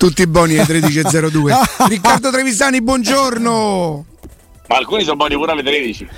Tutti 0.00 0.26
buoni 0.26 0.56
alle 0.56 0.80
13.02. 0.80 1.88
Riccardo 1.88 2.30
Trevisani, 2.30 2.80
buongiorno. 2.80 4.04
Ma 4.66 4.76
alcuni 4.78 5.02
sono 5.02 5.16
buoni 5.16 5.34
pure 5.34 5.52
alle 5.52 5.62
13. 5.62 6.08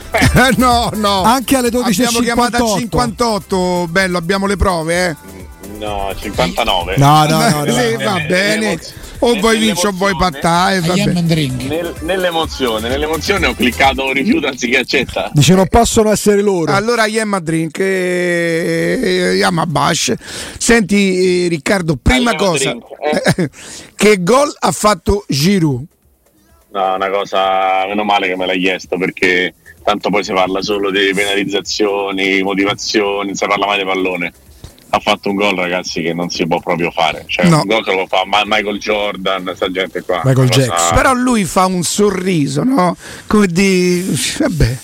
no, 0.58 0.88
no. 0.94 1.22
Anche 1.22 1.56
alle 1.56 1.68
12.58. 1.68 1.86
Abbiamo 1.88 2.18
chiamato 2.20 2.74
a 2.74 2.78
58, 2.78 3.86
bello, 3.90 4.18
abbiamo 4.18 4.46
le 4.46 4.56
prove, 4.56 5.06
eh. 5.08 5.16
No, 5.78 6.14
59. 6.16 6.94
No, 6.96 7.24
no, 7.24 7.48
no. 7.48 7.64
no, 7.66 7.72
sì, 7.72 7.96
no. 7.96 8.04
va 8.04 8.20
bene. 8.20 8.78
O 9.24 9.38
vuoi 9.38 9.58
vincere 9.58 9.88
o 9.88 9.92
vuoi 9.92 10.16
pattare. 10.16 10.80
Nel, 10.80 11.94
nell'emozione, 12.00 12.88
nell'emozione 12.88 13.46
ho 13.46 13.54
cliccato 13.54 14.12
rifiuto 14.12 14.48
anziché 14.48 14.78
accetta. 14.78 15.30
Dice 15.32 15.54
non 15.54 15.68
possono 15.68 16.10
essere 16.10 16.42
loro. 16.42 16.72
Allora 16.72 17.06
Yemma 17.06 17.38
Drink 17.38 17.78
e 17.78 19.34
Yama 19.36 19.64
Bash. 19.66 20.12
Senti 20.58 21.44
eh, 21.44 21.48
Riccardo, 21.48 21.96
prima 22.02 22.34
cosa, 22.34 22.70
Drink, 22.70 22.84
eh. 23.38 23.50
che 23.94 24.22
gol 24.22 24.52
ha 24.58 24.72
fatto 24.72 25.24
Giroud? 25.28 25.84
No, 26.72 26.94
una 26.94 27.10
cosa, 27.10 27.86
meno 27.86 28.02
male 28.02 28.26
che 28.26 28.36
me 28.36 28.46
l'hai 28.46 28.58
chiesto 28.58 28.96
perché 28.96 29.54
tanto 29.84 30.10
poi 30.10 30.24
si 30.24 30.32
parla 30.32 30.62
solo 30.62 30.90
di 30.90 31.12
penalizzazioni, 31.14 32.42
motivazioni, 32.42 33.26
non 33.26 33.34
si 33.36 33.46
parla 33.46 33.66
mai 33.66 33.78
di 33.78 33.84
pallone. 33.84 34.32
Ha 34.94 35.00
fatto 35.00 35.30
un 35.30 35.36
gol, 35.36 35.56
ragazzi, 35.56 36.02
che 36.02 36.12
non 36.12 36.28
si 36.28 36.46
può 36.46 36.60
proprio 36.60 36.90
fare. 36.90 37.24
Cioè, 37.26 37.46
No. 37.48 37.60
un 37.60 37.66
gol 37.66 37.82
che 37.82 37.94
lo 37.94 38.06
fa 38.06 38.24
Michael 38.26 38.78
Jordan, 38.78 39.52
sta 39.54 39.70
gente 39.70 40.02
qua. 40.02 40.20
Michael 40.22 40.50
Jackson. 40.50 40.94
Però 40.94 41.14
lui 41.14 41.44
fa 41.44 41.64
un 41.64 41.82
sorriso, 41.82 42.62
no? 42.62 42.94
Come 43.26 43.46
di... 43.46 44.04
Vabbè. 44.38 44.78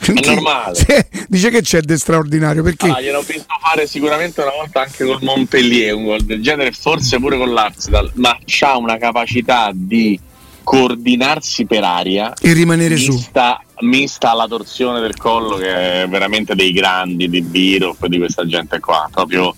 È 0.00 0.12
normale. 0.26 1.08
Dice 1.28 1.50
che 1.50 1.62
c'è 1.62 1.80
di 1.82 1.96
straordinario 1.96 2.64
perché... 2.64 2.88
Ah, 2.88 3.00
gliel'ho 3.00 3.22
visto 3.22 3.46
fare 3.62 3.86
sicuramente 3.86 4.40
una 4.40 4.50
volta 4.50 4.80
anche 4.82 5.04
col 5.04 5.18
Montpellier, 5.22 5.94
un 5.94 6.04
gol 6.04 6.22
del 6.22 6.42
genere, 6.42 6.72
forse 6.72 7.18
pure 7.18 7.36
con 7.36 7.52
l'Arsenal, 7.52 8.10
ma 8.14 8.36
ha 8.60 8.76
una 8.76 8.96
capacità 8.98 9.70
di 9.72 10.18
coordinarsi 10.64 11.66
per 11.66 11.84
aria 11.84 12.32
E 12.40 12.52
rimanere 12.52 12.96
su. 12.96 13.12
mista, 13.12 13.62
mista 13.80 14.30
alla 14.30 14.48
torsione 14.48 14.98
del 15.00 15.16
collo 15.16 15.56
che 15.56 16.02
è 16.02 16.08
veramente 16.08 16.54
dei 16.56 16.72
grandi, 16.72 17.28
di 17.28 17.42
Biro 17.42 17.96
e 18.02 18.08
di 18.08 18.18
questa 18.18 18.44
gente 18.46 18.80
qua, 18.80 19.08
proprio 19.12 19.54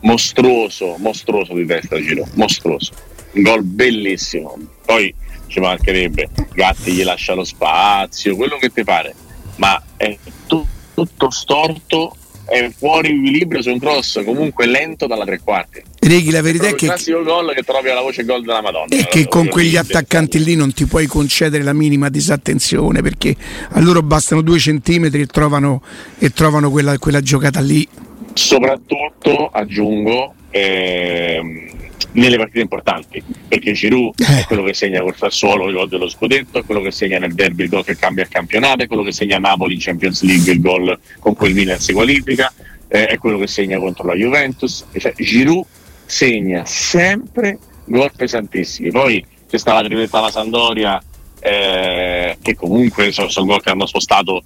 mostruoso, 0.00 0.96
mostruoso 0.98 1.54
di 1.54 1.66
testa 1.66 2.00
Giro, 2.00 2.26
mostruoso. 2.34 2.92
Un 3.32 3.42
gol 3.42 3.64
bellissimo. 3.64 4.56
Poi 4.86 5.12
ci 5.48 5.58
mancherebbe, 5.60 6.30
Gatti 6.52 6.92
gli 6.92 7.02
lascia 7.02 7.34
lo 7.34 7.44
spazio, 7.44 8.36
quello 8.36 8.56
che 8.58 8.70
ti 8.70 8.84
pare, 8.84 9.14
ma 9.56 9.82
è 9.96 10.16
tu- 10.46 10.66
tutto 10.94 11.30
storto, 11.30 12.14
è 12.46 12.70
fuori 12.76 13.08
equilibrio 13.08 13.62
su 13.62 13.70
un 13.70 13.78
cross 13.78 14.22
comunque 14.24 14.66
lento 14.66 15.06
dalla 15.06 15.24
tre 15.24 15.40
quarti. 15.42 15.82
Reghi, 16.00 16.30
la 16.30 16.42
verità 16.42 16.66
è 16.66 16.70
il 16.70 16.74
che, 16.74 16.86
classico 16.86 17.22
gol 17.22 17.52
che 17.54 17.62
trovi 17.62 17.88
alla 17.88 18.02
voce 18.02 18.24
gol 18.24 18.42
della 18.42 18.60
Madonna. 18.60 18.94
è 18.94 19.06
che 19.06 19.26
con 19.26 19.48
quegli 19.48 19.76
attaccanti 19.76 20.42
lì 20.42 20.54
non 20.54 20.72
ti 20.72 20.86
puoi 20.86 21.06
concedere 21.06 21.62
la 21.62 21.72
minima 21.72 22.08
disattenzione 22.08 23.02
perché 23.02 23.34
a 23.70 23.80
loro 23.80 24.02
bastano 24.02 24.42
due 24.42 24.58
centimetri 24.58 25.22
e 25.22 25.26
trovano, 25.26 25.82
e 26.18 26.30
trovano 26.30 26.70
quella, 26.70 26.98
quella 26.98 27.20
giocata 27.20 27.60
lì. 27.60 27.86
soprattutto 28.34 29.48
aggiungo 29.52 30.34
ehm, 30.50 31.70
nelle 32.12 32.36
partite 32.36 32.60
importanti 32.60 33.22
perché 33.48 33.72
Giroud 33.72 34.14
Eh. 34.20 34.40
è 34.40 34.44
quello 34.44 34.62
che 34.62 34.74
segna 34.74 35.00
col 35.00 35.16
Sassuolo 35.16 35.68
il 35.68 35.74
gol 35.74 35.88
dello 35.88 36.08
scudetto 36.08 36.58
è 36.58 36.64
quello 36.64 36.80
che 36.80 36.90
segna 36.90 37.18
nel 37.18 37.34
derby 37.34 37.64
il 37.64 37.68
gol 37.68 37.84
che 37.84 37.96
cambia 37.96 38.22
il 38.22 38.28
campionato 38.28 38.82
è 38.82 38.86
quello 38.86 39.02
che 39.02 39.12
segna 39.12 39.38
Napoli 39.38 39.74
in 39.74 39.80
Champions 39.80 40.22
League 40.22 40.52
il 40.52 40.60
gol 40.60 40.98
con 41.18 41.34
cui 41.34 41.48
il 41.48 41.54
Milan 41.54 41.80
si 41.80 41.92
qualifica 41.92 42.52
eh, 42.88 43.06
è 43.06 43.18
quello 43.18 43.38
che 43.38 43.46
segna 43.46 43.78
contro 43.78 44.06
la 44.06 44.14
Juventus 44.14 44.84
cioè, 44.96 45.12
Giroud 45.16 45.64
segna 46.06 46.64
sempre 46.64 47.58
gol 47.86 48.12
pesantissimi 48.14 48.90
poi 48.90 49.24
c'è 49.48 49.58
stata 49.58 49.80
la 49.80 49.86
tripletta 49.86 50.18
alla 50.18 50.30
Sampdoria 50.30 51.02
eh, 51.40 52.38
che 52.40 52.54
comunque 52.54 53.12
sono, 53.12 53.28
sono 53.28 53.46
gol 53.46 53.62
che 53.62 53.70
hanno 53.70 53.86
spostato 53.86 54.42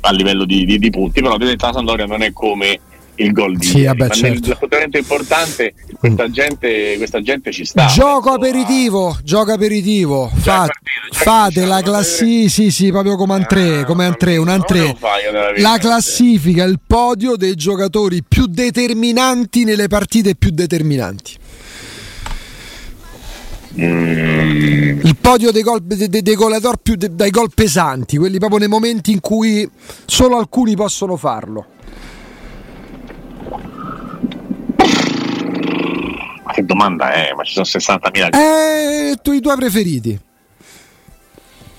a 0.00 0.12
livello 0.12 0.44
di, 0.44 0.64
di- 0.64 0.78
di 0.78 0.90
punti 0.90 1.20
però 1.20 1.32
la 1.32 1.38
tripletta 1.38 1.66
alla 1.66 1.74
Sampdoria 1.76 2.06
non 2.06 2.22
è 2.22 2.32
come 2.32 2.80
il 3.16 3.32
gol 3.32 3.56
di 3.56 3.66
Sì, 3.66 3.72
ieri, 3.78 3.86
vabbè, 3.88 4.06
ma 4.08 4.14
certo. 4.14 4.40
nell'appuntamento 4.40 4.96
importante 4.98 5.74
questa 5.98 6.30
gente, 6.30 6.94
questa 6.96 7.20
gente 7.20 7.52
ci 7.52 7.64
sta 7.64 7.86
Gioco 7.86 8.30
aperitivo, 8.30 9.16
gioco 9.22 9.52
aperitivo. 9.52 10.30
Fa- 10.34 10.66
fate 11.10 11.64
la 11.66 11.82
classifica, 11.82 12.48
sì, 12.48 12.70
sì, 12.70 12.90
proprio 12.90 13.16
come 13.16 13.44
3, 13.46 13.78
Ah, 13.80 13.84
come 13.84 14.14
3, 14.16 14.36
un 14.38 14.46
non 14.46 14.64
3. 14.64 14.78
lo 14.78 14.94
fai 14.98 15.24
nella 15.30 15.52
vita, 15.52 15.70
La 15.70 15.78
classifica, 15.78 16.64
il 16.64 16.80
podio 16.84 17.36
dei 17.36 17.54
giocatori 17.54 18.22
più 18.26 18.46
determinanti 18.46 19.64
nelle 19.64 19.88
partite 19.88 20.34
più 20.34 20.50
determinanti. 20.50 21.36
Mm, 23.80 25.00
Il 25.04 25.16
podio 25.18 25.50
dei 25.50 25.62
gol 25.62 25.80
dei, 25.82 26.08
dei- 26.08 26.36
più 26.82 26.94
de- 26.94 27.14
dai 27.14 27.30
gol 27.30 27.50
pesanti, 27.54 28.18
quelli 28.18 28.38
proprio 28.38 28.58
nei 28.58 28.68
momenti 28.68 29.12
in 29.12 29.20
cui 29.20 29.68
solo 30.04 30.36
alcuni 30.36 30.74
possono 30.76 31.16
farlo. 31.16 31.66
Che 36.52 36.64
domanda 36.64 37.12
è? 37.12 37.32
Ma 37.34 37.42
ci 37.44 37.52
sono 37.52 37.64
60.000 37.66 38.28
Eh, 38.32 39.16
tu, 39.22 39.32
i 39.32 39.40
tuoi 39.40 39.56
preferiti. 39.56 40.18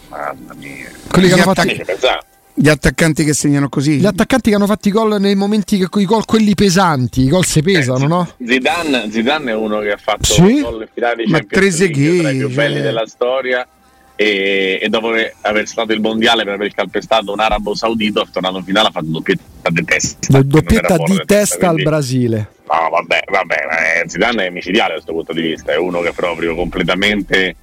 mamma 0.09 0.53
mia 0.55 0.91
Quelli 1.09 1.27
che 1.27 1.33
hanno 1.33 1.43
fatto? 1.53 2.21
Gli 2.55 2.69
attaccanti 2.69 3.23
che 3.23 3.33
segnano 3.33 3.67
così. 3.67 3.97
gli 3.97 4.05
attaccanti 4.05 4.49
che 4.51 4.55
hanno 4.55 4.67
fatto 4.67 4.87
i 4.87 4.91
gol 4.91 5.19
nei 5.19 5.33
momenti 5.33 5.75
che 5.79 5.87
i 5.99 6.05
gol 6.05 6.23
quelli 6.25 6.53
pesanti, 6.53 7.21
i 7.23 7.27
gol 7.27 7.45
si 7.45 7.63
pesano, 7.63 8.05
no? 8.07 8.29
Zidane, 8.45 9.09
Zidane 9.11 9.51
è 9.51 9.55
uno 9.55 9.79
che 9.79 9.91
ha 9.91 9.97
fatto 9.97 10.25
Sì? 10.25 10.61
gol 10.61 10.87
finali 10.93 11.25
di 11.25 11.31
Ma 11.31 11.39
Champions 11.39 11.79
League, 11.79 12.19
tra 12.19 12.29
i 12.29 12.37
più 12.37 12.49
belli 12.51 12.73
cioè- 12.75 12.83
della 12.83 13.07
storia 13.07 13.67
e, 14.15 14.79
e 14.81 14.89
dopo 14.89 15.11
aver 15.41 15.67
stato 15.67 15.91
il 15.93 15.99
mondiale 16.01 16.43
per 16.43 16.53
aver 16.53 16.73
calpestato 16.73 17.31
un 17.31 17.39
arabo 17.39 17.73
saudito 17.73 18.27
tornato 18.31 18.57
in 18.57 18.63
finale 18.63 18.87
ha 18.89 18.91
fatto 18.91 19.07
doppietta 19.07 19.69
di 19.69 19.83
testa 19.83 20.41
doppietta 20.41 20.97
di 20.97 21.21
testa 21.25 21.55
al 21.67 21.73
quindi- 21.73 21.83
Brasile. 21.83 22.47
No, 22.69 22.89
vabbè, 22.89 23.23
vabbè, 23.29 23.55
è- 23.55 24.03
Zidane 24.07 24.47
è 24.47 24.49
micidiale 24.49 24.89
da 24.89 24.93
questo 24.93 25.11
punto 25.13 25.33
di 25.33 25.41
vista, 25.41 25.73
è 25.73 25.77
uno 25.77 25.99
che 26.01 26.11
proprio 26.13 26.55
completamente, 26.55 27.55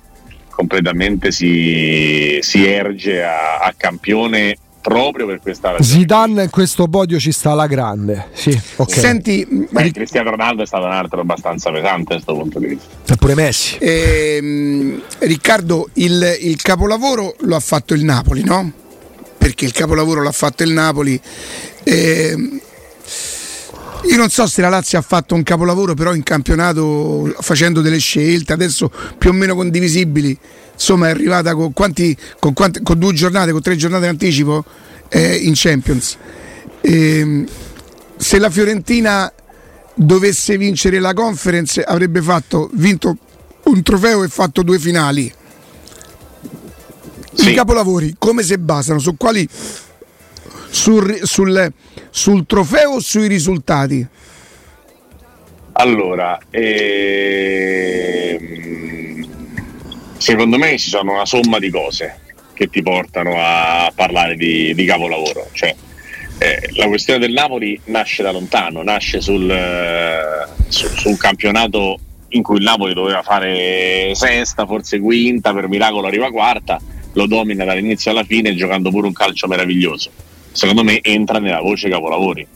completamente 0.51 1.33
si, 1.33 2.39
si 2.41 2.67
erge 2.67 3.23
a, 3.25 3.59
a 3.59 3.73
campione 3.77 4.57
proprio 4.81 5.27
per 5.27 5.41
questa 5.41 5.73
ragione. 5.73 5.89
Zidane 5.89 6.43
in 6.45 6.51
questo 6.51 6.89
podio 6.89 7.19
ci 7.19 7.33
sta 7.33 7.53
alla 7.53 7.67
grande. 7.67 8.29
Sì, 8.33 8.59
ok. 8.77 8.93
Senti, 8.93 9.47
Ric- 9.73 9.93
Cristiano 9.95 10.31
Ronaldo 10.31 10.63
è 10.63 10.67
stato 10.67 10.85
un 10.85 10.93
altro 10.93 11.21
abbastanza 11.21 11.71
pesante 11.71 12.15
da 12.15 12.15
questo 12.15 12.35
punto 12.35 12.59
di 12.59 12.67
vista. 12.67 13.13
E 13.13 13.17
pure 13.17 13.35
Messi. 13.35 13.77
ehm, 13.79 15.03
Riccardo, 15.19 15.89
il, 15.95 16.37
il 16.41 16.61
capolavoro 16.63 17.35
lo 17.41 17.57
ha 17.57 17.61
fatto 17.61 17.95
il 17.95 18.05
Napoli, 18.05 18.43
no? 18.45 18.73
Perché 19.39 19.65
il 19.65 19.73
capolavoro 19.73 20.23
l'ha 20.23 20.33
fatto 20.33 20.63
il 20.63 20.71
Napoli. 20.73 21.21
Ehm, 21.85 22.61
io 24.05 24.17
non 24.17 24.29
so 24.31 24.47
se 24.47 24.61
la 24.61 24.69
Lazio 24.69 24.99
ha 24.99 25.03
fatto 25.03 25.35
un 25.35 25.43
capolavoro, 25.43 25.95
però 25.95 26.15
in 26.15 26.23
campionato 26.23 27.35
facendo 27.41 27.81
delle 27.81 27.99
scelte, 27.99 28.53
adesso 28.53 28.91
più 29.19 29.31
o 29.31 29.33
meno 29.33 29.55
condivisibili, 29.55 30.37
insomma 30.73 31.09
è 31.09 31.11
arrivata 31.11 31.55
con, 31.55 31.73
quanti, 31.73 32.17
con, 32.39 32.53
quante- 32.55 32.83
con 32.83 32.99
due 32.99 33.13
giornate, 33.13 33.53
con 33.53 33.61
tre 33.63 33.77
giornate 33.77 34.05
in 34.05 34.11
anticipo 34.11 34.65
eh, 35.09 35.37
in 35.37 35.53
Champions. 35.55 36.17
Ehm, 36.81 37.47
se 38.17 38.39
la 38.39 38.51
Fiorentina 38.51 39.31
dovesse 39.95 40.57
vincere 40.57 40.99
la 40.99 41.13
conference 41.13 41.83
avrebbe 41.83 42.23
fatto, 42.23 42.71
vinto 42.73 43.17
un 43.65 43.83
trofeo 43.83 44.23
e 44.25 44.29
fatto 44.29 44.63
due 44.63 44.79
finali. 44.79 45.33
I 47.33 47.43
Sì. 47.43 47.55
capolavori 47.55 48.17
come 48.19 48.43
si 48.43 48.57
basano? 48.59 48.99
Su 48.99 49.17
quali? 49.17 49.47
Sul, 50.71 51.21
sul- 51.23 51.73
sul 52.11 52.47
trofeo 52.47 52.93
o 52.93 53.01
sui 53.01 53.29
risultati? 53.29 54.07
Allora, 55.73 56.39
ehm, 56.51 56.91
secondo 60.17 60.59
me 60.59 60.77
ci 60.77 60.91
sono 60.91 61.13
una 61.13 61.25
somma 61.25 61.59
di 61.59 61.71
cose 61.71 62.21
che 62.53 62.69
ti 62.69 62.83
portano 62.83 63.37
a 63.39 63.91
parlare 63.95 64.37
di, 64.37 64.75
di 64.75 64.85
capolavoro. 64.85 65.49
Cioè, 65.53 65.75
eh, 66.39 66.71
la 66.75 66.89
questione 66.89 67.19
del 67.19 67.33
Napoli 67.33 67.81
nasce 67.85 68.23
da 68.23 68.31
lontano, 68.31 68.83
nasce 68.83 69.21
sul, 69.21 69.51
eh, 69.51 70.47
su, 70.69 70.87
su 70.89 71.17
campionato 71.17 71.99
in 72.31 72.43
cui 72.43 72.59
il 72.59 72.63
Napoli 72.63 72.93
doveva 72.93 73.23
fare 73.23 74.13
sesta, 74.15 74.67
forse 74.67 75.01
quinta, 75.01 75.55
per 75.55 75.69
miracolo 75.69 76.07
arriva 76.07 76.31
quarta, 76.31 76.79
lo 77.15 77.27
domina 77.27 77.65
dall'inizio 77.65 78.11
alla 78.11 78.25
fine 78.25 78.55
giocando 78.55 78.91
pure 78.91 79.07
un 79.07 79.13
calcio 79.13 79.47
meraviglioso. 79.47 80.11
Secondo 80.53 80.83
me 80.83 81.01
entra 81.03 81.39
nella 81.39 81.61
voce 81.61 81.89
capolavori 81.89 82.47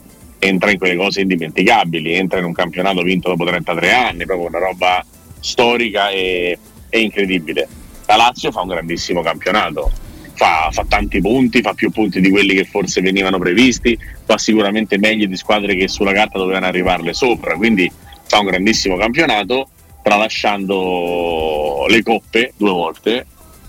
entra 0.47 0.71
in 0.71 0.79
quelle 0.79 0.97
cose 0.97 1.23
indimenticabili, 1.23 2.13
entra 2.13 2.39
in 2.39 2.45
un 2.45 2.53
campionato 2.53 3.03
vinto 3.03 3.31
dopo 3.31 3.45
33 3.45 3.93
anni, 3.93 4.27
proprio 4.27 4.49
una 4.49 4.59
roba 4.59 5.05
storica 5.41 6.11
e, 6.11 6.59
e 6.91 7.01
incredibile. 7.01 7.67
La 8.07 8.17
Lazio 8.17 8.53
fa 8.53 8.61
un 8.61 8.69
grandissimo 8.69 9.23
campionato, 9.23 9.91
fa, 10.35 10.69
fa 10.71 10.85
tanti 10.87 11.21
punti, 11.21 11.63
fa 11.63 11.73
più 11.73 11.91
punti 11.91 12.21
di 12.21 12.31
quelli 12.31 12.55
che 12.55 12.65
forse 12.65 13.01
venivano 13.01 13.39
previsti, 13.39 13.99
fa 14.25 14.37
sicuramente 14.37 14.99
meglio 14.99 15.27
di 15.27 15.37
squadre 15.37 15.75
che 15.75 15.89
sulla 15.89 16.13
carta 16.13 16.39
dovevano 16.39 16.67
arrivarle 16.67 17.15
sopra, 17.15 17.57
quindi 17.57 17.91
fa 18.27 18.41
un 18.41 18.47
grandissimo 18.47 18.97
campionato 18.97 19.69
tralasciando 20.03 21.87
le 21.89 22.03
coppe 22.03 22.53
due 22.59 22.71
volte 22.71 23.27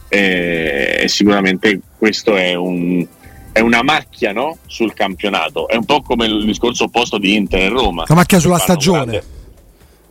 e, 0.09 0.97
e 0.99 1.07
sicuramente 1.07 1.79
questo 1.97 2.35
è, 2.35 2.53
un, 2.55 3.07
è 3.55 3.61
una 3.61 3.83
macchia 3.83 4.33
no? 4.33 4.57
sul 4.65 4.93
campionato, 4.93 5.69
è 5.69 5.77
un 5.77 5.85
po' 5.85 6.01
come 6.01 6.25
il 6.25 6.43
discorso 6.43 6.83
opposto 6.83 7.17
di 7.17 7.35
Inter 7.35 7.61
e 7.61 7.69
Roma. 7.69 8.03
Una 8.05 8.19
macchia 8.19 8.37
sulla 8.37 8.57
stagione. 8.57 9.05
Grande, 9.05 9.23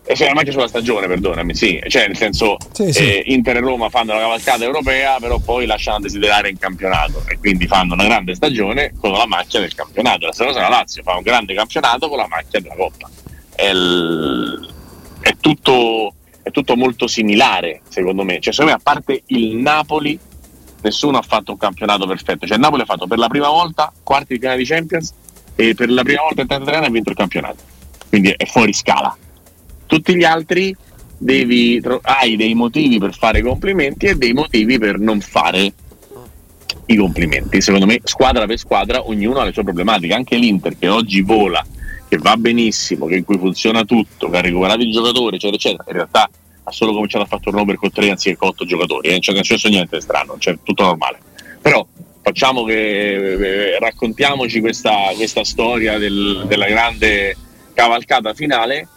eh, 0.07 0.15
cioè, 0.17 0.29
una 0.29 0.37
macchia 0.37 0.53
sulla 0.53 0.67
stagione, 0.67 1.07
perdonami, 1.07 1.55
sì, 1.55 1.79
cioè 1.89 2.07
nel 2.07 2.17
senso 2.17 2.57
Sì, 2.73 2.91
sì. 2.91 3.03
eh, 3.03 3.23
Inter 3.27 3.57
e 3.57 3.61
Roma 3.61 3.91
fanno 3.91 4.15
la 4.15 4.21
cavalcata 4.21 4.65
europea, 4.65 5.19
però 5.21 5.39
poi 5.41 5.67
lasciano 5.67 6.01
desiderare 6.01 6.49
in 6.49 6.57
campionato 6.57 7.23
e 7.29 7.37
quindi 7.39 7.67
fanno 7.67 7.93
una 7.93 8.05
grande 8.05 8.35
stagione 8.35 8.95
con 8.99 9.13
la 9.13 9.27
macchia 9.27 9.61
del 9.61 9.75
campionato. 9.75 10.25
La 10.25 10.33
stessa 10.33 10.49
cosa 10.49 10.63
la 10.63 10.69
Lazio 10.71 11.03
fa 11.03 11.15
un 11.15 11.23
grande 11.23 11.53
campionato 11.53 12.09
con 12.09 12.17
la 12.17 12.27
macchia 12.27 12.61
della 12.61 12.75
Coppa. 12.77 13.11
È, 13.55 13.67
il- 13.69 14.73
è 15.21 15.37
tutto, 15.39 16.15
è 16.43 16.51
tutto 16.51 16.77
molto 16.77 17.07
similare, 17.07 17.83
secondo 17.91 18.25
me. 18.25 18.41
Cioè, 18.41 18.55
secondo 18.55 18.73
me, 18.73 18.79
a 18.79 18.81
parte 18.83 19.23
il 19.27 19.57
Napoli, 19.57 20.19
nessuno 20.85 21.19
ha 21.19 21.23
fatto 21.23 21.53
un 21.53 21.59
campionato 21.59 22.07
perfetto. 22.07 22.47
Cioè, 22.47 22.57
il 22.57 22.63
Napoli 22.63 22.83
ha 22.83 22.87
fatto 22.87 23.07
per 23.07 23.19
la 23.19 23.29
prima 23.29 23.49
volta 23.49 23.93
quarti 24.03 24.35
di 24.35 24.39
finale 24.39 24.59
di 24.59 24.65
Champions 24.65 25.13
e 25.57 25.75
per 25.75 25.91
la 25.91 26.03
prima 26.03 26.23
volta 26.23 26.43
in 26.43 26.47
33 26.47 26.77
anni 26.77 26.87
ha 26.87 26.91
vinto 26.91 27.11
il 27.11 27.17
campionato. 27.17 27.57
Quindi 28.09 28.33
è 28.37 28.45
fuori 28.47 28.73
scala 28.73 29.17
tutti 29.87 30.17
gli 30.17 30.25
altri 30.25 30.75
devi, 31.17 31.81
hai 32.03 32.37
dei 32.37 32.55
motivi 32.55 32.99
per 32.99 33.15
fare 33.15 33.43
complimenti 33.43 34.07
e 34.07 34.15
dei 34.17 34.33
motivi 34.33 34.79
per 34.79 34.99
non 34.99 35.21
fare 35.21 35.73
i 36.87 36.97
complimenti. 36.97 37.61
Secondo 37.61 37.87
me, 37.87 38.01
squadra 38.03 38.47
per 38.47 38.59
squadra, 38.59 39.07
ognuno 39.07 39.39
ha 39.39 39.45
le 39.45 39.53
sue 39.53 39.63
problematiche. 39.63 40.13
Anche 40.13 40.37
l'Inter 40.37 40.77
che 40.79 40.89
oggi 40.89 41.21
vola, 41.21 41.65
che 42.09 42.19
va 42.19 42.37
benissimo, 42.37 43.07
che 43.07 43.17
in 43.17 43.25
cui 43.25 43.39
funziona 43.39 43.85
tutto, 43.85 44.29
che 44.29 44.37
ha 44.37 44.41
recuperato 44.41 44.81
i 44.81 44.91
giocatori, 44.91 45.37
eccetera, 45.37 45.57
eccetera. 45.57 45.85
In 45.87 45.95
realtà 45.95 46.29
ha 46.65 46.73
solo 46.73 46.93
cominciato 46.93 47.25
a 47.25 47.27
fare 47.27 47.43
turnover 47.43 47.77
con 47.77 47.91
tre 47.91 48.11
anziché 48.11 48.37
con 48.37 48.49
otto 48.49 48.65
giocatori. 48.65 49.09
Eh? 49.09 49.21
Cioè, 49.21 49.35
non 49.35 49.43
è 49.43 49.47
successo 49.47 49.69
niente 49.69 49.97
di 49.97 50.03
strano, 50.03 50.37
cioè, 50.39 50.59
tutto 50.63 50.83
normale. 50.83 51.19
Però 51.61 51.87
facciamo 52.23 52.65
che 52.65 52.75
eh, 53.75 53.79
raccontiamoci 53.79 54.61
questa, 54.61 54.93
questa 55.15 55.45
storia 55.45 55.99
del- 55.99 56.45
della 56.47 56.67
grande 56.67 57.37
cavalcata 57.75 58.33
finale 58.35 58.89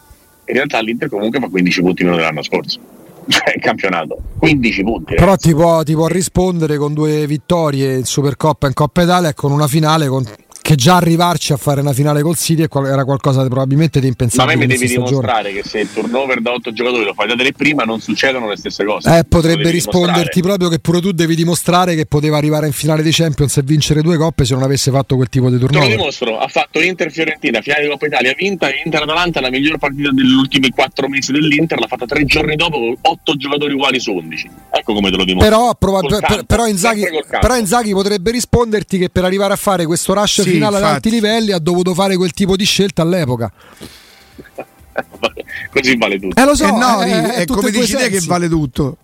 in 0.46 0.54
realtà 0.54 0.80
l'Inter 0.80 1.10
comunque 1.10 1.40
fa 1.42 1.50
15 1.50 1.82
punti 1.82 2.04
meno 2.06 2.16
dell'anno 2.16 2.42
scorso 2.42 2.80
cioè 3.28 3.54
il 3.56 3.62
campionato 3.62 4.18
15 4.40 4.84
punti 4.84 5.16
Però 5.16 5.36
ti 5.36 5.54
può, 5.54 5.84
ti 5.84 5.94
può 5.94 6.08
rispondere 6.08 6.78
con 6.78 6.94
due 6.94 7.28
vittorie 7.28 7.96
in 7.98 8.06
Supercoppa 8.06 8.68
e 8.68 8.70
in 8.70 8.76
Coppa 8.76 9.02
Italia 9.02 9.30
e 9.30 9.34
con 9.34 9.52
una 9.52 9.68
finale 9.68 10.08
con- 10.08 10.26
che 10.68 10.76
già 10.76 10.98
arrivarci 10.98 11.54
a 11.54 11.56
fare 11.56 11.80
una 11.80 11.94
finale 11.94 12.22
col 12.22 12.36
City 12.36 12.64
era 12.86 13.06
qualcosa 13.06 13.42
di- 13.42 13.48
probabilmente 13.48 14.02
di 14.02 14.08
ma 14.08 14.12
a 14.12 14.16
impensabile 14.20 14.56
me 14.58 14.66
mi 14.66 14.68
devi 14.68 14.80
questa 14.80 15.00
stagione. 15.00 15.22
dimostrare 15.22 15.54
che 15.54 15.64
se 15.66 15.80
il 15.80 15.94
turnover 15.94 16.42
da 16.42 16.52
8 16.52 16.74
giocatori 16.74 17.06
lo 17.06 17.14
fai 17.14 17.28
da 17.30 17.36
3 17.36 17.52
prima 17.54 17.84
non 17.86 18.02
succedono 18.02 18.50
le 18.50 18.58
stesse 18.58 18.84
cose 18.84 19.18
Eh, 19.18 19.24
potrebbe 19.24 19.70
risponderti 19.70 20.42
dimostrare. 20.42 20.42
proprio 20.42 20.68
che 20.68 20.80
pure 20.80 21.00
tu 21.00 21.12
devi 21.14 21.36
dimostrare 21.36 21.96
che 21.96 22.06
poteva 22.06 22.36
arrivare 22.36 22.68
in 22.68 22.74
finale 22.74 23.02
di 23.02 23.12
Champions 23.14 23.56
e 23.56 23.62
vincere 23.64 24.02
due 24.02 24.18
coppe 24.18 24.44
se 24.44 24.56
non 24.56 24.64
avesse 24.64 24.92
fatto 24.92 25.16
quel 25.16 25.30
tipo 25.30 25.50
di 25.50 25.56
Te 25.56 25.62
lo 25.62 25.68
turnover. 25.70 25.96
dimostro, 25.96 26.38
ha 26.38 26.48
fatto 26.50 26.82
Inter-Fiorentina, 26.82 27.62
finale 27.62 27.84
di 27.84 27.90
Coppa 27.90 28.08
Italia 28.08 28.34
vinta, 28.38 28.68
e 28.68 28.82
Inter-Atalanta 28.84 29.40
la 29.40 29.50
miglior 29.50 29.78
partita 29.78 30.10
degli 30.12 30.34
ultimi 30.34 30.70
4 30.70 31.08
mesi 31.08 31.32
dell'Inter, 31.32 31.80
l'ha 31.80 31.88
fatta 31.88 32.06
3 32.06 32.26
giorni 32.26 32.58
dopo 32.58 32.78
con 32.78 32.94
8 33.00 33.36
giocatori 33.38 33.72
uguali 33.74 34.02
su 34.02 34.12
11. 34.12 34.50
Ecco 34.72 34.94
come 34.94 35.12
te 35.12 35.16
lo 35.16 35.24
dimostro. 35.24 35.50
Però, 35.50 35.74
proba- 35.80 36.02
Col 36.02 36.20
per- 36.28 36.44
però 36.44 36.68
Inzaghi, 36.68 37.06
però 37.40 37.56
Inzaghi 37.56 37.94
potrebbe 37.94 38.32
risponderti 38.32 38.98
che 38.98 39.10
per 39.10 39.24
arrivare 39.24 39.54
a 39.54 39.58
fare 39.58 39.86
questo 39.86 40.14
rush 40.14 40.42
Sì, 40.42 40.57
finale 40.58 40.76
ad 40.78 40.82
infatti. 40.82 41.08
alti 41.08 41.10
livelli 41.10 41.52
ha 41.52 41.60
dovuto 41.60 41.94
fare 41.94 42.16
quel 42.16 42.32
tipo 42.32 42.56
di 42.56 42.66
scelta 42.66 43.02
all'epoca. 43.02 43.52
Così 45.72 45.98
vale 45.98 46.20
tutto. 46.20 46.42
Eh 46.42 46.46
lo 46.46 46.56
so, 46.56 46.66
Eh 46.66 46.72
no, 46.72 47.02
eh, 47.02 47.06
Ri, 47.06 47.12
eh, 47.12 47.34
è 47.34 47.46
tutti 47.46 47.54
come 47.54 47.68
e 47.70 47.72
due 47.72 47.82
dici 47.82 47.96
te 47.96 48.10
che 48.10 48.20
vale 48.26 48.50
tutto. 48.50 48.98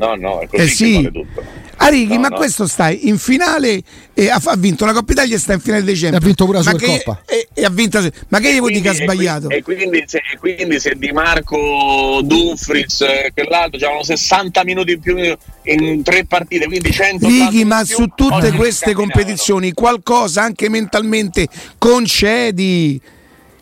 No, 0.00 0.14
no, 0.14 0.40
è 0.40 0.46
così 0.48 0.62
Eh 0.62 0.66
che 0.66 0.72
sì. 0.74 0.94
vale 0.94 1.10
tutto. 1.12 1.44
Arrighi, 1.82 2.14
No, 2.14 2.20
ma 2.20 2.28
no. 2.28 2.36
questo 2.36 2.66
stai 2.66 3.08
in 3.08 3.16
finale 3.18 3.82
e 4.14 4.28
ha, 4.30 4.40
ha 4.42 4.56
vinto 4.56 4.84
la 4.84 4.92
Coppa 4.92 5.12
Italia 5.12 5.36
e 5.36 5.38
sta 5.38 5.52
in 5.54 5.60
finale 5.60 5.82
dei 5.82 5.94
Champions. 5.94 6.22
ha 6.22 6.26
vinto 6.26 6.44
pure 6.46 6.58
la 6.58 6.64
Ma 6.64 6.72
che- 6.72 6.84
Supercoppa. 6.86 7.22
E, 7.26 7.48
e 7.54 7.64
ha 7.64 7.70
vinto 7.70 8.10
Ma 8.28 8.38
che 8.38 8.52
gli 8.54 8.58
vuoi 8.58 8.72
dire 8.72 8.82
che 8.82 8.88
ha 8.88 8.92
e 8.92 8.94
sbagliato? 8.96 9.48
E 9.48 9.62
quindi, 9.62 10.02
se, 10.06 10.18
e 10.32 10.38
quindi 10.38 10.78
se 10.80 10.94
Di 10.96 11.10
Marco, 11.12 12.20
Dumfries 12.22 13.00
e 13.02 13.30
quell'altro 13.34 13.78
c'erano 13.78 14.02
60 14.02 14.64
minuti 14.64 14.92
in 14.92 15.00
più 15.00 15.16
in 15.64 16.02
tre 16.02 16.24
partite, 16.24 16.66
quindi 16.66 16.90
100 16.92 17.26
Righi, 17.26 17.64
ma 17.64 17.84
su 17.84 18.06
tutte 18.14 18.52
queste 18.52 18.92
competizioni 18.92 19.72
qualcosa 19.72 20.42
anche 20.42 20.68
mentalmente 20.68 21.46
concedi. 21.78 23.00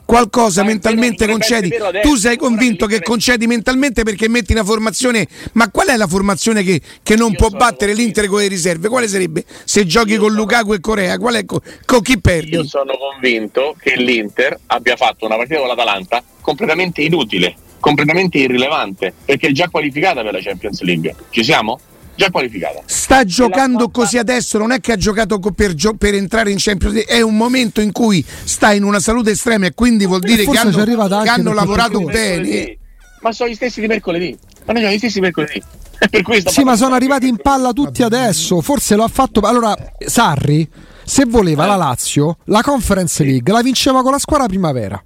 Qualcosa 0.09 0.63
Ma 0.63 0.69
mentalmente 0.69 1.27
dovrebbe 1.27 1.33
concedi. 1.33 1.75
adesso, 1.75 2.09
Tu 2.09 2.15
sei 2.17 2.39
convinto 2.39 2.87
che 2.87 3.03
concedi 3.03 3.47
mentalmente 3.47 4.05
perché 4.05 4.27
metti 4.27 4.53
una 4.53 4.65
formazione. 4.65 5.29
Ma 5.53 5.71
qual 5.71 5.89
è 5.89 5.99
la 5.99 6.07
formazione 6.07 6.63
che, 6.63 6.81
che 7.03 7.15
non 7.15 7.35
può 7.35 7.51
battere 7.51 7.93
l'Inter 7.93 8.27
con 8.27 8.39
le 8.39 8.49
riserve? 8.49 8.89
Quale 8.89 9.07
sarebbe? 9.07 9.45
Se 9.65 9.85
giochi 9.85 10.13
Io 10.13 10.21
con 10.21 10.33
Lukaku 10.33 10.73
e 10.73 10.81
Corea, 10.81 11.19
qual 11.19 11.35
è, 11.35 11.45
co- 11.45 11.61
con 11.85 12.01
chi 12.01 12.19
perdi? 12.19 12.53
Io 12.53 12.65
sono 12.65 12.95
convinto 12.97 13.77
che 13.79 13.97
l'Inter 13.97 14.59
abbia 14.69 14.97
fatto 14.97 15.27
una 15.27 15.37
partita 15.37 15.59
con 15.59 15.69
l'Atalanta 15.69 16.23
completamente 16.41 17.03
inutile, 17.03 17.55
completamente 17.79 18.39
irrilevante, 18.39 19.13
perché 19.27 19.49
è 19.49 19.53
già 19.53 19.69
qualificata 19.69 20.23
per 20.23 20.33
la 20.33 20.41
Champions 20.41 20.81
League. 20.81 21.15
Ci 21.29 21.45
siamo? 21.45 21.79
Già 22.19 22.33
qualificata. 22.33 22.83
Sta 22.85 23.25
giocando 23.25 23.85
fatta- 23.85 23.91
così 23.93 24.19
adesso, 24.19 24.59
non 24.59 24.73
è 24.73 24.81
che 24.81 24.91
ha 24.91 24.97
giocato 24.97 25.39
per, 25.39 25.75
gio- 25.75 25.95
per 25.95 26.15
entrare 26.15 26.51
in 26.51 26.57
Champions 26.59 26.93
League, 26.97 27.15
è 27.15 27.21
un 27.21 27.37
momento 27.37 27.81
in 27.81 27.93
cui 27.93 28.27
sta 28.43 28.73
in 28.73 28.83
una 28.83 28.99
salute 28.99 29.31
estrema 29.31 29.67
e 29.67 29.73
quindi 29.73 30.05
vuol 30.05 30.19
dire 30.19 30.45
che 30.45 30.59
hanno, 30.59 30.83
che 31.23 31.29
hanno 31.29 31.53
lavorato 31.53 32.01
bene. 32.01 32.77
Ma 33.21 33.31
sono 33.31 33.49
gli 33.49 33.55
stessi 33.55 33.81
di 33.81 33.87
mercoledì. 33.87 34.37
Ma 34.65 34.73
noi 34.73 34.81
siamo 34.81 34.95
gli 34.97 34.99
stessi 34.99 35.15
di 35.15 35.21
mercoledì. 35.21 35.63
È 35.97 36.09
per 36.11 36.23
questo 36.23 36.51
Sì, 36.51 36.65
ma 36.65 36.75
sono 36.75 36.97
arrivati 36.97 37.29
in 37.29 37.37
palla 37.37 37.73
tutti 37.73 38.03
adesso. 38.03 38.61
Forse 38.63 38.97
lo 38.97 39.05
ha 39.05 39.09
fatto. 39.09 39.39
Allora, 39.43 39.77
Sarri, 40.05 40.69
se 41.05 41.25
voleva 41.25 41.67
la 41.67 41.77
Lazio, 41.77 42.39
la 42.47 42.63
Conference 42.63 43.23
League 43.23 43.53
la 43.53 43.63
vinceva 43.63 44.03
con 44.03 44.11
la 44.11 44.19
squadra 44.19 44.47
primavera. 44.47 45.01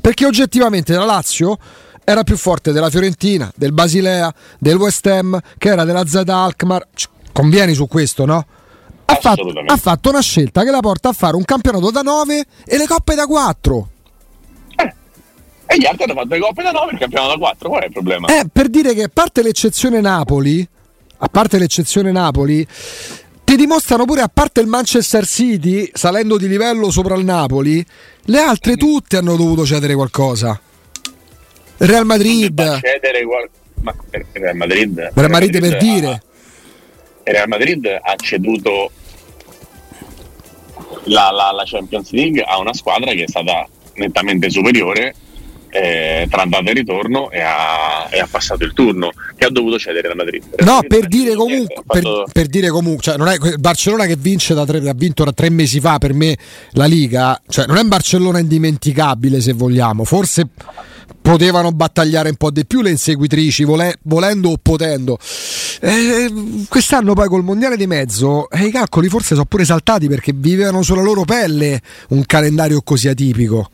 Perché 0.00 0.24
oggettivamente 0.24 0.94
la 0.94 1.04
Lazio 1.04 1.58
era 2.08 2.22
più 2.22 2.36
forte 2.36 2.70
della 2.70 2.88
Fiorentina, 2.88 3.52
del 3.56 3.72
Basilea, 3.72 4.32
del 4.60 4.76
West 4.76 5.04
Ham, 5.06 5.40
che 5.58 5.68
era 5.70 5.84
della 5.84 6.06
Z 6.06 6.22
Alkmaar. 6.24 6.86
Convieni 7.32 7.74
su 7.74 7.88
questo, 7.88 8.24
no? 8.24 8.46
Ha 9.06 9.16
fatto, 9.16 9.52
ha 9.66 9.76
fatto 9.76 10.10
una 10.10 10.20
scelta 10.20 10.62
che 10.62 10.70
la 10.70 10.78
porta 10.78 11.08
a 11.08 11.12
fare 11.12 11.34
un 11.34 11.44
campionato 11.44 11.90
da 11.90 12.02
9 12.02 12.44
e 12.64 12.78
le 12.78 12.86
coppe 12.86 13.16
da 13.16 13.26
4. 13.26 13.88
E 15.66 15.78
gli 15.78 15.84
altri 15.84 16.04
hanno 16.04 16.14
fatto 16.14 16.28
le 16.28 16.38
coppe 16.38 16.62
da 16.62 16.70
9 16.70 16.90
e 16.90 16.92
il 16.92 16.98
campionato 17.00 17.30
da 17.30 17.38
4. 17.38 17.68
Qual 17.68 17.82
è 17.82 17.86
il 17.86 17.92
problema? 17.92 18.26
Eh, 18.28 18.44
per 18.52 18.68
dire 18.68 18.94
che 18.94 19.02
a 19.02 19.10
parte 19.12 19.42
l'eccezione 19.42 20.00
Napoli, 20.00 20.66
a 21.18 21.28
parte 21.28 21.58
l'eccezione 21.58 22.12
Napoli, 22.12 22.64
ti 23.42 23.56
dimostrano 23.56 24.04
pure, 24.04 24.20
a 24.20 24.30
parte 24.32 24.60
il 24.60 24.68
Manchester 24.68 25.26
City, 25.26 25.90
salendo 25.92 26.38
di 26.38 26.46
livello 26.46 26.92
sopra 26.92 27.16
il 27.16 27.24
Napoli, 27.24 27.84
le 28.26 28.38
altre 28.38 28.76
tutte 28.76 29.16
hanno 29.16 29.34
dovuto 29.34 29.66
cedere 29.66 29.94
qualcosa. 29.96 30.60
Real 31.78 32.04
Madrid, 32.04 32.80
cedere 32.80 33.24
qual- 33.24 33.48
ma 33.82 33.94
Real 34.32 34.56
Madrid, 34.56 35.10
Real 35.14 35.30
Madrid 35.30 35.60
per 35.60 35.74
ha- 35.74 35.76
dire. 35.76 36.22
il 37.24 37.32
Real 37.32 37.48
Madrid 37.48 37.86
ha 37.86 38.14
ceduto 38.16 38.90
la, 41.04 41.30
la- 41.30 41.52
la 41.52 41.62
Champions 41.64 42.10
League 42.10 42.42
a 42.42 42.58
una 42.58 42.72
squadra 42.74 43.12
che 43.12 43.24
è 43.24 43.28
stata 43.28 43.66
nettamente 43.94 44.50
superiore 44.50 45.14
eh, 45.70 46.26
tra 46.30 46.42
andata 46.42 46.70
e 46.70 46.72
ritorno 46.72 47.30
e 47.30 47.40
ha, 47.40 48.08
e 48.10 48.18
ha 48.18 48.28
passato 48.30 48.64
il 48.64 48.72
turno 48.72 49.12
che 49.36 49.44
ha 49.44 49.50
dovuto 49.50 49.78
cedere 49.78 50.08
la 50.08 50.14
Madrid. 50.14 50.42
No, 50.58 50.80
per 50.86 51.06
dire 51.08 51.34
comunque, 51.34 51.82
per, 51.86 52.02
fatto- 52.02 52.26
per 52.32 52.46
dire 52.46 52.68
comunque, 52.68 53.02
cioè 53.02 53.16
non 53.16 53.28
è 53.28 53.36
Barcellona 53.56 54.06
che 54.06 54.16
vince 54.16 54.54
da 54.54 54.64
tre, 54.64 54.86
ha 54.88 54.94
vinto 54.94 55.24
da 55.24 55.32
tre 55.32 55.50
mesi 55.50 55.80
fa 55.80 55.98
per 55.98 56.14
me 56.14 56.36
la 56.72 56.86
Liga, 56.86 57.40
cioè 57.48 57.66
non 57.66 57.76
è 57.76 57.80
un 57.80 57.88
Barcellona 57.88 58.38
indimenticabile 58.38 59.40
se 59.40 59.52
vogliamo, 59.52 60.04
forse 60.04 60.48
potevano 61.26 61.72
battagliare 61.72 62.28
un 62.28 62.36
po' 62.36 62.52
di 62.52 62.64
più 62.64 62.82
le 62.82 62.90
inseguitrici, 62.90 63.64
vole- 63.64 63.98
volendo 64.02 64.50
o 64.50 64.58
potendo. 64.62 65.18
Eh, 65.80 66.64
quest'anno 66.68 67.14
poi 67.14 67.28
col 67.28 67.42
mondiale 67.42 67.76
di 67.76 67.86
mezzo 67.88 68.48
eh, 68.48 68.66
i 68.66 68.70
calcoli 68.70 69.08
forse 69.08 69.34
sono 69.34 69.44
pure 69.44 69.64
saltati 69.64 70.08
perché 70.08 70.32
vivevano 70.34 70.82
sulla 70.82 71.02
loro 71.02 71.24
pelle 71.24 71.80
un 72.10 72.24
calendario 72.26 72.80
così 72.82 73.08
atipico. 73.08 73.70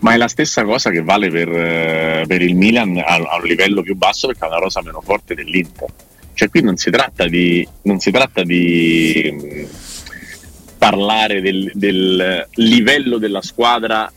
Ma 0.00 0.12
è 0.12 0.16
la 0.16 0.28
stessa 0.28 0.64
cosa 0.64 0.90
che 0.90 1.02
vale 1.02 1.28
per, 1.28 1.48
eh, 1.48 2.24
per 2.26 2.42
il 2.42 2.54
Milan 2.54 2.96
a, 2.98 3.14
a 3.16 3.36
un 3.36 3.42
livello 3.44 3.82
più 3.82 3.96
basso 3.96 4.28
perché 4.28 4.44
ha 4.44 4.48
una 4.48 4.58
rosa 4.58 4.80
meno 4.82 5.00
forte 5.00 5.34
dell'Inter. 5.34 5.88
Cioè 6.34 6.48
qui 6.48 6.62
non 6.62 6.76
si 6.76 6.90
tratta 6.90 7.26
di, 7.26 7.66
si 7.96 8.10
tratta 8.12 8.44
di 8.44 9.32
mh, 9.32 9.66
parlare 10.78 11.40
del, 11.40 11.70
del 11.74 12.46
livello 12.54 13.18
della 13.18 13.42
squadra 13.42 14.10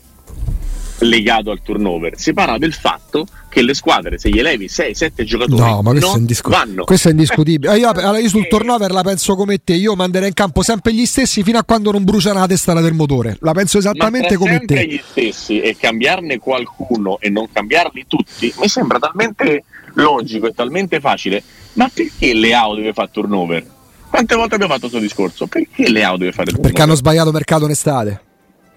legato 1.02 1.50
al 1.50 1.62
turnover, 1.62 2.18
si 2.18 2.32
parla 2.32 2.58
del 2.58 2.72
fatto 2.72 3.26
che 3.48 3.62
le 3.62 3.74
squadre, 3.74 4.18
se 4.18 4.30
gli 4.30 4.38
elevi 4.38 4.66
6-7 4.66 5.24
giocatori, 5.24 5.60
no, 5.60 5.82
ma 5.82 5.90
questo, 5.90 6.14
è, 6.14 6.18
indiscu- 6.18 6.50
vanno. 6.50 6.84
questo 6.84 7.08
è 7.08 7.10
indiscutibile. 7.10 7.76
Io, 7.82 7.88
allora, 7.88 8.18
io 8.18 8.28
sul 8.28 8.48
turnover 8.48 8.90
la 8.92 9.02
penso 9.02 9.34
come 9.34 9.62
te, 9.62 9.74
io 9.74 9.94
manderei 9.94 10.28
in 10.28 10.34
campo 10.34 10.62
sempre 10.62 10.94
gli 10.94 11.04
stessi 11.04 11.42
fino 11.42 11.58
a 11.58 11.64
quando 11.64 11.90
non 11.90 12.04
bruciano 12.04 12.38
la 12.38 12.46
testa 12.46 12.72
del 12.80 12.94
motore. 12.94 13.36
La 13.40 13.52
penso 13.52 13.78
esattamente 13.78 14.36
come 14.36 14.60
te. 14.60 14.86
gli 14.86 15.00
stessi 15.04 15.60
e 15.60 15.76
cambiarne 15.76 16.38
qualcuno 16.38 17.18
e 17.20 17.28
non 17.28 17.48
cambiarli 17.52 18.04
tutti 18.06 18.52
mi 18.58 18.68
sembra 18.68 18.98
talmente 18.98 19.64
logico 19.94 20.46
e 20.46 20.52
talmente 20.52 21.00
facile. 21.00 21.42
Ma 21.74 21.90
perché 21.92 22.34
Leao 22.34 22.74
deve 22.74 22.92
fare 22.92 23.10
turnover? 23.12 23.64
Quante 24.08 24.34
volte 24.34 24.54
abbiamo 24.54 24.74
fatto 24.74 24.88
questo 24.88 25.00
discorso? 25.00 25.46
Perché 25.46 25.88
Leao 25.90 26.16
deve 26.16 26.32
fare 26.32 26.46
turnover? 26.46 26.70
Perché 26.70 26.82
hanno 26.82 26.94
sbagliato 26.94 27.32
mercato 27.32 27.64
in 27.64 27.70
estate. 27.70 28.20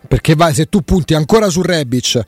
Perché 0.08 0.36
vai, 0.36 0.54
se 0.54 0.66
tu 0.68 0.82
punti 0.82 1.14
ancora 1.14 1.50
su 1.50 1.62
Rebic, 1.62 2.26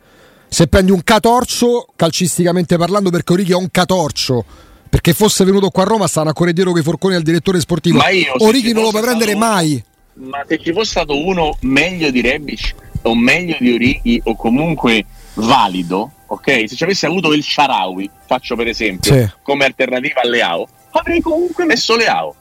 se 0.48 0.68
prendi 0.68 0.92
un 0.92 1.04
catorcio, 1.04 1.88
calcisticamente 1.96 2.78
parlando, 2.78 3.10
perché 3.10 3.34
Orighi 3.34 3.52
è 3.52 3.56
un 3.56 3.70
catorcio. 3.72 4.46
Perché 4.90 5.14
fosse 5.14 5.44
venuto 5.44 5.70
qua 5.70 5.84
a 5.84 5.86
Roma 5.86 6.08
stavano 6.08 6.32
a 6.32 6.34
corredere 6.34 6.70
con 6.72 6.80
i 6.80 6.84
forconi 6.84 7.16
al 7.16 7.22
direttore 7.22 7.60
sportivo. 7.60 7.98
Ma 7.98 8.10
io, 8.10 8.34
Orighi 8.38 8.72
non 8.72 8.84
lo 8.84 8.90
puoi 8.92 9.02
prendere 9.02 9.34
uno- 9.34 9.46
mai. 9.46 9.84
Ma 10.14 10.44
se 10.48 10.58
ci 10.60 10.72
fosse 10.72 10.92
stato 10.92 11.24
uno 11.26 11.58
meglio 11.62 12.10
di 12.10 12.22
Rebic 12.22 12.74
o 13.04 13.14
meglio 13.16 13.56
di 13.60 13.74
Orighi 13.74 14.22
o 14.24 14.36
comunque 14.36 15.06
valido, 15.36 16.12
ok? 16.28 16.64
Se 16.68 16.76
ci 16.76 16.84
avesse 16.86 17.06
avuto 17.06 17.34
il 17.34 17.44
Sharawi, 17.44 18.10
faccio 18.26 18.56
per 18.56 18.68
esempio, 18.68 19.14
Sì. 19.14 19.30
come 19.44 19.66
alternativa 19.66 20.22
a 20.22 20.28
Leao, 20.28 20.68
avrei 20.92 21.20
comunque 21.22 21.66
messo 21.66 21.96
Leao. 21.98 22.34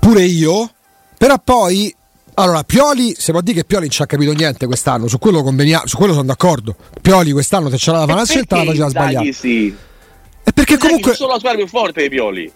Pure 0.00 0.22
io. 0.24 0.70
Però 1.16 1.36
poi. 1.42 1.94
Allora, 2.40 2.62
Pioli, 2.62 3.14
se 3.18 3.32
può 3.32 3.40
dire 3.40 3.58
che 3.60 3.64
Pioli 3.64 3.84
non 3.86 3.90
ci 3.90 4.02
ha 4.02 4.06
capito 4.06 4.32
niente 4.32 4.66
quest'anno, 4.66 5.08
su 5.08 5.18
quello, 5.18 5.42
convenia- 5.42 5.82
su 5.86 5.96
quello 5.96 6.12
sono 6.12 6.24
d'accordo. 6.26 6.76
Pioli 7.02 7.32
quest'anno 7.32 7.68
se 7.68 7.76
c'era 7.78 7.98
da 7.98 8.04
fare 8.04 8.12
una 8.12 8.22
E 8.22 8.26
scelta 8.26 8.56
la 8.56 8.64
faceva 8.64 8.88
sbagliare. 8.88 9.26
Inzaghi 9.26 9.32
Sì. 9.32 9.76
E 10.44 10.52
perché 10.52 10.72
Inzaghi 10.74 10.78
comunque. 10.92 11.12
è 11.12 11.14
solo 11.16 11.32
la 11.32 11.38
squadra 11.38 11.58
più 11.58 11.68
forte 11.68 12.00
dei 12.00 12.08
Pioli. 12.08 12.52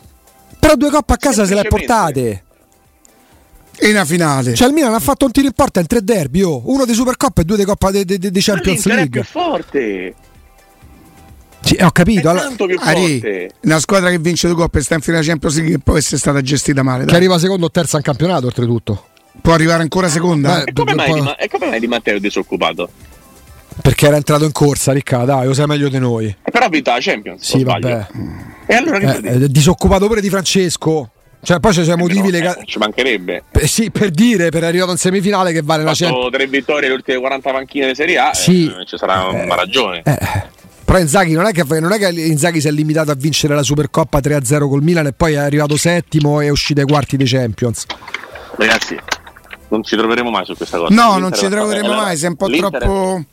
Però 0.60 0.74
due 0.76 0.90
coppe 0.90 1.12
a 1.14 1.16
casa 1.16 1.44
se 1.44 1.54
le 1.54 1.60
ha 1.60 1.64
portate. 1.64 2.44
E 3.76 3.90
una 3.90 4.04
finale. 4.04 4.54
Cioè 4.54 4.68
il 4.68 4.74
Milan 4.74 4.94
ha 4.94 5.00
fatto 5.00 5.24
un 5.24 5.32
tiro 5.32 5.48
in 5.48 5.52
porta 5.52 5.80
in 5.80 5.86
tre 5.86 6.04
derby, 6.04 6.42
oh. 6.42 6.62
uno 6.66 6.84
di 6.84 6.92
Supercoppa 6.94 7.42
e 7.42 7.44
due 7.44 7.56
di 7.56 7.64
Coppa 7.64 7.90
di 7.90 8.04
Ma 8.06 8.30
Champions 8.40 8.64
l'Inter 8.86 8.92
è 8.92 8.94
League. 8.94 9.20
più 9.20 9.24
forte. 9.28 10.14
Sì, 11.64 11.76
ho 11.80 11.88
È 11.88 11.92
capito. 11.92 12.28
Allora, 12.28 12.44
tanto 12.46 12.66
più 12.66 12.78
Ari, 12.80 13.18
forte. 13.18 13.50
una 13.62 13.80
squadra 13.80 14.10
che 14.10 14.18
vince 14.18 14.46
due 14.46 14.56
coppe 14.56 14.78
e 14.78 14.82
sta 14.82 14.94
in 14.94 15.00
finale 15.00 15.24
Champions 15.24 15.56
League 15.56 15.72
che 15.74 15.80
può 15.80 15.96
essere 15.96 16.18
stata 16.18 16.40
gestita 16.40 16.84
male. 16.84 17.00
che 17.00 17.06
dai. 17.06 17.16
arriva 17.16 17.38
secondo 17.40 17.66
o 17.66 17.70
terza 17.72 17.96
in 17.96 18.02
campionato, 18.04 18.46
oltretutto. 18.46 19.06
Può 19.40 19.52
arrivare 19.54 19.82
ancora 19.82 20.08
seconda. 20.08 20.62
Eh, 20.62 20.68
E 20.68 20.72
come, 20.72 20.94
mai 20.94 21.20
Ma- 21.20 21.36
e 21.36 21.48
come 21.48 21.66
mai 21.66 21.80
Di 21.80 21.86
Matteo 21.86 22.16
è 22.16 22.20
disoccupato? 22.20 22.88
Perché 23.80 24.06
era 24.06 24.16
entrato 24.16 24.44
in 24.44 24.52
corsa, 24.52 24.92
Ricca, 24.92 25.24
dai, 25.24 25.46
lo 25.46 25.54
sai 25.54 25.66
meglio 25.66 25.88
di 25.88 25.98
noi. 25.98 26.26
E 26.26 26.50
però 26.50 26.66
ha 26.66 26.68
vinto 26.68 26.90
la 26.90 26.98
Champions. 27.00 27.42
Sì, 27.42 27.64
vabbè. 27.64 28.06
E 28.66 28.74
allora 28.74 28.98
che 28.98 29.28
Eh, 29.28 29.48
disoccupato 29.48 30.06
pure 30.06 30.20
di 30.20 30.28
Francesco. 30.28 31.10
Cioè, 31.42 31.58
poi 31.58 31.72
c'è 31.72 31.96
motivi 31.96 32.28
Eh, 32.28 32.30
legati. 32.30 32.66
ci 32.66 32.78
mancherebbe. 32.78 33.44
Eh, 33.50 33.66
sì, 33.66 33.90
per 33.90 34.10
dire, 34.10 34.50
per 34.50 34.62
arrivato 34.62 34.92
in 34.92 34.98
semifinale 34.98 35.52
che 35.52 35.62
vale 35.62 35.82
la 35.82 35.90
Ha 35.90 35.94
Champions. 35.94 36.24
fatto 36.24 36.36
tre 36.36 36.46
vittorie 36.46 36.88
le 36.88 36.94
ultime 36.94 37.18
40 37.18 37.50
panchine 37.50 37.86
di 37.88 37.94
Serie 37.96 38.18
A. 38.18 38.32
Sì. 38.34 38.66
eh, 38.66 38.84
ci 38.86 38.96
sarà 38.96 39.24
una 39.26 39.54
ragione. 39.56 40.02
Eh, 40.04 40.18
però 40.84 40.98
Inzaghi 41.00 41.32
non 41.32 41.46
è, 41.46 41.52
che, 41.52 41.64
non 41.80 41.90
è 41.92 41.98
che 41.98 42.08
Inzaghi 42.10 42.60
si 42.60 42.68
è 42.68 42.70
limitato 42.70 43.10
a 43.10 43.14
vincere 43.14 43.54
la 43.56 43.62
Supercoppa 43.64 44.20
3-0 44.20 44.68
col 44.68 44.82
Milan 44.82 45.06
e 45.06 45.12
poi 45.14 45.32
è 45.32 45.38
arrivato 45.38 45.76
settimo 45.76 46.40
e 46.40 46.46
è 46.46 46.48
uscito 46.50 46.80
ai 46.80 46.86
quarti 46.86 47.16
di 47.16 47.24
Champions. 47.24 47.86
Ragazzi, 48.56 48.96
non 49.72 49.82
ci 49.82 49.96
troveremo 49.96 50.30
mai 50.30 50.44
su 50.44 50.54
questa 50.54 50.76
cosa. 50.78 50.94
No, 50.94 51.02
L'Inter 51.02 51.20
non 51.20 51.32
ci 51.32 51.48
troveremo 51.48 51.94
mai, 51.94 52.16
sei 52.16 52.28
un 52.28 52.36
po' 52.36 52.46
l'Inter 52.46 52.80
troppo 52.82 53.24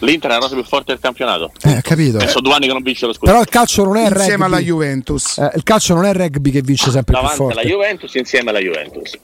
L'Inter 0.00 0.30
è 0.30 0.34
la 0.34 0.40
rosa 0.40 0.54
più 0.54 0.64
forte 0.64 0.92
del 0.92 1.00
campionato. 1.00 1.52
Eh, 1.62 1.80
capito. 1.82 2.18
E 2.18 2.28
sono 2.28 2.40
due 2.42 2.52
anni 2.52 2.66
che 2.66 2.72
non 2.72 2.82
vince 2.82 3.06
lo 3.06 3.12
scudetto. 3.12 3.30
Però 3.32 3.42
il 3.42 3.48
calcio 3.48 3.84
non 3.84 3.96
è 3.96 4.06
il 4.06 4.12
insieme 4.14 4.44
alla 4.44 4.56
rugby. 4.56 4.68
Juventus. 4.68 5.38
Eh, 5.38 5.50
il 5.54 5.62
calcio 5.62 5.94
non 5.94 6.04
è 6.04 6.08
il 6.10 6.14
rugby 6.14 6.50
che 6.50 6.60
vince 6.60 6.90
sempre 6.90 7.14
più 7.14 7.22
davanti 7.22 7.42
alla 7.42 7.52
forte. 7.52 7.68
Juventus 7.68 8.14
insieme 8.14 8.50
alla 8.50 8.58
Juventus. 8.58 9.18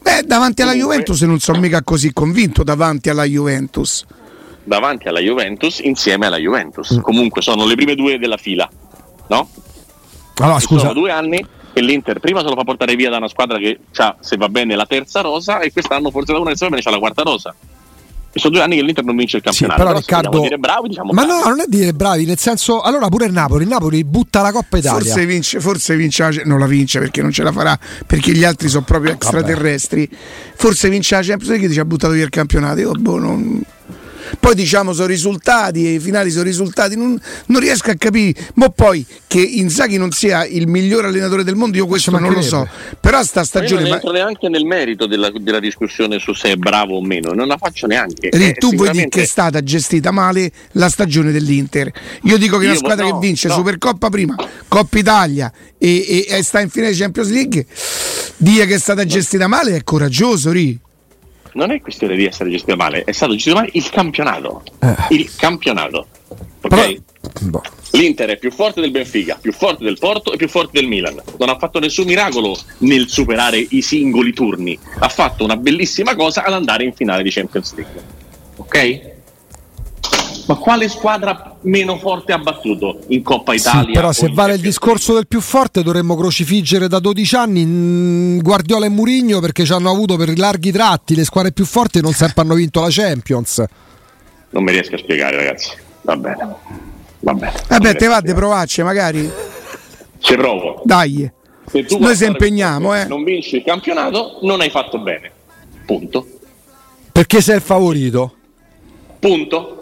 Beh, 0.00 0.22
davanti 0.24 0.62
alla 0.62 0.72
Comunque- 0.72 0.96
Juventus 0.96 1.22
non 1.22 1.38
sono 1.38 1.60
mica 1.60 1.82
così 1.82 2.12
convinto 2.12 2.62
davanti 2.62 3.08
alla 3.08 3.24
Juventus. 3.24 4.04
Davanti 4.64 5.08
alla 5.08 5.20
Juventus 5.20 5.78
insieme 5.78 6.26
alla 6.26 6.36
Juventus. 6.38 6.94
Mm. 6.96 7.00
Comunque 7.00 7.40
sono 7.40 7.64
le 7.64 7.74
prime 7.74 7.94
due 7.94 8.18
della 8.18 8.36
fila. 8.36 8.68
No? 9.28 9.48
Allora, 10.40 10.60
scusa, 10.60 10.80
Sono 10.88 10.92
due 10.92 11.10
anni 11.10 11.44
che 11.78 11.84
l'Inter 11.84 12.18
prima 12.20 12.40
se 12.40 12.48
lo 12.48 12.54
fa 12.54 12.64
portare 12.64 12.94
via 12.96 13.10
da 13.10 13.16
una 13.18 13.28
squadra 13.28 13.58
che 13.58 13.78
ha, 13.96 14.16
se 14.20 14.36
va 14.36 14.48
bene, 14.48 14.74
la 14.76 14.86
terza 14.86 15.20
rosa 15.20 15.60
e 15.60 15.72
quest'anno 15.72 16.10
forse 16.10 16.32
da 16.32 16.38
una 16.38 16.50
che 16.50 16.56
se 16.56 16.64
va 16.64 16.70
bene 16.70 16.82
c'ha 16.82 16.90
la 16.90 16.98
quarta 16.98 17.22
rosa. 17.22 17.54
E 18.30 18.38
sono 18.40 18.52
due 18.54 18.62
anni 18.62 18.76
che 18.76 18.82
l'Inter 18.82 19.04
non 19.04 19.16
vince 19.16 19.38
il 19.38 19.42
Sì, 19.42 19.48
campionato. 19.64 19.78
però 19.82 19.88
se 19.98 20.04
vogliamo 20.04 20.20
Riccardo, 20.20 20.40
dire 20.46 20.58
bravi, 20.58 20.88
diciamo 20.88 21.12
ma 21.12 21.24
bravi. 21.24 21.42
no, 21.42 21.48
non 21.48 21.60
è 21.60 21.64
dire 21.66 21.92
bravi, 21.94 22.24
nel 22.26 22.38
senso, 22.38 22.82
allora 22.82 23.08
pure 23.08 23.24
il 23.24 23.32
Napoli, 23.32 23.62
il 23.62 23.70
Napoli 23.70 24.04
butta 24.04 24.42
la 24.42 24.52
Coppa 24.52 24.76
Italia. 24.76 24.98
Forse 25.00 25.24
vince, 25.26 25.60
forse 25.60 25.96
vince 25.96 26.22
la- 26.30 26.42
non 26.44 26.58
la 26.58 26.66
vince 26.66 26.98
perché 26.98 27.22
non 27.22 27.30
ce 27.32 27.42
la 27.42 27.52
farà, 27.52 27.78
perché 28.06 28.32
gli 28.32 28.44
altri 28.44 28.68
sono 28.68 28.84
proprio 28.84 29.12
extraterrestri. 29.12 30.08
Forse 30.56 30.90
vince 30.90 31.14
la 31.14 31.22
Champions 31.22 31.48
League 31.52 31.68
e 31.68 31.72
ci 31.72 31.80
ha 31.80 31.84
buttato 31.86 32.12
via 32.12 32.24
il 32.24 32.30
campionato. 32.30 32.78
Io, 32.80 32.92
boh, 32.92 33.18
non- 33.18 33.62
Poi 34.38 34.54
diciamo 34.54 34.92
sono 34.92 35.06
risultati, 35.06 35.86
e 35.86 35.92
i 35.94 35.98
finali 36.00 36.30
sono 36.30 36.44
risultati, 36.44 36.96
non, 36.96 37.20
non 37.46 37.60
riesco 37.60 37.90
a 37.90 37.94
capire. 37.94 38.34
Ma 38.54 38.68
poi 38.68 39.04
che 39.26 39.40
Inzaghi 39.40 39.96
non 39.96 40.10
sia 40.10 40.44
il 40.46 40.66
miglior 40.68 41.04
allenatore 41.04 41.44
del 41.44 41.54
mondo, 41.54 41.76
io 41.76 41.86
questo 41.86 42.10
non 42.10 42.32
lo 42.32 42.42
so. 42.42 42.68
Però 43.00 43.22
sta 43.22 43.40
Ma 43.40 43.40
io 43.40 43.46
stagione... 43.46 43.80
non 43.82 43.90
ma- 43.90 43.96
entro 43.96 44.12
neanche 44.12 44.48
nel 44.48 44.64
merito 44.64 45.06
della, 45.06 45.30
della 45.34 45.60
discussione 45.60 46.18
su 46.18 46.32
se 46.32 46.52
è 46.52 46.56
bravo 46.56 46.96
o 46.96 47.02
meno, 47.02 47.32
non 47.32 47.46
la 47.46 47.56
faccio 47.56 47.86
neanche. 47.86 48.28
Ri, 48.32 48.44
Eh, 48.48 48.54
tu 48.54 48.74
vuoi 48.74 48.90
dire 48.90 49.08
che 49.08 49.22
è 49.22 49.26
stata 49.26 49.62
gestita 49.62 50.10
male 50.10 50.50
la 50.72 50.88
stagione 50.88 51.32
dell'Inter? 51.32 51.90
Io 52.22 52.36
dico 52.38 52.58
che 52.58 52.64
Io 52.64 52.70
una 52.70 52.78
squadra 52.78 53.06
no, 53.06 53.18
che 53.18 53.26
vince 53.26 53.48
no. 53.48 53.54
Supercoppa 53.54 54.08
prima, 54.08 54.34
Coppa 54.68 54.98
Italia 54.98 55.52
e, 55.78 56.04
e- 56.08 56.26
e 56.28 56.42
sta 56.42 56.60
in 56.60 56.68
finale 56.70 56.92
di 56.92 56.98
Champions 56.98 57.30
League, 57.30 57.66
dire 58.36 58.66
che 58.66 58.74
è 58.74 58.78
stata 58.78 59.04
gestita 59.04 59.46
male 59.46 59.76
è 59.76 59.84
coraggioso, 59.84 60.50
Ri. 60.50 60.78
Non 61.52 61.70
è 61.70 61.80
questione 61.80 62.16
di 62.16 62.24
essere 62.24 62.50
gestito 62.50 62.76
male, 62.76 63.04
è 63.04 63.12
stato 63.12 63.32
gestito 63.32 63.56
male 63.56 63.70
il 63.72 63.88
campionato. 63.90 64.62
Eh. 64.80 64.94
Il 65.10 65.34
campionato. 65.34 66.06
Ok? 66.60 66.68
Però- 66.68 66.92
boh. 67.42 67.62
L'Inter 67.92 68.30
è 68.30 68.36
più 68.36 68.52
forte 68.52 68.80
del 68.80 68.90
Benfica, 68.90 69.38
più 69.40 69.52
forte 69.52 69.82
del 69.82 69.98
Porto 69.98 70.32
e 70.32 70.36
più 70.36 70.48
forte 70.48 70.78
del 70.78 70.86
Milan. 70.86 71.20
Non 71.38 71.48
ha 71.48 71.56
fatto 71.56 71.78
nessun 71.78 72.06
miracolo 72.06 72.56
nel 72.78 73.08
superare 73.08 73.64
i 73.70 73.80
singoli 73.80 74.32
turni. 74.32 74.78
Ha 74.98 75.08
fatto 75.08 75.44
una 75.44 75.56
bellissima 75.56 76.14
cosa 76.14 76.44
ad 76.44 76.52
andare 76.52 76.84
in 76.84 76.92
finale 76.92 77.22
di 77.22 77.30
Champions 77.30 77.74
League. 77.74 78.02
Ok? 78.56 79.16
Ma 80.48 80.54
quale 80.56 80.88
squadra 80.88 81.56
meno 81.62 81.98
forte 81.98 82.32
ha 82.32 82.38
battuto 82.38 83.00
in 83.08 83.22
Coppa 83.22 83.52
Italia? 83.52 83.84
Sì, 83.84 83.92
però 83.92 84.12
se 84.12 84.30
vale 84.32 84.54
il 84.54 84.60
discorso 84.60 85.12
del 85.12 85.26
più 85.26 85.42
forte 85.42 85.82
dovremmo 85.82 86.16
crocifiggere 86.16 86.88
da 86.88 87.00
12 87.00 87.36
anni 87.36 87.66
mm, 87.66 88.38
Guardiola 88.38 88.86
e 88.86 88.88
Murigno 88.88 89.40
perché 89.40 89.66
ci 89.66 89.72
hanno 89.72 89.90
avuto 89.90 90.16
per 90.16 90.38
larghi 90.38 90.72
tratti 90.72 91.14
le 91.14 91.24
squadre 91.24 91.52
più 91.52 91.66
forti 91.66 91.98
e 91.98 92.00
non 92.00 92.14
sempre 92.14 92.40
hanno 92.40 92.54
vinto 92.54 92.80
la 92.80 92.88
Champions. 92.88 93.62
Non 94.48 94.62
mi 94.64 94.72
riesco 94.72 94.94
a 94.94 94.98
spiegare, 94.98 95.36
ragazzi. 95.36 95.70
Va 96.00 96.16
bene. 96.16 96.54
Va 97.20 97.34
bene. 97.34 97.52
Vabbè, 97.68 97.94
te 97.96 98.06
va 98.06 98.16
a 98.16 98.20
di 98.22 98.32
provarci 98.32 98.82
magari? 98.82 99.30
Ci 100.18 100.34
provo. 100.34 100.80
Dai. 100.82 101.30
Se 101.66 101.84
tu 101.84 101.98
Noi 101.98 102.16
se 102.16 102.24
impegniamo, 102.24 102.94
eh. 102.94 103.04
Non 103.04 103.22
vinci 103.22 103.56
il 103.56 103.64
campionato, 103.64 104.38
non 104.40 104.62
hai 104.62 104.70
fatto 104.70 104.98
bene. 104.98 105.30
Punto. 105.84 106.26
Perché 107.12 107.42
sei 107.42 107.56
il 107.56 107.62
favorito? 107.62 108.34
Punto. 109.18 109.77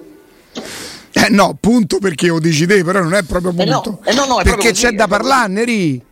Eh 1.26 1.30
no, 1.30 1.56
punto 1.60 1.98
perché 1.98 2.28
lo 2.28 2.38
dici 2.38 2.66
te, 2.66 2.84
però 2.84 3.02
non 3.02 3.14
è 3.14 3.22
proprio 3.24 3.52
Eh 3.56 3.64
no, 3.64 3.80
punto. 3.80 4.00
eh 4.04 4.14
no, 4.14 4.26
no, 4.26 4.38
è 4.38 4.42
perché 4.44 4.70
proprio 4.70 4.72
c'è 4.72 4.90
da 4.92 5.08
parlarne, 5.08 5.64
Ri. 5.64 6.02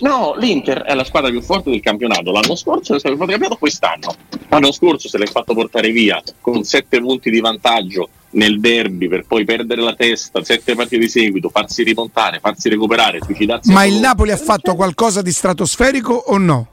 No, 0.00 0.34
l'Inter 0.36 0.82
è 0.82 0.94
la 0.94 1.04
squadra 1.04 1.30
più 1.30 1.42
forte 1.42 1.70
del 1.70 1.80
campionato. 1.80 2.32
L'anno 2.32 2.56
scorso 2.56 2.94
è 2.94 2.98
squadra 2.98 3.10
più 3.10 3.18
forte 3.18 3.32
del 3.32 3.48
campionato 3.48 3.56
quest'anno. 3.56 4.14
L'anno 4.48 4.72
scorso 4.72 5.08
se 5.08 5.18
l'hai 5.18 5.26
fatto 5.26 5.54
portare 5.54 5.90
via 5.90 6.22
con 6.40 6.64
sette 6.64 7.00
punti 7.00 7.30
di 7.30 7.40
vantaggio 7.40 8.08
nel 8.30 8.60
derby 8.60 9.08
per 9.08 9.24
poi 9.26 9.44
perdere 9.44 9.82
la 9.82 9.94
testa, 9.94 10.42
sette 10.42 10.74
partite 10.74 11.02
di 11.02 11.08
seguito, 11.08 11.48
farsi 11.50 11.82
rimontare, 11.82 12.38
farsi 12.40 12.68
recuperare, 12.68 13.20
suicidarsi. 13.22 13.70
Ma 13.72 13.84
il. 13.84 13.94
Napoli 14.00 14.32
ha 14.32 14.36
fatto 14.36 14.74
qualcosa 14.74 15.20
di 15.20 15.32
stratosferico 15.32 16.14
o 16.14 16.38
no? 16.38 16.68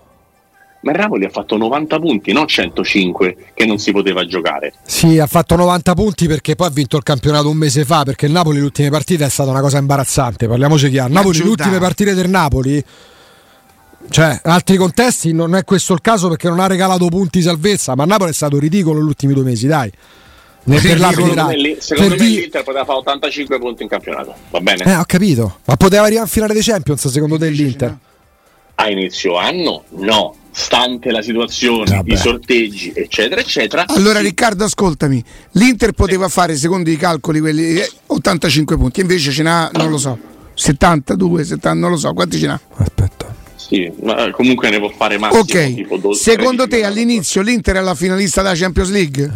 Ma 0.88 0.94
il 0.94 1.00
Napoli 1.00 1.26
ha 1.26 1.30
fatto 1.30 1.58
90 1.58 2.00
punti, 2.00 2.32
non 2.32 2.48
105 2.48 3.36
che 3.54 3.66
non 3.66 3.78
si 3.78 3.92
poteva 3.92 4.26
giocare. 4.26 4.74
Sì, 4.84 5.20
ha 5.20 5.28
fatto 5.28 5.58
90 5.58 5.94
punti 5.94 6.28
perché 6.28 6.56
poi 6.56 6.68
ha 6.68 6.72
vinto 6.72 6.96
il 6.96 7.04
campionato 7.04 7.50
un 7.50 7.58
mese 7.58 7.84
fa 7.84 8.04
perché 8.04 8.26
il 8.26 8.32
Napoli 8.32 8.60
le 8.60 8.64
ultime 8.64 8.90
partite 8.90 9.26
è 9.26 9.30
stata 9.30 9.50
una 9.50 9.62
cosa 9.62 9.80
imbarazzante, 9.80 10.48
parliamoci 10.48 10.90
chiaro. 10.90 11.12
Napoli 11.12 11.40
le 11.40 11.50
ultime 11.50 11.80
partite 11.80 12.14
del 12.14 12.30
Napoli 12.30 12.84
cioè, 14.10 14.40
in 14.44 14.52
altri 14.52 14.78
contesti 14.78 15.34
non 15.34 15.56
è 15.56 15.66
questo 15.66 15.94
il 15.94 16.00
caso 16.00 16.30
perché 16.30 16.48
non 16.48 16.60
ha 16.60 16.68
regalato 16.68 17.08
punti 17.08 17.42
salvezza, 17.42 17.96
ma 17.96 18.04
il 18.04 18.10
Napoli 18.10 18.30
è 18.30 18.34
stato 18.34 18.58
ridicolo 18.58 19.02
gli 19.02 19.06
ultimi 19.06 19.34
due 19.34 19.44
mesi, 19.44 19.68
dai. 19.68 19.92
Nel 20.64 20.82
per. 20.82 20.98
Secondo 20.98 21.46
me, 21.46 21.58
lì- 21.58 21.78
secondo 21.80 22.16
Per 22.16 22.20
me 22.20 22.26
di- 22.26 22.40
l'Inter 22.40 22.64
poteva 22.64 22.86
fare 22.86 22.98
85 23.00 23.60
punti 23.60 23.84
in 23.84 23.90
campionato, 23.90 24.34
va 24.50 24.60
bene? 24.60 24.84
Eh, 24.84 24.96
ho 24.96 25.04
capito. 25.06 25.60
Ma 25.66 25.76
poteva 25.76 26.04
arrivare 26.04 26.26
in 26.26 26.32
finale 26.32 26.54
dei 26.54 26.64
Champions 26.64 27.08
secondo 27.08 27.38
te 27.38 27.50
l'Inter? 27.50 27.98
A 28.76 28.90
inizio 28.90 29.38
anno 29.38 29.84
no, 29.90 30.36
stante 30.58 31.12
la 31.12 31.22
situazione, 31.22 31.98
Vabbè. 31.98 32.14
i 32.14 32.18
sorteggi, 32.18 32.92
eccetera, 32.96 33.40
eccetera. 33.40 33.86
Allora 33.88 34.18
sì, 34.18 34.26
Riccardo 34.26 34.64
ascoltami, 34.64 35.24
l'Inter 35.52 35.92
poteva 35.92 36.28
fare 36.30 36.56
secondo 36.56 36.90
i 36.90 36.98
calcoli 36.98 37.40
quelli 37.40 37.76
eh, 37.76 37.88
85 38.08 38.76
punti, 38.76 39.02
invece 39.02 39.30
ce 39.32 39.44
n'ha, 39.44 39.70
non 39.74 39.92
lo 39.92 40.00
so, 40.00 40.18
72, 40.56 41.44
70, 41.44 41.80
non 41.80 41.92
lo 41.92 41.98
so, 41.98 42.12
quanti 42.14 42.40
ce 42.40 42.48
n'ha? 42.48 42.60
Aspetta. 42.78 43.36
sì, 43.56 43.92
ma 44.02 44.32
comunque 44.32 44.72
ne 44.72 44.80
può 44.80 44.90
fare 44.90 45.20
massimo. 45.20 45.44
tipo 45.44 45.94
Ok, 45.94 46.02
12, 46.02 46.22
secondo 46.24 46.68
13, 46.68 46.70
te 46.70 46.84
all'inizio 46.86 47.42
l'Inter 47.44 47.76
è 47.76 47.82
la 47.82 47.96
finalista 47.96 48.42
della 48.42 48.56
Champions 48.56 48.90
League? 48.90 49.32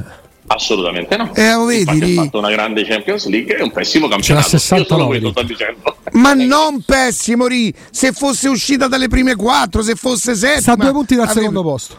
Assolutamente 0.53 1.15
no. 1.17 1.33
Eh, 1.33 1.53
lo 1.53 1.65
vedi, 1.65 1.79
Infatti 1.81 1.99
lì. 2.05 2.17
ha 2.17 2.23
fatto 2.23 2.37
una 2.39 2.49
grande 2.51 2.83
Champions 2.85 3.25
League 3.27 3.55
e 3.57 3.63
un 3.63 3.71
pessimo 3.71 4.07
campionato. 4.07 4.47
C'era 4.47 4.59
69, 4.59 5.17
Io 5.17 5.29
sto 5.31 5.43
dicendo. 5.43 5.95
Ma 6.13 6.33
non 6.33 6.81
pessimo, 6.83 7.47
Ri. 7.47 7.73
Se 7.89 8.11
fosse 8.11 8.49
uscita 8.49 8.87
dalle 8.87 9.07
prime 9.07 9.35
quattro, 9.35 9.81
se 9.81 9.95
fosse 9.95 10.35
settima. 10.35 10.59
Sta 10.61 10.71
a 10.73 10.75
due 10.75 10.91
punti 10.91 11.15
dal 11.15 11.23
avrebbe- 11.23 11.39
secondo 11.47 11.63
posto. 11.63 11.97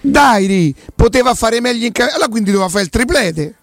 Dai, 0.00 0.46
Ri, 0.46 0.74
poteva 0.94 1.34
fare 1.34 1.60
meglio 1.60 1.86
in 1.86 1.92
campionato. 1.92 2.14
Allora 2.16 2.30
quindi 2.30 2.50
doveva 2.50 2.68
fare 2.70 2.84
il 2.84 2.90
triplete. 2.90 3.54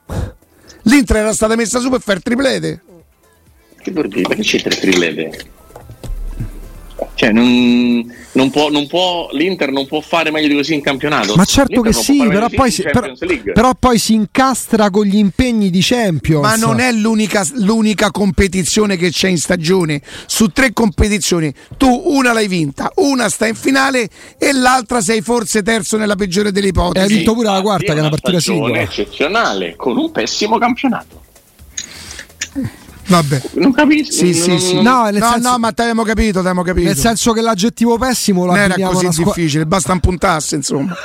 L'Inter 0.84 1.17
era 1.17 1.34
stata 1.34 1.55
messa 1.55 1.79
su 1.79 1.89
per 1.89 2.01
fare 2.01 2.17
il 2.17 2.24
triplete. 2.24 2.81
Che 3.81 3.91
vuol 3.91 4.08
dire? 4.08 4.27
Ma 4.27 4.36
che 4.36 4.41
c'entra 4.41 4.69
il 4.69 4.79
triplete? 4.79 5.51
Cioè, 7.13 7.32
non, 7.32 8.13
non 8.34 8.50
può, 8.50 8.70
non 8.70 8.88
può- 8.88 9.29
l'Inter 9.32 9.72
non 9.72 9.86
può 9.88 10.00
fare 10.01 10.32
meglio 10.32 10.48
di 10.48 10.56
così 10.56 10.74
in 10.74 10.82
campionato. 10.82 11.36
Ma 11.36 11.46
certo 11.46 11.82
L'Inter 11.82 11.91
che 11.94 11.98
sì, 11.98 12.25
però 12.27 12.48
poi, 12.50 12.72
si, 12.72 12.82
però, 12.84 13.12
però 13.53 13.72
poi 13.77 13.98
si 14.00 14.13
incastra 14.13 14.89
con 14.89 15.06
gli 15.06 15.18
impegni 15.18 15.70
di 15.70 15.79
Champions. 15.82 16.41
Ma 16.41 16.56
non 16.56 16.79
è 16.79 16.91
l'unica, 16.91 17.46
l'unica 17.56 18.12
competizione 18.12 18.98
che 18.98 19.10
c'è 19.12 19.27
in 19.29 19.38
stagione. 19.38 20.01
Su 20.25 20.48
tre 20.48 20.72
competizioni, 20.74 21.53
tu 21.77 22.01
una 22.06 22.32
l'hai 22.34 22.48
vinta, 22.48 22.91
una 22.96 23.29
sta 23.29 23.48
in 23.48 23.56
finale 23.56 24.10
e 24.38 24.53
l'altra 24.53 25.01
sei 25.01 25.22
forse 25.22 25.62
terzo 25.62 25.98
nella 25.98 26.15
peggiore 26.15 26.51
delle 26.51 26.68
Hai 26.68 26.72
ipotesi. 26.72 27.13
vinto 27.15 27.34
pure 27.34 27.50
la 27.50 27.62
quarta, 27.62 27.91
che 27.94 27.98
è 27.98 28.01
una 28.01 28.10
partita 28.10 28.39
singola. 28.39 28.79
eccezionale 28.79 29.75
con 29.75 29.98
un 29.98 30.12
pessimo 30.12 30.58
campionato. 30.58 31.22
Vabbè. 33.10 33.42
Non 33.54 33.72
capisco. 33.74 34.12
Sì, 34.12 34.34
sì, 34.34 34.50
non- 34.50 34.60
sì. 34.60 34.82
No, 34.82 35.04
nel 35.06 35.16
no, 35.20 35.32
senso- 35.32 35.50
no, 35.50 35.58
ma 35.58 35.72
t'abbiamo 35.72 36.04
capito, 36.04 36.34
t'abbiamo 36.38 36.62
capito. 36.62 36.88
Nel 36.88 36.98
senso 36.98 37.34
che 37.34 37.42
l'aggettivo 37.42 37.98
pessimo 37.98 38.46
lo 38.46 38.51
non 38.51 38.60
era 38.62 38.75
così 38.88 39.06
una 39.06 39.16
difficile, 39.18 39.66
basta 39.66 39.94
un 39.94 40.00
puntasse, 40.00 40.56
insomma. 40.56 40.96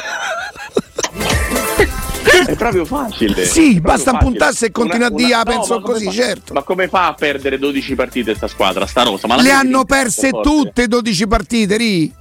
È 2.46 2.56
proprio 2.56 2.84
facile. 2.84 3.46
Sì, 3.46 3.80
proprio 3.80 3.80
basta 3.80 4.10
facile. 4.12 4.30
puntarsi 4.30 4.64
e 4.66 4.70
continua 4.70 5.06
a 5.06 5.10
dire, 5.10 5.32
ah, 5.34 5.42
penso 5.44 5.74
ma 5.76 5.80
come 5.80 5.92
così, 5.94 6.04
fa- 6.04 6.10
certo. 6.12 6.52
Ma 6.52 6.62
come 6.62 6.88
fa 6.88 7.06
a 7.08 7.14
perdere 7.14 7.58
12 7.58 7.94
partite 7.94 8.34
sta 8.34 8.48
squadra, 8.48 8.86
sta 8.86 9.02
rosa? 9.02 9.26
Ma 9.26 9.40
Le 9.40 9.50
hanno 9.50 9.84
perse 9.84 10.30
tutte 10.30 10.86
12 10.86 11.26
partite, 11.26 11.76
Ri. 11.76 12.12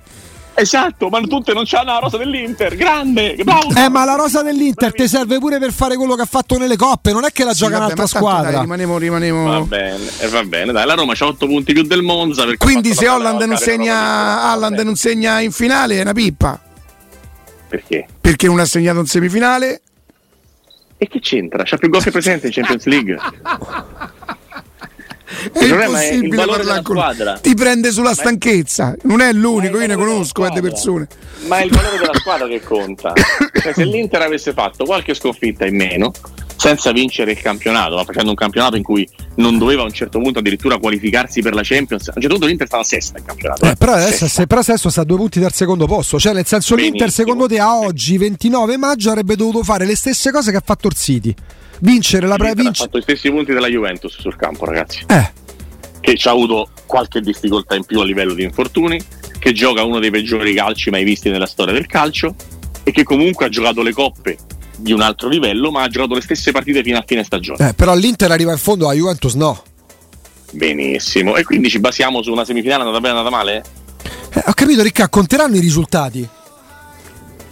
Esatto, 0.55 1.09
ma 1.09 1.19
tutte 1.21 1.53
non 1.53 1.63
c'hanno 1.65 1.93
la 1.93 1.99
rosa 1.99 2.17
dell'Inter. 2.17 2.75
Grande, 2.75 3.35
bravo. 3.43 3.69
Eh, 3.75 3.89
ma 3.89 4.05
la 4.05 4.15
rosa 4.15 4.43
dell'Inter 4.43 4.93
ti 4.93 5.07
serve 5.07 5.39
pure 5.39 5.57
per 5.57 5.71
fare 5.71 5.95
quello 5.95 6.15
che 6.15 6.21
ha 6.21 6.27
fatto 6.27 6.57
nelle 6.57 6.75
coppe, 6.75 7.11
non 7.11 7.25
è 7.25 7.31
che 7.31 7.43
la 7.43 7.53
Sì, 7.53 7.59
gioca 7.59 7.71
vabbè, 7.71 7.83
un'altra 7.85 8.05
squadra. 8.07 8.51
Dai, 8.51 8.61
rimanemo, 8.61 8.97
rimanemo... 8.97 9.45
Va 9.45 9.61
bene, 9.61 10.05
eh, 10.19 10.27
va 10.27 10.43
bene, 10.43 10.71
dai, 10.71 10.85
la 10.85 10.93
Roma 10.93 11.13
c'ha 11.15 11.25
8 11.25 11.47
punti 11.47 11.73
più 11.73 11.83
del 11.83 12.03
Monza. 12.03 12.45
Quindi 12.57 12.93
se 12.93 13.07
Holland 13.07 13.41
non 13.41 13.57
segna, 13.57 14.43
Haaland 14.43 14.79
non 14.79 14.95
segna 14.95 15.39
in 15.39 15.51
finale 15.51 15.97
è 15.97 16.01
una 16.01 16.13
pippa. 16.13 16.59
Perché? 17.67 18.07
Perché 18.21 18.45
non 18.45 18.59
ha 18.59 18.65
segnato 18.65 18.99
in 18.99 19.07
semifinale? 19.07 19.81
E 20.97 21.07
che 21.07 21.19
c'entra? 21.19 21.63
C'ha 21.65 21.77
più 21.77 21.89
gol 21.89 22.03
che 22.03 22.11
presente 22.11 22.47
in 22.47 22.53
Champions 22.53 22.85
League. 22.85 23.17
È 25.51 25.63
impossibile 25.63 26.45
parlare 26.45 26.81
con 26.81 26.95
squadra. 26.95 27.37
Ti 27.39 27.53
prende 27.53 27.91
sulla 27.91 28.13
stanchezza. 28.13 28.95
Non 29.03 29.21
è 29.21 29.31
l'unico, 29.33 29.77
Ma 29.77 29.83
io 29.83 29.87
ne 29.87 29.95
conosco 29.95 30.45
eh, 30.45 30.61
persone. 30.61 31.07
Ma 31.47 31.57
è 31.59 31.65
il 31.65 31.71
valore 31.71 31.97
della 31.97 32.13
squadra 32.15 32.47
che 32.47 32.61
conta. 32.61 33.13
Cioè, 33.63 33.73
se 33.73 33.85
l'Inter 33.85 34.21
avesse 34.21 34.51
fatto 34.51 34.83
qualche 34.83 35.13
sconfitta 35.13 35.65
in 35.65 35.77
meno, 35.77 36.11
senza 36.55 36.91
vincere 36.91 37.31
il 37.31 37.41
campionato, 37.41 37.95
ma 37.95 38.03
facendo 38.03 38.29
un 38.29 38.35
campionato 38.35 38.75
in 38.75 38.83
cui 38.83 39.07
non 39.35 39.57
doveva 39.57 39.81
a 39.81 39.85
un 39.85 39.91
certo 39.91 40.19
punto 40.19 40.39
addirittura 40.39 40.77
qualificarsi 40.77 41.41
per 41.41 41.53
la 41.53 41.61
Champions, 41.63 42.07
a 42.07 42.13
un 42.15 42.21
certo 42.21 42.35
punto 42.37 42.45
l'Inter 42.47 42.67
stava 42.67 42.83
sesta 42.83 43.17
in 43.17 43.25
campionato. 43.25 43.65
Eh, 43.65 43.75
però, 43.75 43.93
adesso, 43.93 44.09
Sesta. 44.11 44.27
se, 44.27 44.47
però 44.47 44.61
adesso 44.61 44.89
sta 44.89 45.01
a 45.01 45.03
due 45.03 45.17
punti 45.17 45.39
dal 45.39 45.53
secondo 45.53 45.85
posto. 45.85 46.19
Cioè, 46.19 46.33
nel 46.33 46.45
senso, 46.45 46.75
l'Inter, 46.75 46.99
Benissimo. 46.99 47.25
secondo 47.27 47.47
te, 47.47 47.59
a 47.59 47.77
oggi, 47.77 48.17
29 48.17 48.77
maggio, 48.77 49.09
avrebbe 49.09 49.35
dovuto 49.35 49.63
fare 49.63 49.85
le 49.85 49.95
stesse 49.95 50.31
cose 50.31 50.51
che 50.51 50.57
ha 50.57 50.63
fatto 50.63 50.87
il 50.87 50.93
City. 50.93 51.33
Vincere 51.79 52.27
la 52.27 52.35
pre 52.35 52.45
L'Inter 52.53 52.61
ha 52.61 52.63
vince- 52.69 52.83
fatto 52.85 52.97
gli 52.97 53.01
stessi 53.01 53.29
punti 53.29 53.51
della 53.51 53.67
Juventus 53.67 54.17
sul 54.19 54.35
campo, 54.35 54.65
ragazzi. 54.65 55.03
Eh, 55.07 55.31
Che 55.99 56.15
ci 56.17 56.27
ha 56.27 56.31
avuto 56.31 56.69
qualche 56.85 57.19
difficoltà 57.21 57.75
in 57.75 57.83
più 57.85 57.99
a 57.99 58.05
livello 58.05 58.33
di 58.33 58.43
infortuni, 58.43 59.01
che 59.39 59.51
gioca 59.53 59.83
uno 59.83 59.99
dei 59.99 60.11
peggiori 60.11 60.53
calci 60.53 60.89
mai 60.89 61.03
visti 61.03 61.29
nella 61.29 61.45
storia 61.45 61.73
del 61.73 61.85
calcio 61.87 62.35
e 62.83 62.91
che 62.91 63.03
comunque 63.03 63.45
ha 63.45 63.49
giocato 63.49 63.81
le 63.81 63.91
coppe 63.93 64.37
di 64.77 64.91
un 64.91 65.01
altro 65.01 65.29
livello, 65.29 65.71
ma 65.71 65.83
ha 65.83 65.87
giocato 65.87 66.15
le 66.15 66.21
stesse 66.21 66.51
partite 66.51 66.83
fino 66.83 66.97
a 66.97 67.03
fine 67.05 67.23
stagione. 67.23 67.69
eh, 67.69 67.73
però 67.73 67.93
l'Inter 67.95 68.31
arriva 68.31 68.51
in 68.51 68.57
fondo, 68.57 68.87
la 68.87 68.93
Juventus 68.93 69.33
no. 69.33 69.63
Benissimo. 70.51 71.35
E 71.35 71.43
quindi 71.43 71.69
ci 71.69 71.79
basiamo 71.79 72.21
su 72.21 72.31
una 72.31 72.45
semifinale 72.45 72.81
andata 72.83 72.99
bene, 72.99 73.17
andata 73.17 73.35
male? 73.35 73.63
Eh, 74.33 74.43
ho 74.45 74.53
capito, 74.53 74.81
Ricca, 74.83 75.09
conteranno 75.09 75.55
i 75.55 75.59
risultati. 75.59 76.27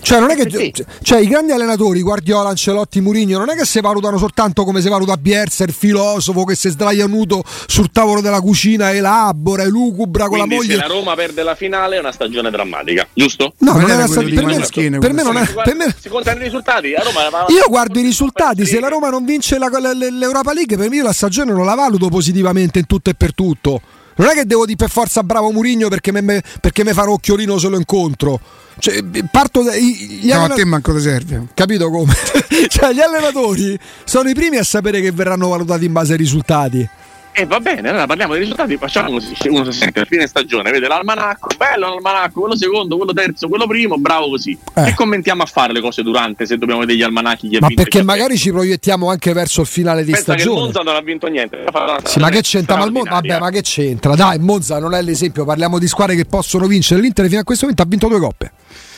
Cioè, 0.02 0.20
non 0.20 0.32
è 0.32 0.36
che. 0.36 0.48
Perché? 0.48 0.86
Cioè, 1.02 1.20
i 1.20 1.28
grandi 1.28 1.52
allenatori, 1.52 2.02
Guardiola, 2.02 2.50
Ancelotti, 2.50 3.00
Murigno, 3.02 3.38
non 3.38 3.50
è 3.50 3.56
che 3.56 3.66
si 3.66 3.80
valutano 3.82 4.18
soltanto 4.18 4.64
come 4.64 4.82
si 4.82 4.90
valuta 4.90 5.16
Bierza, 5.18 5.64
il 5.64 5.72
filosofo 5.72 6.44
che 6.44 6.56
si 6.56 6.70
sdraia 6.70 7.06
nudo 7.08 7.44
sul 7.68 7.92
tavolo 7.92 8.20
della 8.22 8.42
cucina, 8.42 8.92
elabora, 8.92 9.64
elucubra 9.64 10.28
con 10.28 10.38
Quindi 10.40 10.56
la 10.56 10.62
se 10.62 10.68
moglie. 10.68 10.80
la 10.80 10.88
Roma 10.94 11.16
perde 11.16 11.44
la 11.44 11.56
finale 11.56 11.98
è 11.98 12.00
una 12.00 12.12
stagione 12.12 12.50
drammatica, 12.50 13.08
giusto? 13.14 13.54
No, 13.60 13.72
Non 13.74 13.82
non 13.82 13.90
è 13.92 13.94
una 13.96 14.06
quello 14.08 14.12
sta- 14.22 14.22
di 14.30 14.34
per, 14.34 14.46
me, 14.90 15.00
per 15.00 15.14
me 15.14 15.24
non 15.24 15.38
è. 15.38 15.46
Si, 15.46 15.54
Per 15.64 15.76
me, 15.76 15.96
si 16.00 16.10
contano 16.10 16.40
i 16.40 16.44
risultati. 16.44 16.92
La 16.92 17.04
Roma 17.04 17.30
va- 17.30 17.46
io 17.50 17.66
guardo 17.68 18.00
i 18.00 18.02
risultati, 18.04 18.66
se 18.66 18.80
la 18.80 18.88
Roma 18.88 19.10
non 19.10 19.24
vince 19.26 19.58
la- 19.58 19.70
l'Europa 19.70 20.54
League, 20.54 20.78
per 20.78 20.90
me 20.90 20.96
io 20.98 21.04
la 21.04 21.14
stagione 21.14 21.52
non 21.54 21.66
la 21.66 21.76
valuto 21.76 22.08
positivamente 22.10 22.80
in 22.80 22.86
tutto 22.88 23.10
e 23.10 23.14
per 23.14 23.34
tutto. 23.34 23.82
Non 24.22 24.30
è 24.30 24.34
che 24.34 24.46
devo 24.46 24.66
dire 24.66 24.78
per 24.78 24.92
forza 24.92 25.24
bravo 25.24 25.50
Murigno 25.52 25.90
perché 25.90 26.12
mi 26.12 26.40
perché 26.62 26.84
me 26.84 26.94
fa 26.94 27.02
un 27.02 27.14
occhiolino 27.14 27.58
se 27.58 27.70
lo 27.70 27.78
incontro. 27.78 28.40
Cioè, 28.78 29.04
parto 29.32 29.64
da, 29.64 29.76
gli 29.76 30.28
No, 30.28 30.34
a 30.34 30.38
allena- 30.38 30.54
te 30.54 30.64
manco 30.66 30.94
ti 30.94 31.02
serve. 31.02 31.48
Capito 31.56 31.90
come? 31.90 32.14
cioè, 32.70 32.94
gli 32.94 33.00
allenatori 33.00 33.78
sono 34.04 34.30
i 34.30 34.36
primi 34.36 34.58
a 34.58 34.64
sapere 34.64 35.02
che 35.02 35.12
verranno 35.12 35.50
valutati 35.50 35.86
in 35.86 35.92
base 35.92 36.12
ai 36.12 36.20
risultati. 36.20 36.88
E 37.34 37.46
va 37.46 37.62
bene, 37.62 37.88
allora 37.88 38.06
parliamo 38.06 38.34
dei 38.34 38.42
risultati, 38.42 38.76
facciamo 38.76 39.10
così, 39.12 39.34
uno 39.48 39.64
si 39.72 39.80
sente 39.80 40.02
a 40.02 40.06
fine 40.06 40.28
stagione, 40.28 40.70
vede 40.70 40.88
l'almanacco, 40.88 41.48
bello 41.56 41.88
l'almanacco, 41.88 42.42
quello 42.42 42.58
secondo, 42.58 42.98
quello 42.98 43.14
terzo, 43.14 43.48
quello 43.48 43.66
primo, 43.68 43.98
bravo 43.98 44.28
così. 44.30 44.58
Eh. 44.76 44.90
E 44.90 44.94
commentiamo 44.94 45.42
a 45.42 45.46
fare 45.46 45.72
le 45.72 45.80
cose 45.80 46.04
durante 46.04 46.46
se 46.46 46.58
dobbiamo 46.58 46.82
vedere 46.82 46.98
gli 46.98 47.04
almanacchi 47.04 47.48
chi 47.48 47.58
Ma 47.60 47.70
perché 47.74 48.04
magari 48.04 48.38
ci 48.38 48.52
proiettiamo 48.52 49.10
anche 49.10 49.32
verso 49.32 49.62
il 49.62 49.68
finale 49.68 50.04
di 50.04 50.12
Pensa 50.12 50.34
stagione. 50.34 50.60
Monza 50.60 50.82
non 50.82 50.96
ha 50.96 51.02
vinto 51.02 51.28
niente. 51.28 51.64
Sì, 52.04 52.20
ma 52.20 52.30
che 52.30 52.42
c'entra? 52.42 52.76
Ma 52.76 52.90
Mon- 52.90 53.08
vabbè, 53.08 53.40
ma 53.40 53.50
che 53.50 53.62
c'entra? 53.62 54.14
Dai, 54.14 54.38
Monza 54.40 54.78
non 54.80 54.94
è 54.94 55.02
l'esempio. 55.02 55.46
Parliamo 55.46 55.80
di 55.80 55.88
squadre 55.88 56.18
che 56.18 56.26
possono 56.26 56.68
vincere. 56.68 57.00
L'Inter 57.00 57.28
fino 57.30 57.40
a 57.40 57.44
questo 57.46 57.64
momento 57.66 57.84
ha 57.84 57.88
vinto 57.90 58.08
due 58.10 58.20
coppe. 58.20 58.52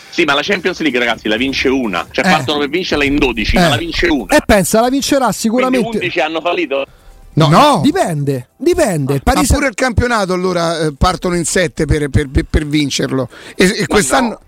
Sì, 0.09 0.23
ma 0.23 0.33
la 0.33 0.41
Champions 0.41 0.79
League, 0.81 0.97
ragazzi, 0.97 1.27
la 1.27 1.37
vince 1.37 1.67
una. 1.69 2.07
Cioè 2.09 2.25
Eh. 2.25 2.29
partono 2.31 2.59
per 2.59 2.69
vincerla 2.69 3.03
in 3.03 3.15
12, 3.15 3.55
ma 3.57 3.65
Eh. 3.67 3.69
la 3.69 3.77
vince 3.77 4.07
una. 4.07 4.35
E 4.35 4.41
pensa, 4.43 4.81
la 4.81 4.89
vincerà 4.89 5.19
Quindi 5.19 5.37
sicuramente. 5.37 5.97
11 5.97 6.19
hanno 6.19 6.41
fallito. 6.41 6.85
No, 7.35 7.47
No. 7.47 7.79
dipende. 7.83 8.49
Dipende. 8.57 9.13
Il 9.15 9.21
Ma 9.25 9.33
Paris 9.33 9.51
pure 9.51 9.67
il 9.67 9.73
campionato 9.73 10.33
allora 10.33 10.79
eh, 10.79 10.93
partono 10.93 11.35
in 11.35 11.45
sette 11.45 11.85
per, 11.85 12.09
per- 12.09 12.29
per- 12.29 12.45
per 12.49 12.65
vincerlo. 12.65 13.27
E, 13.55 13.65
e 13.79 13.87
quest'anno. 13.87 14.39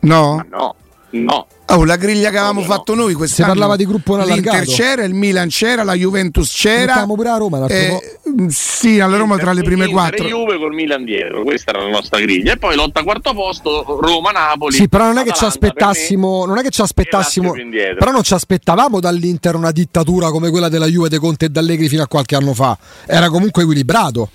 No? 0.00 0.36
Ma 0.36 0.46
no, 0.48 0.74
no. 1.10 1.46
Oh, 1.72 1.84
la 1.84 1.94
griglia 1.94 2.30
che 2.30 2.36
avevamo 2.36 2.62
No, 2.62 2.66
no. 2.66 2.72
fatto 2.72 2.94
noi 2.96 3.14
quest'anno. 3.14 3.44
Si 3.44 3.54
parlava 3.56 3.76
di 3.76 3.86
gruppo 3.86 4.16
L'Inter 4.16 4.32
allargato. 4.32 4.72
c'era, 4.72 5.04
il 5.04 5.14
Milan 5.14 5.48
c'era, 5.48 5.84
la 5.84 5.94
Juventus 5.94 6.52
c'era. 6.52 6.86
Mettiamo 6.86 7.14
pure 7.14 7.28
la 7.28 7.36
Roma 7.36 7.58
l'altro 7.60 7.76
Eh, 7.76 8.00
sì, 8.48 8.98
alla 8.98 9.16
Roma 9.16 9.38
tra 9.38 9.52
le 9.52 9.62
prime 9.62 9.86
quattro. 9.86 10.24
E 10.24 10.28
Juve 10.28 10.58
col 10.58 10.74
Milan 10.74 11.04
dietro, 11.04 11.44
questa 11.44 11.70
era 11.70 11.84
la 11.84 11.90
nostra 11.90 12.18
griglia. 12.18 12.54
E 12.54 12.56
poi 12.56 12.74
lotta 12.74 13.04
quarto 13.04 13.32
posto, 13.34 13.84
Roma-Napoli. 14.00 14.74
Sì, 14.74 14.88
però 14.88 15.04
non 15.04 15.18
è 15.18 15.22
che 15.22 15.30
ci 15.32 15.44
aspettassimo, 15.44 16.44
non 16.44 16.58
è 16.58 16.62
che 16.62 16.70
ci 16.70 16.80
aspettassimo, 16.80 17.52
però 17.96 18.10
non 18.10 18.24
ci 18.24 18.34
aspettavamo 18.34 18.98
dall'Inter 18.98 19.54
una 19.54 19.70
dittatura 19.70 20.30
come 20.32 20.50
quella 20.50 20.68
della 20.68 20.86
Juve 20.86 21.08
de 21.08 21.18
Conte 21.20 21.44
e 21.44 21.48
D'Allegri 21.50 21.88
fino 21.88 22.02
a 22.02 22.08
qualche 22.08 22.34
anno 22.34 22.52
fa. 22.52 22.76
Era 23.06 23.28
comunque 23.28 23.62
equilibrato. 23.62 24.28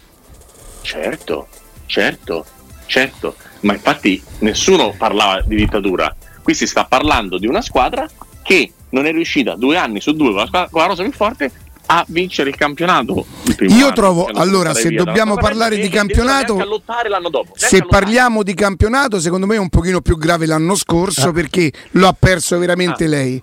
Certo, 0.84 1.48
certo, 1.86 2.46
certo. 2.86 3.36
Ma 3.62 3.74
infatti 3.74 4.22
nessuno 4.40 4.94
parlava 4.98 5.42
di 5.46 5.56
dittatura. 5.58 6.16
Qui 6.46 6.54
si 6.54 6.68
sta 6.68 6.86
parlando 6.86 7.40
di 7.40 7.48
una 7.48 7.62
squadra 7.64 8.08
che 8.44 8.72
non 8.92 9.08
è 9.08 9.12
riuscita 9.12 9.56
due 9.56 9.78
anni 9.78 10.00
su 10.00 10.12
due 10.14 10.28
con 10.30 10.36
la, 10.42 10.46
squadra- 10.46 10.70
con 10.70 10.82
la 10.82 10.88
rosa 10.88 11.02
più 11.02 11.12
forte 11.12 11.52
a 11.88 12.06
vincere 12.08 12.50
il 12.52 12.56
campionato. 12.56 13.26
il 13.60 13.72
Io 13.72 13.86
anno, 13.86 13.94
trovo- 13.96 14.28
non 14.32 14.40
allora, 14.40 14.76
se 14.76 14.92
dobbiamo 14.92 15.38
parlare 15.38 15.78
di 15.80 15.90
campionato, 15.90 16.54
dopo. 17.32 17.54
Se 17.56 17.84
parliamo 17.84 18.44
di 18.44 18.54
campionato, 18.54 19.20
secondo 19.20 19.48
me 19.48 19.56
è 19.56 19.60
un 19.60 19.70
pochino 19.70 20.02
più 20.02 20.18
grave 20.20 20.46
l'anno 20.46 20.76
scorso 20.76 21.32
perché 21.32 21.72
lo 21.94 22.08
ha 22.08 22.16
perso 22.18 22.60
veramente 22.60 23.06
Ah. 23.06 23.08
lei. 23.08 23.42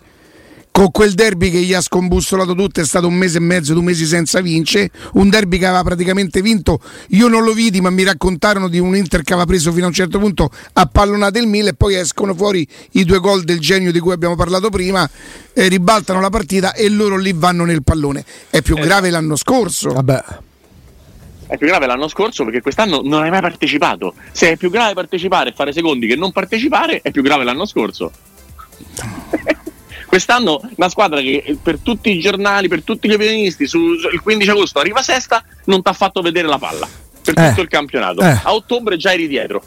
Con 0.73 0.91
quel 0.91 1.13
derby 1.13 1.51
che 1.51 1.61
gli 1.61 1.75
ha 1.75 1.83
scombussolato 1.83 2.55
tutto, 2.55 2.81
è 2.81 2.85
stato 2.85 3.07
un 3.07 3.15
mese 3.15 3.37
e 3.37 3.41
mezzo, 3.41 3.75
due 3.75 3.83
mesi 3.83 4.07
senza 4.07 4.41
vincere, 4.41 4.91
un 5.13 5.29
derby 5.29 5.59
che 5.59 5.67
aveva 5.67 5.85
praticamente 5.85 6.41
vinto, 6.41 6.81
io 7.11 7.29
non 7.29 7.45
lo 7.45 7.53
vidi 7.53 7.81
ma 7.83 7.91
mi 7.91 8.03
raccontarono 8.03 8.69
di 8.69 8.79
un 8.79 8.97
Inter 8.97 9.23
che 9.23 9.35
aveva 9.35 9.47
preso 9.47 9.71
fino 9.71 9.85
a 9.85 9.89
un 9.89 9.95
certo 9.95 10.19
punto 10.19 10.51
a 10.73 10.87
pallonate 10.87 11.39
il 11.39 11.47
Mille 11.47 11.71
e 11.71 11.75
poi 11.75 11.97
escono 11.97 12.35
fuori 12.35 12.67
i 12.93 13.05
due 13.05 13.19
gol 13.19 13.45
del 13.45 13.61
genio 13.61 13.93
di 13.93 14.01
cui 14.01 14.13
abbiamo 14.13 14.35
parlato 14.35 14.71
prima, 14.71 15.09
eh, 15.53 15.69
ribaltano 15.69 16.21
la 16.21 16.31
partita 16.31 16.73
e 16.73 16.89
loro 16.89 17.19
lì 17.19 17.35
vanno 17.35 17.67
nel 17.67 17.83
pallone. 17.83 18.25
È 18.49 18.63
più 18.63 18.75
grave 18.77 19.11
l'anno 19.11 19.37
scorso. 19.37 19.93
Vabbè. 19.93 20.25
È 21.49 21.59
più 21.59 21.67
grave 21.67 21.87
l'anno 21.87 22.09
scorso 22.09 22.45
perché 22.45 22.63
quest'anno 22.63 23.03
non 23.05 23.23
hai 23.23 23.29
mai 23.31 23.43
partecipato. 23.43 24.15
Se 24.33 24.53
è 24.53 24.57
più 24.57 24.71
grave 24.71 24.95
partecipare 24.95 25.51
e 25.51 25.53
fare 25.53 25.73
secondi 25.73 26.07
che 26.07 26.17
non 26.17 26.33
partecipare, 26.33 27.03
è 27.03 27.11
più 27.11 27.23
grave 27.23 27.45
l'anno 27.45 27.67
scorso. 27.67 28.11
Quest'anno 30.13 30.61
una 30.77 30.91
squadra 30.91 31.23
che 31.23 31.57
per 31.63 31.79
tutti 31.79 32.11
i 32.11 32.21
giornali, 32.21 32.69
per 32.69 32.83
tutti 32.83 33.09
gli 33.09 33.15
opinionisti, 33.15 33.67
sul 33.67 33.99
15 34.23 34.51
agosto 34.51 34.79
arriva 34.79 35.01
sesta, 35.01 35.43
non 35.65 35.81
ti 35.81 35.89
ha 35.89 35.95
fatto 35.95 36.21
vedere 36.21 36.47
la 36.47 36.59
palla 36.59 36.87
per 37.25 37.39
Eh. 37.39 37.49
tutto 37.49 37.63
il 37.63 37.69
campionato. 37.69 38.21
Eh. 38.21 38.41
A 38.43 38.53
ottobre 38.53 38.99
già 38.99 39.15
eri 39.15 39.27
dietro 39.27 39.63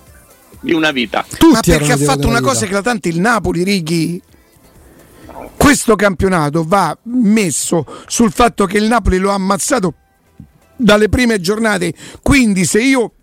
di 0.60 0.71
una 0.71 0.91
vita. 0.91 1.25
Tutti 1.27 1.51
Ma 1.51 1.60
perché 1.62 1.93
ha 1.93 1.97
fatto 1.97 2.27
una 2.27 2.41
cosa 2.41 2.65
eclatante 2.65 3.10
il 3.10 3.19
Napoli, 3.19 3.63
Righi. 3.63 4.21
Questo 5.58 5.95
campionato 5.95 6.63
va 6.63 6.95
messo 7.05 7.84
sul 8.05 8.31
fatto 8.31 8.67
che 8.67 8.77
il 8.77 8.84
Napoli 8.84 9.17
lo 9.17 9.31
ha 9.31 9.34
ammazzato 9.34 9.95
dalle 10.75 11.10
prime 11.10 11.39
giornate. 11.41 11.91
Quindi 12.21 12.65
se 12.65 12.84
io 12.84 13.13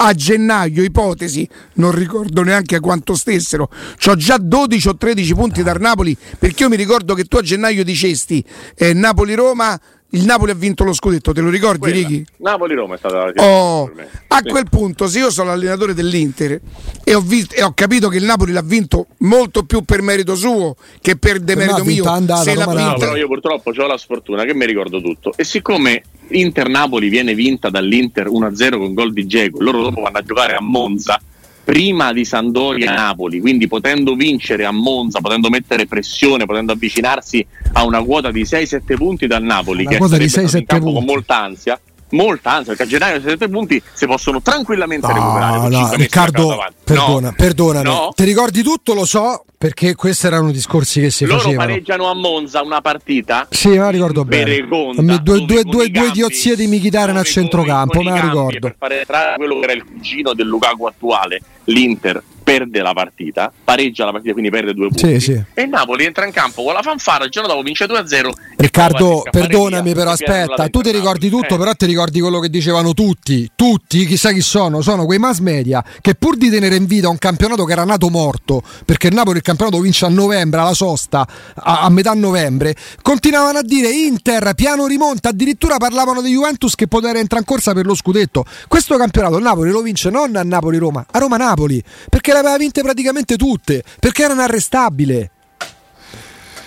a 0.00 0.14
gennaio, 0.14 0.82
ipotesi, 0.82 1.48
non 1.74 1.92
ricordo 1.92 2.42
neanche 2.42 2.76
a 2.76 2.80
quanto 2.80 3.14
stessero, 3.14 3.68
ho 4.06 4.14
già 4.16 4.38
12 4.38 4.88
o 4.88 4.96
13 4.96 5.34
punti 5.34 5.62
dal 5.62 5.80
Napoli, 5.80 6.16
perché 6.38 6.62
io 6.64 6.68
mi 6.68 6.76
ricordo 6.76 7.14
che 7.14 7.24
tu 7.24 7.36
a 7.36 7.42
gennaio 7.42 7.82
dicesti 7.84 8.44
eh, 8.76 8.92
Napoli-Roma, 8.92 9.78
il 10.12 10.24
Napoli 10.24 10.52
ha 10.52 10.54
vinto 10.54 10.84
lo 10.84 10.92
scudetto, 10.94 11.32
te 11.32 11.40
lo 11.40 11.50
ricordi 11.50 11.80
Quella. 11.80 11.94
Righi? 11.96 12.24
Napoli-Roma 12.38 12.94
è 12.94 12.98
stata 12.98 13.24
la 13.26 13.44
Oh, 13.44 13.90
a 14.28 14.40
Sì. 14.42 14.48
quel 14.48 14.68
punto, 14.70 15.06
se 15.08 15.18
io 15.18 15.30
sono 15.30 15.48
l'allenatore 15.50 15.92
dell'Inter 15.94 16.60
e 17.04 17.14
ho, 17.14 17.20
visto, 17.20 17.54
e 17.54 17.62
ho 17.62 17.72
capito 17.74 18.08
che 18.08 18.16
il 18.18 18.24
Napoli 18.24 18.52
l'ha 18.52 18.62
vinto 18.62 19.08
molto 19.18 19.64
più 19.64 19.82
per 19.82 20.00
merito 20.00 20.34
suo 20.34 20.76
che 21.02 21.16
per 21.16 21.40
demerito 21.40 21.84
mio, 21.84 22.04
andata, 22.04 22.42
se 22.42 22.54
l'ha 22.54 22.64
Roma 22.64 22.80
No, 22.80 22.86
vinta, 22.90 23.04
però 23.04 23.16
io 23.16 23.26
purtroppo 23.26 23.70
ho 23.70 23.86
la 23.86 23.98
sfortuna 23.98 24.44
che 24.44 24.54
mi 24.54 24.64
ricordo 24.64 25.02
tutto. 25.02 25.32
E 25.36 25.44
siccome 25.44 26.02
Inter-Napoli 26.30 27.08
viene 27.08 27.34
vinta 27.34 27.70
dall'Inter 27.70 28.28
1-0 28.28 28.78
con 28.78 28.94
gol 28.94 29.12
di 29.12 29.26
Diego, 29.26 29.60
loro 29.62 29.82
dopo 29.82 30.00
vanno 30.00 30.18
a 30.18 30.22
giocare 30.22 30.54
a 30.54 30.60
Monza 30.60 31.20
prima 31.64 32.14
di 32.14 32.24
Sandoria-Napoli, 32.24 33.40
quindi 33.40 33.68
potendo 33.68 34.14
vincere 34.14 34.64
a 34.64 34.70
Monza, 34.70 35.20
potendo 35.20 35.50
mettere 35.50 35.84
pressione, 35.86 36.46
potendo 36.46 36.72
avvicinarsi 36.72 37.46
a 37.72 37.84
una 37.84 38.02
quota 38.02 38.30
di 38.30 38.42
6-7 38.42 38.94
punti 38.96 39.26
dal 39.26 39.42
Napoli, 39.42 39.82
Una 39.82 39.90
che 39.90 39.96
quota 39.98 40.16
di 40.16 40.30
sarebbe 40.30 40.48
stato 40.48 40.56
in 40.56 40.62
6-7 40.62 40.66
campo 40.66 40.84
con 40.84 40.94
punti. 40.94 41.10
molta 41.12 41.42
ansia. 41.42 41.80
Molta 42.10 42.52
ansia, 42.52 42.74
perché 42.74 42.82
a 42.84 42.86
gennaio 42.86 43.20
7 43.20 43.48
punti 43.48 43.82
si 43.92 44.06
possono 44.06 44.40
tranquillamente 44.40 45.06
recuperare. 45.06 45.56
No, 45.56 45.60
con 45.60 45.70
no, 45.70 45.90
Riccardo, 45.94 46.58
perdona, 46.84 47.28
No, 47.28 47.34
perdonami. 47.36 47.84
no. 47.84 48.12
Ti 48.14 48.24
ricordi 48.24 48.62
tutto? 48.62 48.94
Lo 48.94 49.04
so, 49.04 49.44
perché 49.58 49.94
questi 49.94 50.26
erano 50.26 50.50
discorsi 50.50 51.00
che 51.00 51.10
si 51.10 51.26
Loro 51.26 51.40
facevano. 51.40 51.66
pareggiano 51.68 52.08
a 52.10 52.14
Monza 52.14 52.62
una 52.62 52.80
partita 52.80 53.46
Sì, 53.50 53.68
me 53.68 53.76
la 53.78 53.90
ricordo 53.90 54.24
bene. 54.24 54.66
Due, 54.66 55.20
due, 55.22 55.44
due, 55.44 55.64
due 55.64 55.90
campi- 55.90 56.08
idiozie 56.10 56.56
di 56.56 56.66
Mkhitaryan 56.66 57.16
a 57.16 57.22
centrocampo, 57.22 58.00
me 58.00 58.10
la 58.10 58.20
ricordo. 58.20 58.58
Per 58.58 58.76
fare 58.78 58.98
entrare 59.00 59.36
quello 59.36 59.58
che 59.58 59.64
era 59.64 59.72
il 59.74 59.84
cugino 59.84 60.32
del 60.32 60.46
Lukaku 60.46 60.84
attuale, 60.86 61.40
l'Inter 61.64 62.22
perde 62.48 62.80
la 62.80 62.94
partita, 62.94 63.52
pareggia 63.62 64.06
la 64.06 64.12
partita, 64.12 64.32
quindi 64.32 64.50
perde 64.50 64.72
due 64.72 64.88
punti. 64.88 65.20
Sì, 65.20 65.32
sì. 65.32 65.42
E 65.52 65.66
Napoli 65.66 66.06
entra 66.06 66.24
in 66.24 66.32
campo 66.32 66.62
con 66.62 66.72
la 66.72 66.80
fanfara, 66.80 67.24
il 67.24 67.30
giorno 67.30 67.50
dopo 67.50 67.60
vince 67.60 67.84
2-0. 67.84 68.28
e 68.30 68.32
Riccardo, 68.56 69.22
perdonami, 69.30 69.92
però 69.92 70.06
la 70.06 70.12
aspetta, 70.12 70.68
tu 70.68 70.80
ti 70.80 70.90
ricordi 70.90 71.28
tutto, 71.28 71.56
Eh. 71.56 71.58
però 71.58 71.74
ti 71.74 71.84
ricordi 71.84 72.20
quello 72.20 72.40
che 72.40 72.48
dicevano 72.48 72.94
tutti, 72.94 73.50
tutti, 73.54 74.06
chissà 74.06 74.32
chi 74.32 74.40
sono, 74.40 74.80
sono 74.80 75.04
quei 75.04 75.18
mass 75.18 75.40
media 75.40 75.84
che 76.00 76.14
pur 76.14 76.38
di 76.38 76.48
tenere 76.48 76.76
in 76.76 76.86
vita 76.86 77.10
un 77.10 77.18
campionato 77.18 77.66
che 77.66 77.72
era 77.72 77.84
nato 77.84 78.08
morto, 78.08 78.62
perché 78.86 79.08
il 79.08 79.14
Napoli 79.14 79.36
il 79.38 79.44
campionato 79.44 79.78
vince 79.80 80.06
a 80.06 80.08
novembre, 80.08 80.60
alla 80.60 80.72
sosta, 80.72 81.28
a, 81.54 81.82
a 81.82 81.90
metà 81.90 82.14
novembre, 82.14 82.74
continuavano 83.02 83.58
a 83.58 83.62
dire 83.62 83.90
Inter, 83.90 84.54
piano 84.54 84.86
rimonta, 84.86 85.28
addirittura 85.28 85.76
parlavano 85.76 86.22
di 86.22 86.30
Juventus 86.30 86.74
che 86.74 86.88
poteva 86.88 87.18
entrare 87.18 87.42
in 87.42 87.46
corsa 87.46 87.74
per 87.74 87.84
lo 87.84 87.94
scudetto. 87.94 88.46
Questo 88.68 88.96
campionato 88.96 89.36
il 89.36 89.42
Napoli 89.42 89.70
lo 89.70 89.82
vince 89.82 90.08
non 90.08 90.34
a 90.34 90.42
Napoli-Roma, 90.42 91.04
a 91.10 91.18
Roma-Napoli, 91.18 91.82
perché 92.08 92.32
le 92.40 92.48
aveva 92.48 92.56
vinte 92.58 92.82
praticamente 92.82 93.36
tutte, 93.36 93.82
perché 94.00 94.22
era 94.24 94.32
inarrestabile. 94.34 95.30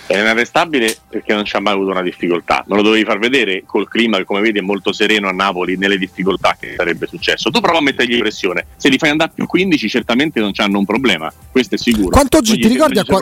È 0.04 0.18
inarrestabile 0.18 0.94
perché 1.08 1.32
non 1.32 1.44
ci 1.46 1.56
ha 1.56 1.60
mai 1.60 1.72
avuto 1.72 1.90
una 1.90 2.02
difficoltà. 2.02 2.64
Non 2.66 2.76
lo 2.76 2.82
dovevi 2.82 3.04
far 3.04 3.18
vedere 3.18 3.62
col 3.64 3.88
clima 3.88 4.18
che, 4.18 4.24
come 4.24 4.40
vedi, 4.40 4.58
è 4.58 4.62
molto 4.62 4.92
sereno 4.92 5.26
a 5.28 5.32
Napoli 5.32 5.78
nelle 5.78 5.96
difficoltà 5.96 6.54
che 6.60 6.74
sarebbe 6.76 7.06
successo. 7.06 7.50
Tu 7.50 7.60
prova 7.60 7.78
a 7.78 7.82
mettergli 7.82 8.18
pressione. 8.18 8.66
Se 8.76 8.90
li 8.90 8.98
fai 8.98 9.08
andare 9.08 9.30
più 9.34 9.46
15, 9.46 9.88
certamente 9.88 10.38
non 10.40 10.52
c'hanno 10.52 10.78
un 10.78 10.84
problema. 10.84 11.32
Questo 11.50 11.76
è 11.76 11.78
sicuro. 11.78 12.08
Quanto 12.10 12.38
Non 12.40 12.44
gi- 12.44 12.58
gli 12.58 12.62
ti, 12.62 12.68
ricordi 12.68 12.98
a 12.98 13.04
qua- 13.04 13.20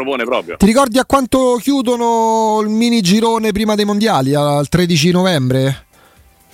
ti 0.57 0.67
ricordi 0.67 0.99
a 0.99 1.05
quanto 1.05 1.59
chiudono 1.63 2.61
il 2.63 2.71
mini 2.71 3.03
girone 3.03 3.53
prima 3.53 3.77
dei 3.77 3.85
mondiali? 3.85 4.35
Al 4.35 4.67
13 4.69 5.13
novembre? 5.13 5.85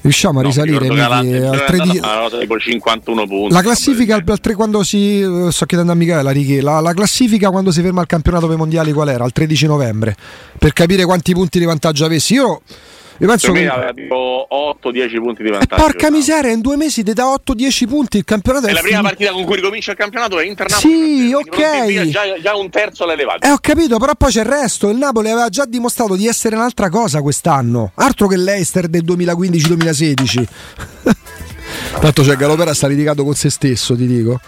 Riusciamo 0.07 0.39
a 0.39 0.43
No, 0.43 0.49
risalire 0.49 0.87
il 0.87 1.01
al 1.01 1.25
giorno 1.25 1.65
13 1.67 1.81
andata 1.97 2.09
una 2.13 2.21
cosa 2.23 2.39
tipo 2.39 2.59
51 2.59 3.27
punti. 3.27 3.53
la 3.55 3.61
classifica 3.61 4.15
al, 4.15 4.23
al 4.25 4.41
tre 4.41 4.55
quando 4.55 4.83
si 4.85 5.21
eh, 5.21 5.49
sto 5.51 5.67
chiedendo 5.67 5.93
a 5.93 5.95
Michele 5.97 6.33
Righi, 6.33 6.61
la, 6.61 6.81
la 6.81 6.93
classifica 6.95 7.51
quando 7.51 7.73
si 7.73 7.83
ferma 7.83 8.01
il 8.03 8.07
campionato 8.07 8.47
per 8.47 8.57
mondiali 8.57 8.93
qual 8.93 9.09
era? 9.09 9.25
Al 9.25 9.33
13 9.33 9.67
novembre 9.67 10.15
per 10.59 10.73
capire 10.73 11.05
quanti 11.05 11.33
punti 11.33 11.59
di 11.59 11.65
vantaggio 11.65 12.05
avessi. 12.05 12.35
Io, 12.35 12.61
io 13.19 13.27
penso 13.29 13.53
che 13.53 13.69
aveva 13.69 13.93
tipo 13.93 14.47
8-10 14.51 15.17
punti 15.23 15.43
di 15.43 15.49
Eh, 15.49 15.53
vantaggio. 15.53 15.83
porca 15.83 16.11
miseria, 16.11 16.51
in 16.53 16.61
due 16.61 16.77
mesi 16.77 17.03
ti 17.03 17.13
dà 17.13 17.25
8-10 17.25 17.87
punti 17.89 18.17
il 18.19 18.25
campionato 18.25 18.67
E 18.67 18.71
è 18.71 18.73
la 18.73 18.81
prima 18.81 19.01
partita 19.03 19.33
con 19.33 19.45
cui 19.45 19.57
ricomincia 19.57 19.91
il 19.93 19.97
campionato 19.97 20.39
è 20.39 20.45
Inter 20.45 20.71
Sì, 20.71 21.33
ok. 21.35 22.09
Già, 22.11 22.41
già 22.41 22.57
un 22.57 22.69
terzo 22.71 23.05
l'hai 23.07 23.17
levato. 23.17 23.47
Eh, 23.47 23.51
ho 23.51 23.59
capito, 23.61 23.99
però 23.99 24.15
poi 24.17 24.31
c'è 24.31 24.41
il 24.41 24.47
resto. 24.47 24.89
Il 24.89 24.97
Napoli 24.97 25.31
aveva 25.31 25.49
già 25.49 25.65
dimostrato 25.65 26.15
di 26.17 26.27
essere 26.27 26.57
un'altra 26.57 26.89
cosa 26.91 27.21
quest'anno. 27.23 27.93
Altro 27.95 28.27
che 28.27 28.37
l'Eister 28.37 28.89
del 28.89 29.05
2015-2016. 29.05 30.47
Tanto 32.01 32.23
c'è 32.23 32.37
Galopera 32.37 32.75
sta 32.75 32.87
litigato 32.87 33.25
con 33.25 33.35
se 33.35 33.51
stesso, 33.51 33.97
ti 33.97 34.07
dico. 34.07 34.39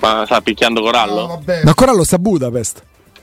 Ma 0.00 0.22
sta 0.26 0.40
picchiando 0.40 0.80
Corallo? 0.80 1.26
vabbè. 1.26 1.60
Ma 1.62 1.68
ancora 1.70 1.92
lo 1.92 2.04
sta 2.04 2.16
a 2.16 2.18
Budapest. 2.18 2.82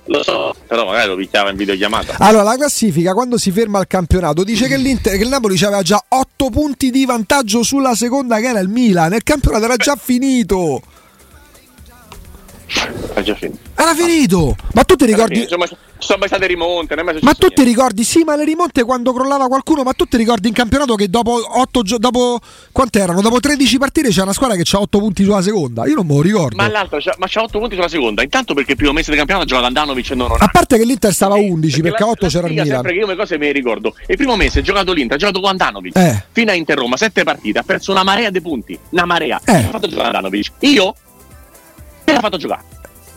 Lo 0.09 0.23
so, 0.23 0.55
però 0.65 0.85
magari 0.85 1.07
lo 1.07 1.15
picchiava 1.15 1.51
in 1.51 1.55
videochiamata. 1.55 2.15
Allora, 2.17 2.41
la 2.41 2.55
classifica 2.55 3.13
quando 3.13 3.37
si 3.37 3.51
ferma 3.51 3.79
il 3.79 3.85
campionato 3.85 4.43
dice 4.43 4.67
che, 4.67 4.75
l'Inter, 4.75 5.15
che 5.15 5.21
il 5.21 5.29
Napoli 5.29 5.55
aveva 5.63 5.83
già 5.83 6.03
8 6.07 6.49
punti 6.49 6.89
di 6.89 7.05
vantaggio 7.05 7.61
sulla 7.61 7.93
seconda 7.93 8.39
che 8.39 8.47
era 8.47 8.59
il 8.59 8.69
Milan. 8.69 9.13
Il 9.13 9.21
campionato 9.21 9.65
era 9.65 9.75
già 9.75 9.95
finito. 9.95 10.81
È 13.13 13.21
già 13.21 13.35
finito. 13.35 13.57
Era 13.75 13.93
finito. 13.95 14.55
Ma 14.73 14.83
tu 14.83 14.95
ti 14.95 15.05
ricordi... 15.05 15.41
Insomma, 15.41 15.65
sono 15.97 16.19
mai 16.19 16.27
state 16.29 16.47
rimonte, 16.47 16.95
Ma 17.21 17.33
tu 17.33 17.47
ti 17.49 17.63
ricordi, 17.63 18.03
sì, 18.03 18.23
ma 18.23 18.35
le 18.35 18.45
rimonte 18.45 18.83
quando 18.83 19.11
crollava 19.13 19.47
qualcuno, 19.47 19.83
ma 19.83 19.91
tu 19.93 20.05
ti 20.05 20.15
ricordi 20.17 20.47
in 20.47 20.53
campionato 20.53 20.95
che 20.95 21.09
dopo 21.09 21.41
8 21.59 21.81
gio- 21.81 21.97
dopo 21.97 22.39
quante 22.71 22.99
erano? 22.99 23.21
Dopo 23.21 23.39
13 23.39 23.77
partite 23.77 24.09
c'è 24.09 24.21
una 24.21 24.31
squadra 24.33 24.55
che 24.55 24.63
ha 24.71 24.79
8 24.79 24.99
punti 24.99 25.23
sulla 25.23 25.41
seconda. 25.41 25.85
Io 25.87 25.95
non 25.95 26.05
me 26.07 26.13
lo 26.15 26.21
ricordo. 26.21 26.55
Ma 26.55 26.69
l'altro 26.69 26.99
c'ha, 27.01 27.15
ma 27.17 27.25
c'ha 27.27 27.41
8 27.41 27.59
punti 27.59 27.75
sulla 27.75 27.89
seconda. 27.89 28.23
Intanto 28.23 28.53
perché 28.53 28.71
il 28.71 28.77
primo 28.77 28.93
mese 28.93 29.09
del 29.09 29.17
campionato 29.17 29.45
ha 29.45 29.49
giocato 29.49 29.67
Andanovic 29.67 30.11
e 30.11 30.15
non 30.15 30.25
A 30.27 30.29
Ronaldo. 30.29 30.51
parte 30.53 30.77
che 30.77 30.85
l'Inter 30.85 31.13
stava 31.13 31.35
a 31.35 31.37
11 31.39 31.81
perché 31.81 32.03
a 32.03 32.05
la- 32.05 32.11
8 32.11 32.25
la 32.25 32.31
c'era 32.31 32.47
il 32.47 32.53
Milan. 32.53 32.67
sempre 32.67 32.91
che 32.93 32.97
io 32.99 33.05
le 33.07 33.15
cose 33.15 33.37
me 33.37 33.45
le 33.47 33.51
ricordo. 33.51 33.95
Il 34.07 34.15
primo 34.17 34.35
mese 34.35 34.59
ha 34.59 34.61
giocato 34.61 34.93
l'Inter, 34.93 35.15
ha 35.15 35.19
giocato 35.19 35.39
con 35.41 35.49
Andanovic. 35.49 35.97
Eh. 35.97 36.23
Fino 36.31 36.51
a 36.51 36.53
Inter 36.53 36.77
Roma, 36.77 36.95
7 36.97 37.23
partite, 37.23 37.59
ha 37.59 37.63
perso 37.63 37.91
una 37.91 38.03
marea 38.03 38.29
di 38.29 38.41
punti. 38.41 38.77
Una 38.91 39.05
marea. 39.05 39.41
Eh. 39.43 39.51
Ha 39.53 39.61
fatto 39.69 39.87
giocare 39.87 40.07
Andanovic. 40.07 40.51
Io 40.59 40.95
me 42.09 42.15
l'ha 42.15 42.21
fatto 42.21 42.37
giocare. 42.37 42.63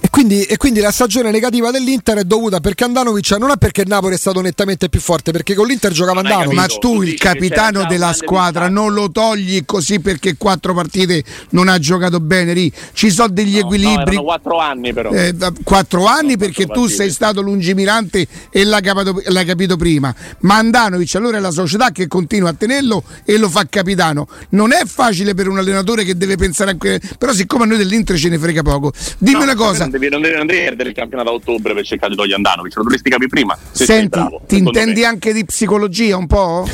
E 0.04 0.10
quindi, 0.10 0.42
e 0.42 0.56
quindi 0.56 0.80
la 0.80 0.90
stagione 0.90 1.30
negativa 1.30 1.70
dell'Inter 1.70 2.18
è 2.18 2.24
dovuta 2.24 2.58
perché 2.58 2.82
Andanovic 2.82 3.30
non 3.38 3.50
è 3.50 3.56
perché 3.56 3.82
il 3.82 3.88
Napoli 3.88 4.16
è 4.16 4.18
stato 4.18 4.40
nettamente 4.40 4.88
più 4.88 4.98
forte, 4.98 5.30
perché 5.30 5.54
con 5.54 5.68
l'Inter 5.68 5.92
giocava 5.92 6.20
Andanovic. 6.20 6.54
Ma 6.54 6.66
tu, 6.66 7.02
il 7.02 7.14
capitano 7.14 7.84
della 7.86 8.12
squadra, 8.12 8.68
non 8.68 8.92
lo 8.94 9.12
togli 9.12 9.64
così 9.64 10.00
perché 10.00 10.36
quattro 10.36 10.74
partite 10.74 11.22
non 11.50 11.68
ha 11.68 11.78
giocato 11.78 12.18
bene. 12.18 12.52
Ri. 12.52 12.70
Ci 12.92 13.10
sono 13.12 13.28
degli 13.28 13.52
No, 13.54 13.60
equilibri. 13.60 13.94
No, 13.94 14.00
erano 14.00 14.22
4 14.24 14.58
anni 14.58 14.92
però. 14.92 15.12
Eh, 15.12 15.36
quattro 15.62 16.04
anni 16.06 16.32
No, 16.32 16.36
perché 16.36 16.64
quattro 16.66 16.74
tu 16.74 16.80
partite. 16.80 17.02
sei 17.04 17.10
stato 17.12 17.40
lungimirante 17.40 18.26
e 18.50 18.64
l'hai 18.64 18.82
capito, 18.82 19.22
l'hai 19.26 19.44
capito 19.44 19.76
prima. 19.76 20.12
Ma 20.40 20.56
Andanovic 20.56 21.14
allora 21.14 21.36
è 21.36 21.40
la 21.40 21.52
società 21.52 21.90
che 21.92 22.08
continua 22.08 22.48
a 22.50 22.54
tenerlo 22.54 23.04
e 23.24 23.36
lo 23.38 23.48
fa 23.48 23.64
capitano. 23.70 24.26
Non 24.50 24.72
è 24.72 24.82
facile 24.84 25.34
per 25.34 25.46
un 25.46 25.58
allenatore 25.58 26.02
che 26.02 26.16
deve 26.16 26.34
pensare 26.34 26.72
a 26.72 26.76
que- 26.76 27.00
però 27.16 27.32
siccome 27.32 27.62
a 27.64 27.66
noi 27.68 27.76
dell'Inter 27.78 28.16
ce 28.18 28.28
ne 28.28 28.38
frega 28.38 28.62
poco. 28.62 28.92
Dimmi 29.18 29.36
No, 29.38 29.42
una 29.44 29.54
cosa. 29.54 29.90
Devi, 29.92 30.08
non 30.08 30.22
devi, 30.22 30.46
perdere 30.46 30.88
il 30.88 30.94
campionato 30.94 31.28
a 31.28 31.32
ottobre 31.32 31.74
per 31.74 31.84
cercare 31.84 32.10
di 32.12 32.16
togliere 32.16 32.36
Andanovic, 32.36 32.74
lo 32.76 32.82
dovresti 32.82 33.10
capire 33.10 33.28
prima. 33.28 33.58
Se 33.72 33.84
Senti, 33.84 34.08
bravo, 34.08 34.40
ti 34.46 34.56
intendi 34.56 35.00
me. 35.00 35.06
anche 35.06 35.34
di 35.34 35.44
psicologia 35.44 36.16
un 36.16 36.26
po'? 36.26 36.66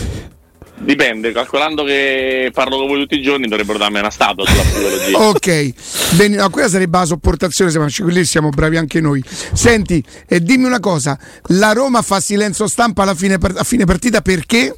Dipende, 0.76 1.32
calcolando 1.32 1.82
che 1.82 2.50
parlo 2.54 2.76
con 2.76 2.86
voi 2.86 3.00
tutti 3.00 3.16
i 3.16 3.22
giorni 3.22 3.48
dovrebbero 3.48 3.76
darmi 3.78 3.98
una 3.98 4.10
statua 4.10 4.46
sulla 4.46 4.62
psicologia. 4.62 5.18
ok, 5.26 6.14
Bene, 6.16 6.36
no, 6.36 6.48
quella 6.50 6.68
sarebbe 6.68 6.96
la 6.96 7.06
sopportazione, 7.06 7.76
ma 7.76 7.88
quelli 7.92 8.24
siamo 8.24 8.50
bravi 8.50 8.76
anche 8.76 9.00
noi. 9.00 9.20
Senti, 9.26 10.02
eh, 10.28 10.40
dimmi 10.40 10.66
una 10.66 10.78
cosa, 10.78 11.18
la 11.48 11.72
Roma 11.72 12.00
fa 12.02 12.20
silenzio 12.20 12.68
stampa 12.68 13.02
alla 13.02 13.16
fine, 13.16 13.34
a 13.34 13.64
fine 13.64 13.84
partita 13.84 14.20
perché? 14.20 14.76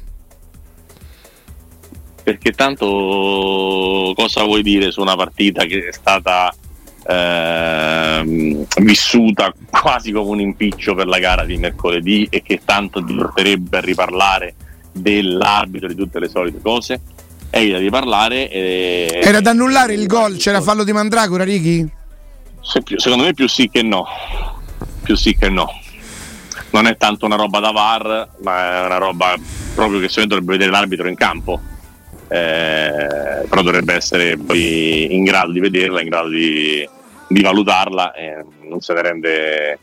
Perché 2.23 2.51
tanto 2.51 4.13
cosa 4.15 4.43
vuoi 4.43 4.63
dire 4.63 4.89
su 4.89 5.01
una 5.01 5.15
partita 5.15 5.65
che 5.65 5.87
è 5.87 5.91
stata 5.91 6.51
eh, 7.07 8.65
vissuta 8.81 9.53
quasi 9.69 10.11
come 10.11 10.29
un 10.29 10.39
impiccio 10.39 10.93
per 10.93 11.07
la 11.07 11.19
gara 11.19 11.43
di 11.43 11.57
mercoledì 11.57 12.27
e 12.29 12.41
che 12.41 12.61
tanto 12.63 13.03
ti 13.03 13.13
porterebbe 13.13 13.77
a 13.77 13.81
riparlare 13.81 14.55
dell'arbitro 14.91 15.87
di 15.87 15.95
tutte 15.95 16.19
le 16.19 16.29
solite 16.29 16.59
cose? 16.61 17.01
Evita 17.49 17.79
di 17.79 17.89
parlare 17.89 18.49
e, 18.49 19.19
era 19.23 19.41
da 19.41 19.49
annullare 19.49 19.93
il 19.93 20.07
gol? 20.07 20.37
C'era 20.37 20.61
fallo 20.61 20.83
di 20.83 20.93
Mandragora 20.93 21.43
Righi? 21.43 21.99
secondo 22.61 23.23
me 23.23 23.33
più 23.33 23.47
sì 23.47 23.69
che 23.69 23.81
no. 23.81 24.05
Più 25.03 25.15
sì 25.15 25.35
che 25.35 25.49
no. 25.49 25.67
Non 26.69 26.87
è 26.87 26.95
tanto 26.95 27.25
una 27.25 27.35
roba 27.35 27.59
da 27.59 27.71
VAR 27.71 28.29
ma 28.43 28.81
è 28.81 28.85
una 28.85 28.97
roba 28.97 29.35
proprio 29.75 29.99
che 29.99 30.07
secondo 30.07 30.35
dovrebbe 30.35 30.53
vedere 30.53 30.71
l'arbitro 30.71 31.07
in 31.07 31.15
campo 31.15 31.59
eh, 32.31 33.45
però 33.49 33.61
dovrebbe 33.61 33.93
essere 33.93 34.37
poi 34.37 35.13
in 35.13 35.25
grado 35.25 35.51
di 35.51 35.59
vederla 35.59 36.01
in 36.01 36.07
grado 36.07 36.29
di, 36.29 36.87
di 37.27 37.41
valutarla 37.41 38.13
e 38.13 38.45
non 38.69 38.79
se 38.79 38.93
ne 38.93 39.01
rende 39.01 39.79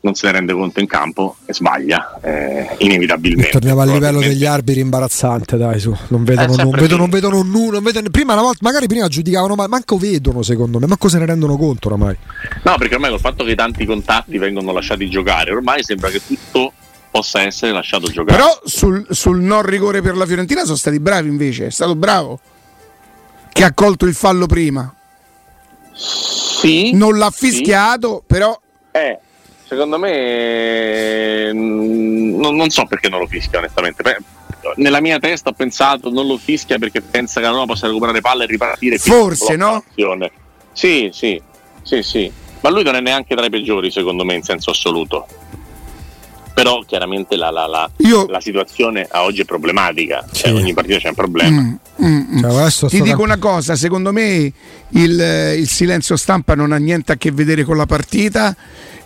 non 0.00 0.14
se 0.14 0.26
ne 0.26 0.32
rende 0.32 0.52
conto 0.52 0.78
in 0.78 0.86
campo 0.86 1.36
e 1.44 1.52
sbaglia 1.52 2.20
eh, 2.22 2.68
inevitabilmente. 2.78 3.50
torniamo 3.50 3.80
al 3.80 3.88
livello 3.88 4.20
degli 4.20 4.44
arbitri 4.44 4.80
imbarazzante, 4.80 5.56
dai, 5.56 5.80
su. 5.80 5.92
Non 6.08 6.22
vedono, 6.22 6.54
non 6.54 6.70
vedono, 6.70 6.96
non 6.98 7.10
vedono 7.10 7.42
nulla. 7.42 7.80
Vedono, 7.80 8.08
prima 8.08 8.34
una 8.34 8.42
volta, 8.42 8.58
magari 8.62 8.86
prima 8.86 9.08
giudicavano, 9.08 9.56
ma 9.56 9.66
manco 9.66 9.98
vedono 9.98 10.42
secondo 10.42 10.78
me, 10.78 10.86
manco 10.86 11.08
se 11.08 11.18
ne 11.18 11.26
rendono 11.26 11.56
conto 11.56 11.88
oramai. 11.88 12.16
No, 12.62 12.76
perché 12.78 12.94
ormai 12.94 13.10
col 13.10 13.18
fatto 13.18 13.42
che 13.42 13.56
tanti 13.56 13.84
contatti 13.84 14.38
vengono 14.38 14.70
lasciati 14.70 15.10
giocare, 15.10 15.50
ormai 15.50 15.82
sembra 15.82 16.10
che 16.10 16.20
tutto 16.24 16.72
possa 17.10 17.42
essere 17.42 17.72
lasciato 17.72 18.08
giocare. 18.08 18.36
Però 18.36 18.60
sul, 18.64 19.06
sul 19.10 19.40
non 19.40 19.62
rigore 19.62 20.02
per 20.02 20.16
la 20.16 20.26
Fiorentina 20.26 20.64
sono 20.64 20.76
stati 20.76 21.00
bravi 21.00 21.28
invece, 21.28 21.66
è 21.66 21.70
stato 21.70 21.94
bravo 21.94 22.38
che 23.52 23.64
ha 23.64 23.72
colto 23.72 24.06
il 24.06 24.14
fallo 24.14 24.46
prima. 24.46 24.94
Sì. 25.94 26.92
Non 26.92 27.18
l'ha 27.18 27.30
fischiato, 27.30 28.18
sì. 28.20 28.24
però... 28.26 28.60
Eh 28.92 29.18
secondo 29.68 29.98
me 29.98 31.52
mm, 31.52 32.40
non, 32.40 32.56
non, 32.56 32.70
so 32.70 32.86
perché 32.86 33.10
non 33.10 33.20
lo 33.20 33.26
fischia 33.26 33.58
onestamente 33.58 34.02
nella 34.76 35.00
mia 35.00 35.18
testa 35.18 35.50
ho 35.50 35.52
pensato 35.52 36.08
non 36.08 36.26
lo 36.26 36.38
fischia 36.38 36.78
perché 36.78 37.02
pensa 37.02 37.38
che 37.40 37.46
la 37.46 37.52
Roma 37.52 37.66
possa 37.66 37.86
recuperare 37.86 38.22
palle 38.22 38.44
e 38.44 38.46
ripartire 38.46 38.96
forse 38.96 39.56
no? 39.56 39.84
sì 40.72 41.10
sì 41.12 41.40
sì 41.82 42.02
sì 42.02 42.32
ma 42.60 42.70
lui 42.70 42.82
non 42.82 42.96
è 42.96 43.00
neanche 43.00 43.36
tra 43.36 43.44
i 43.44 43.50
peggiori 43.50 43.90
secondo 43.90 44.24
me 44.24 44.34
in 44.34 44.42
senso 44.42 44.70
assoluto 44.70 45.26
però 46.58 46.82
chiaramente 46.84 47.36
la, 47.36 47.50
la, 47.50 47.66
la, 47.66 47.88
Io... 47.98 48.26
la 48.26 48.40
situazione 48.40 49.06
a 49.08 49.22
oggi 49.22 49.42
è 49.42 49.44
problematica 49.44 50.24
cioè, 50.24 50.34
sì. 50.34 50.42
cioè, 50.42 50.52
ogni 50.52 50.74
partita 50.74 50.98
c'è 50.98 51.08
un 51.08 51.14
problema 51.14 51.60
mm, 51.60 51.74
mm, 52.04 52.44
mm. 52.44 52.68
Cioè, 52.68 52.88
ti 52.88 53.00
dico 53.00 53.22
una 53.22 53.38
cosa 53.38 53.76
secondo 53.76 54.12
me 54.12 54.52
il, 54.88 55.54
il 55.56 55.68
silenzio 55.68 56.16
stampa 56.16 56.56
non 56.56 56.72
ha 56.72 56.76
niente 56.76 57.12
a 57.12 57.16
che 57.16 57.30
vedere 57.30 57.62
con 57.62 57.76
la 57.76 57.86
partita 57.86 58.56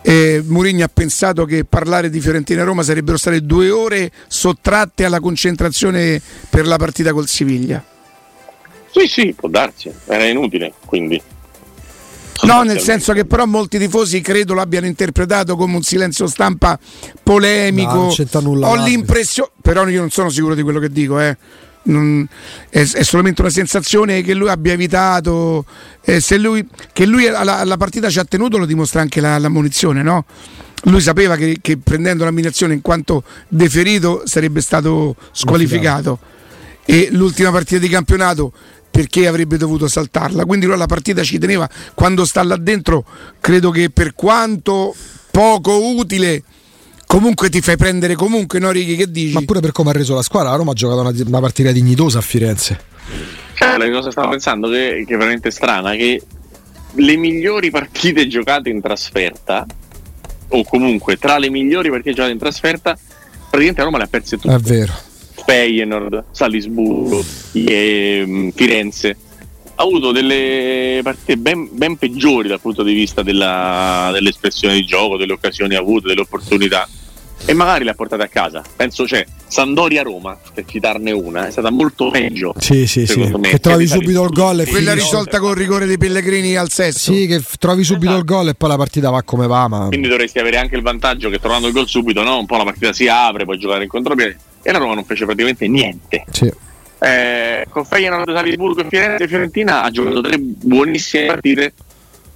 eh, 0.01 0.43
Mourinho 0.47 0.83
ha 0.83 0.91
pensato 0.93 1.45
che 1.45 1.65
parlare 1.65 2.09
di 2.09 2.21
Fiorentina 2.21 2.62
e 2.62 2.65
Roma 2.65 2.83
sarebbero 2.83 3.19
state 3.19 3.45
due 3.45 3.69
ore 3.69 4.11
sottratte 4.29 5.05
alla 5.05 5.21
concentrazione 5.21 6.21
per 6.51 6.67
la 6.67 6.77
partita 6.77 7.12
col 7.12 7.29
Siviglia. 7.29 7.85
Sì, 8.91 9.07
sì, 9.07 9.33
può 9.33 9.49
darsi, 9.49 9.93
era 10.07 10.25
inutile 10.25 10.73
quindi. 10.85 11.23
No, 12.42 12.62
nel 12.62 12.81
senso 12.81 13.12
che 13.12 13.24
però 13.24 13.46
molti 13.46 13.78
tifosi 13.78 14.20
credo 14.20 14.55
l'abbiano 14.55 14.87
interpretato 14.87 15.57
come 15.57 15.76
un 15.76 15.83
silenzio 15.83 16.26
stampa 16.26 16.78
polemico. 17.22 18.14
No, 18.40 18.66
Ho 18.66 18.74
l'impressione, 18.76 19.50
però 19.61 19.87
io 19.87 20.00
non 20.00 20.11
sono 20.11 20.28
sicuro 20.28 20.55
di 20.55 20.62
quello 20.62 20.81
che 20.81 20.88
dico, 20.88 21.20
eh 21.20 21.37
non, 21.85 22.28
è, 22.68 22.81
è, 22.81 23.02
solamente 23.02 23.40
una 23.40 23.50
sensazione 23.50 24.22
che 24.22 24.35
lui 24.35 24.48
abbia 24.48 24.72
evitato. 24.72 25.64
Eh, 26.02 26.20
se 26.20 26.38
lui, 26.38 26.66
che 26.92 27.07
lui 27.07 27.26
alla, 27.26 27.59
alla, 27.59 27.76
partita 27.76 28.09
ci 28.11 28.18
ha 28.18 28.24
tenuto 28.24 28.59
lo 28.59 28.66
dimostra 28.66 29.00
anche 29.00 29.20
la, 29.20 29.38
la 29.38 29.48
munizione, 29.48 30.02
no? 30.02 30.24
Lui 30.85 31.00
sapeva 31.00 31.37
che, 31.37 31.59
che 31.61 31.78
prendendo 31.78 32.24
l'ammunizione 32.24 32.74
in 32.74 32.83
quanto 32.83 33.22
deferito 33.48 34.22
sarebbe 34.24 34.61
stato 34.61 35.16
squalificato. 35.31 36.18
E 36.85 37.09
l'ultima 37.12 37.52
partita 37.52 37.81
di 37.81 37.88
campionato 37.88 38.52
perché 38.92 39.26
avrebbe 39.26 39.57
dovuto 39.57 39.88
saltarla. 39.88 40.44
Quindi 40.44 40.66
lui 40.66 40.74
alla 40.74 40.87
partita 40.87 41.24
ci 41.24 41.38
teneva. 41.38 41.68
Quando 41.94 42.24
sta 42.26 42.42
là 42.44 42.57
dentro, 42.57 43.05
credo 43.40 43.70
che 43.70 43.90
per 43.90 44.14
quanto 44.14 44.94
poco 45.31 45.96
utile 45.96 46.42
comunque 47.07 47.48
ti 47.48 47.61
fai 47.61 47.76
prendere 47.76 48.14
comunque, 48.14 48.59
no 48.59 48.70
Righi, 48.70 48.94
che 48.94 49.11
dici? 49.11 49.33
Ma 49.33 49.42
pure 49.42 49.61
per 49.61 49.72
come 49.72 49.90
ha 49.90 49.92
reso 49.94 50.14
la 50.14 50.22
squadra, 50.22 50.50
la 50.50 50.57
Roma 50.57 50.72
ha 50.72 50.74
giocato 50.74 51.00
una, 51.00 51.12
una 51.26 51.40
partita 51.40 51.72
dignitosa 51.72 52.18
a 52.18 52.22
Firenze. 52.22 52.81
Cioè, 53.55 53.78
la 53.78 53.90
cosa 53.90 54.11
stavo 54.11 54.28
pensando 54.28 54.68
che, 54.68 55.05
che 55.07 55.14
è 55.14 55.16
veramente 55.16 55.50
strana, 55.50 55.92
che 55.92 56.22
le 56.94 57.16
migliori 57.16 57.70
partite 57.70 58.28
giocate 58.28 58.68
in 58.68 58.81
trasferta, 58.81 59.66
o 60.48 60.64
comunque 60.64 61.16
tra 61.16 61.38
le 61.38 61.48
migliori 61.48 61.88
partite 61.88 62.14
giocate 62.14 62.33
in 62.33 62.38
trasferta, 62.38 62.98
praticamente 63.48 63.83
Roma 63.83 63.98
le 63.98 64.05
ha 64.05 64.07
perse 64.07 64.37
tutte. 64.37 64.55
È 64.55 64.59
vero. 64.59 64.92
Feyenoord, 65.44 66.24
Salisburgo, 66.31 67.24
e, 67.52 68.52
Firenze 68.55 69.16
ha 69.74 69.83
avuto 69.85 70.12
delle 70.12 71.00
partite 71.02 71.37
ben, 71.37 71.68
ben, 71.72 71.96
peggiori 71.96 72.48
dal 72.48 72.61
punto 72.61 72.83
di 72.83 72.92
vista 72.92 73.22
della, 73.22 74.11
dell'espressione 74.12 74.74
di 74.74 74.85
gioco, 74.85 75.16
delle 75.16 75.33
occasioni 75.33 75.74
avute, 75.74 76.09
delle 76.09 76.20
opportunità 76.20 76.87
e 77.44 77.55
magari 77.55 77.85
le 77.85 77.90
ha 77.90 77.94
portate 77.94 78.22
a 78.22 78.28
casa. 78.28 78.62
Penso, 78.76 79.07
cioè, 79.07 79.24
Sandoria-Roma, 79.46 80.38
per 80.55 80.64
citarne 80.64 81.11
una, 81.11 81.48
è 81.48 81.50
stata 81.50 81.70
molto 81.70 82.11
peggio. 82.11 82.55
Sì, 82.59 82.87
sì, 82.87 83.07
sì. 83.07 83.20
Me, 83.20 83.48
che 83.48 83.59
trovi 83.59 83.87
subito 83.87 84.22
il 84.22 84.31
gol 84.31 84.61
e 84.61 84.66
quella 84.66 84.94
risolta 84.94 85.38
con 85.38 85.50
il 85.50 85.57
rigore 85.57 85.87
dei 85.87 85.98
Pellegrini 85.98 86.57
al 86.57 86.70
sesto. 86.70 87.12
Sì, 87.12 87.26
che 87.26 87.42
trovi 87.59 87.85
subito 87.85 88.12
esatto. 88.12 88.18
il 88.18 88.24
gol 88.24 88.48
e 88.48 88.55
poi 88.55 88.68
la 88.68 88.76
partita 88.76 89.11
va 89.11 89.22
come 89.22 89.46
va. 89.46 89.68
Ma... 89.68 89.87
Quindi 89.88 90.09
dovresti 90.09 90.38
avere 90.38 90.59
anche 90.59 90.76
il 90.76 90.83
vantaggio 90.83 91.28
che 91.28 91.38
trovando 91.38 91.66
il 91.66 91.72
gol 91.72 91.88
subito, 91.88 92.22
no? 92.22 92.38
un 92.38 92.46
po' 92.46 92.57
la 92.57 92.64
partita 92.64 92.92
si 92.92 93.09
apre, 93.09 93.44
puoi 93.44 93.59
giocare 93.59 93.83
in 93.83 93.88
contropiede. 93.88 94.38
E 94.62 94.72
la 94.72 94.79
Roma 94.79 94.94
non 94.94 95.05
fece 95.05 95.25
praticamente 95.25 95.66
niente. 95.68 96.25
Sì. 96.31 96.53
Eh, 97.01 97.66
con 97.68 97.85
Feyenoord, 97.85 98.33
Salisburgo 98.33 98.83
e 98.83 98.87
Firenze, 98.88 99.27
Fiorentina 99.27 99.83
ha 99.83 99.90
giocato 99.90 100.20
tre 100.20 100.38
buonissime 100.38 101.27
partite 101.27 101.72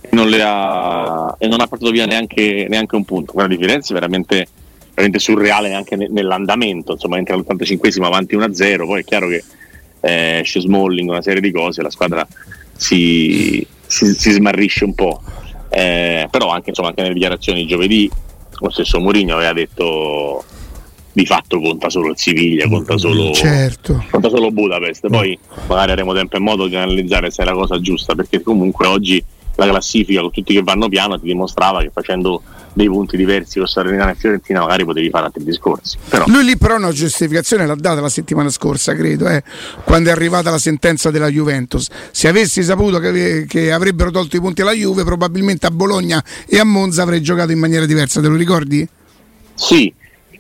e 0.00 0.08
non, 0.10 0.32
ha, 0.40 1.36
e 1.38 1.46
non 1.46 1.60
ha 1.60 1.66
portato 1.68 1.92
via 1.92 2.06
neanche, 2.06 2.66
neanche 2.68 2.96
un 2.96 3.04
punto. 3.04 3.32
Quella 3.32 3.48
di 3.48 3.56
Firenze 3.56 3.92
è 3.92 3.94
veramente 3.94 4.48
veramente 4.96 5.18
surreale 5.18 5.74
anche 5.74 5.94
nell'andamento, 5.94 6.92
insomma 6.92 7.18
entra 7.18 7.34
all'85esimo 7.34 8.04
avanti 8.04 8.34
1-0, 8.34 8.86
poi 8.86 9.00
è 9.00 9.04
chiaro 9.04 9.28
che 9.28 9.44
eh, 10.00 10.38
esce 10.40 10.60
Smalling, 10.60 11.10
una 11.10 11.20
serie 11.20 11.42
di 11.42 11.52
cose, 11.52 11.82
la 11.82 11.90
squadra 11.90 12.26
si, 12.74 13.64
si, 13.84 14.06
si 14.14 14.30
smarrisce 14.30 14.84
un 14.84 14.94
po', 14.94 15.20
eh, 15.68 16.26
però 16.30 16.48
anche, 16.48 16.70
insomma, 16.70 16.88
anche 16.88 17.02
nelle 17.02 17.12
dichiarazioni 17.12 17.60
di 17.60 17.66
giovedì 17.66 18.10
lo 18.58 18.70
stesso 18.70 18.98
Mourinho 18.98 19.34
aveva 19.34 19.52
detto 19.52 20.42
di 21.16 21.24
fatto 21.24 21.58
conta 21.58 21.88
solo 21.88 22.10
il 22.10 22.18
Siviglia, 22.18 22.68
conta 22.68 22.98
solo, 22.98 23.32
certo. 23.32 24.04
conta 24.10 24.28
solo 24.28 24.50
Budapest, 24.50 25.08
poi 25.08 25.38
magari 25.66 25.92
avremo 25.92 26.12
tempo 26.12 26.36
e 26.36 26.40
modo 26.40 26.66
di 26.66 26.76
analizzare 26.76 27.30
se 27.30 27.40
è 27.40 27.46
la 27.46 27.54
cosa 27.54 27.80
giusta, 27.80 28.14
perché 28.14 28.42
comunque 28.42 28.86
oggi 28.86 29.24
la 29.54 29.66
classifica 29.66 30.20
con 30.20 30.30
tutti 30.30 30.52
che 30.52 30.62
vanno 30.62 30.90
piano 30.90 31.18
ti 31.18 31.24
dimostrava 31.24 31.80
che 31.80 31.90
facendo 31.90 32.42
dei 32.74 32.88
punti 32.88 33.16
diversi 33.16 33.56
con 33.58 33.66
Salernitana 33.66 34.10
e 34.10 34.14
Fiorentina 34.16 34.60
magari 34.60 34.84
potevi 34.84 35.08
fare 35.08 35.24
altri 35.24 35.42
discorsi 35.42 35.96
però. 36.10 36.26
lui 36.26 36.44
lì 36.44 36.58
però 36.58 36.76
una 36.76 36.92
giustificazione 36.92 37.64
l'ha 37.64 37.74
data 37.74 38.02
la 38.02 38.10
settimana 38.10 38.50
scorsa 38.50 38.94
credo 38.94 39.26
eh, 39.26 39.42
quando 39.84 40.10
è 40.10 40.12
arrivata 40.12 40.50
la 40.50 40.58
sentenza 40.58 41.10
della 41.10 41.30
Juventus 41.30 41.88
se 42.10 42.28
avessi 42.28 42.62
saputo 42.62 42.98
che, 42.98 43.46
che, 43.48 43.72
avrebbero 43.72 44.10
tolto 44.10 44.36
i 44.36 44.40
punti 44.40 44.60
alla 44.60 44.72
Juve 44.72 45.04
probabilmente 45.04 45.66
a 45.66 45.70
Bologna 45.70 46.22
e 46.46 46.58
a 46.58 46.64
Monza 46.64 47.00
avrei 47.00 47.22
giocato 47.22 47.50
in 47.52 47.58
maniera 47.58 47.86
diversa 47.86 48.20
te 48.20 48.28
lo 48.28 48.36
ricordi? 48.36 48.86
sì 49.54 49.90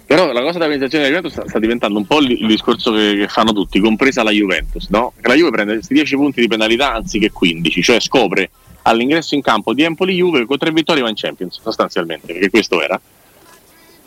però 0.06 0.32
la 0.32 0.40
cosa 0.40 0.52
della 0.52 0.66
penalizzazione 0.66 1.04
della 1.04 1.16
Juventus 1.16 1.32
sta, 1.32 1.48
sta, 1.48 1.58
diventando 1.58 1.98
un 1.98 2.06
po' 2.06 2.20
il, 2.20 2.30
il 2.30 2.46
discorso 2.46 2.92
che, 2.92 3.16
che, 3.16 3.28
fanno 3.28 3.52
tutti, 3.52 3.80
compresa 3.80 4.22
la 4.22 4.30
Juventus, 4.30 4.88
no? 4.88 5.12
Che 5.20 5.26
la 5.26 5.34
Juve 5.34 5.50
prende 5.50 5.74
questi 5.74 5.94
10 5.94 6.14
punti 6.14 6.40
di 6.40 6.46
penalità 6.46 6.94
anziché 6.94 7.32
15, 7.32 7.82
cioè 7.82 8.00
scopre 8.00 8.50
all'ingresso 8.82 9.34
in 9.34 9.42
campo 9.42 9.74
di 9.74 9.82
Empoli-Juve 9.82 10.46
con 10.46 10.58
tre 10.58 10.70
vittorie 10.70 11.02
va 11.02 11.08
in 11.08 11.16
Champions 11.16 11.60
sostanzialmente, 11.60 12.32
perché 12.32 12.50
questo 12.50 12.80
era, 12.80 13.00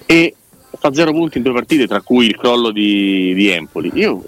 e 0.05 0.35
fa 0.79 0.93
zero 0.93 1.11
punti 1.11 1.37
in 1.37 1.43
due 1.43 1.53
partite, 1.53 1.85
tra 1.85 2.01
cui 2.01 2.27
il 2.27 2.37
crollo 2.37 2.71
di, 2.71 3.33
di 3.33 3.49
Empoli. 3.49 3.91
Io 3.95 4.23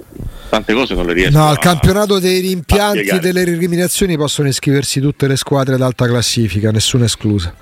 tante 0.50 0.74
cose 0.74 0.94
non 0.94 1.06
le 1.06 1.14
riesco 1.14 1.38
no, 1.38 1.48
al 1.48 1.58
campionato 1.58 2.20
dei 2.20 2.42
rimpianti 2.42 3.20
delle 3.20 3.44
eliminazioni 3.44 4.18
possono 4.18 4.50
iscriversi 4.50 5.00
tutte 5.00 5.28
le 5.28 5.38
squadre 5.38 5.76
ad 5.76 5.82
alta 5.82 6.06
classifica, 6.06 6.72
nessuna 6.72 7.06
esclusa. 7.06 7.56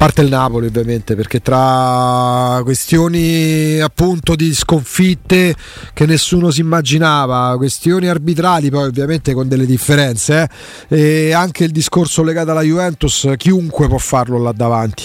Parte 0.00 0.22
il 0.22 0.30
Napoli 0.30 0.64
ovviamente 0.64 1.14
perché 1.14 1.40
tra 1.40 2.58
questioni 2.64 3.78
appunto 3.80 4.34
di 4.34 4.54
sconfitte 4.54 5.54
che 5.92 6.06
nessuno 6.06 6.50
si 6.50 6.60
immaginava, 6.60 7.54
questioni 7.58 8.08
arbitrali 8.08 8.70
poi 8.70 8.84
ovviamente 8.84 9.34
con 9.34 9.46
delle 9.46 9.66
differenze 9.66 10.48
eh, 10.88 11.26
e 11.26 11.32
anche 11.32 11.64
il 11.64 11.70
discorso 11.70 12.22
legato 12.22 12.52
alla 12.52 12.62
Juventus, 12.62 13.30
chiunque 13.36 13.88
può 13.88 13.98
farlo 13.98 14.38
là 14.38 14.52
davanti. 14.52 15.02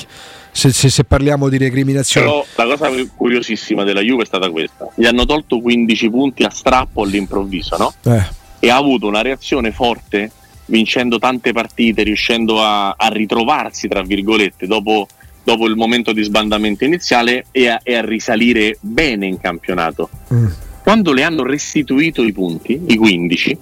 Se, 0.52 0.72
se, 0.72 0.88
se, 0.88 1.04
parliamo 1.04 1.50
di 1.50 1.58
recriminazione. 1.58 2.28
Però 2.28 2.66
la 2.66 2.78
cosa 2.78 2.90
curiosissima 3.18 3.84
della 3.84 4.00
Juve 4.00 4.24
è 4.24 4.26
stata 4.26 4.50
questa: 4.50 4.88
gli 4.96 5.04
hanno 5.04 5.26
tolto 5.26 5.60
15 5.60 6.10
punti 6.10 6.44
a 6.44 6.50
strappo 6.50 7.04
all'improvviso, 7.04 7.76
no? 7.76 7.94
Eh. 8.04 8.24
E 8.60 8.70
ha 8.70 8.78
avuto 8.78 9.08
una 9.08 9.22
reazione 9.22 9.74
forte 9.74 10.32
vincendo 10.66 11.20
tante 11.20 11.52
partite, 11.52 12.04
riuscendo 12.04 12.62
a, 12.62 12.92
a 12.92 13.08
ritrovarsi, 13.08 13.88
tra 13.88 14.02
virgolette, 14.02 14.68
dopo, 14.68 15.08
dopo, 15.44 15.68
il 15.68 15.76
momento 15.76 16.12
di 16.12 16.24
sbandamento 16.24 16.84
iniziale 16.84 17.46
e 17.52 17.68
a, 17.68 17.80
e 17.84 17.96
a 17.96 18.04
risalire 18.04 18.78
bene 18.80 19.26
in 19.28 19.40
campionato. 19.40 20.10
Mm. 20.34 20.48
Quando 20.82 21.14
le 21.14 21.24
hanno 21.24 21.44
restituito 21.44 22.24
i 22.24 22.32
punti, 22.32 22.80
i 22.88 22.96
15, 22.96 23.58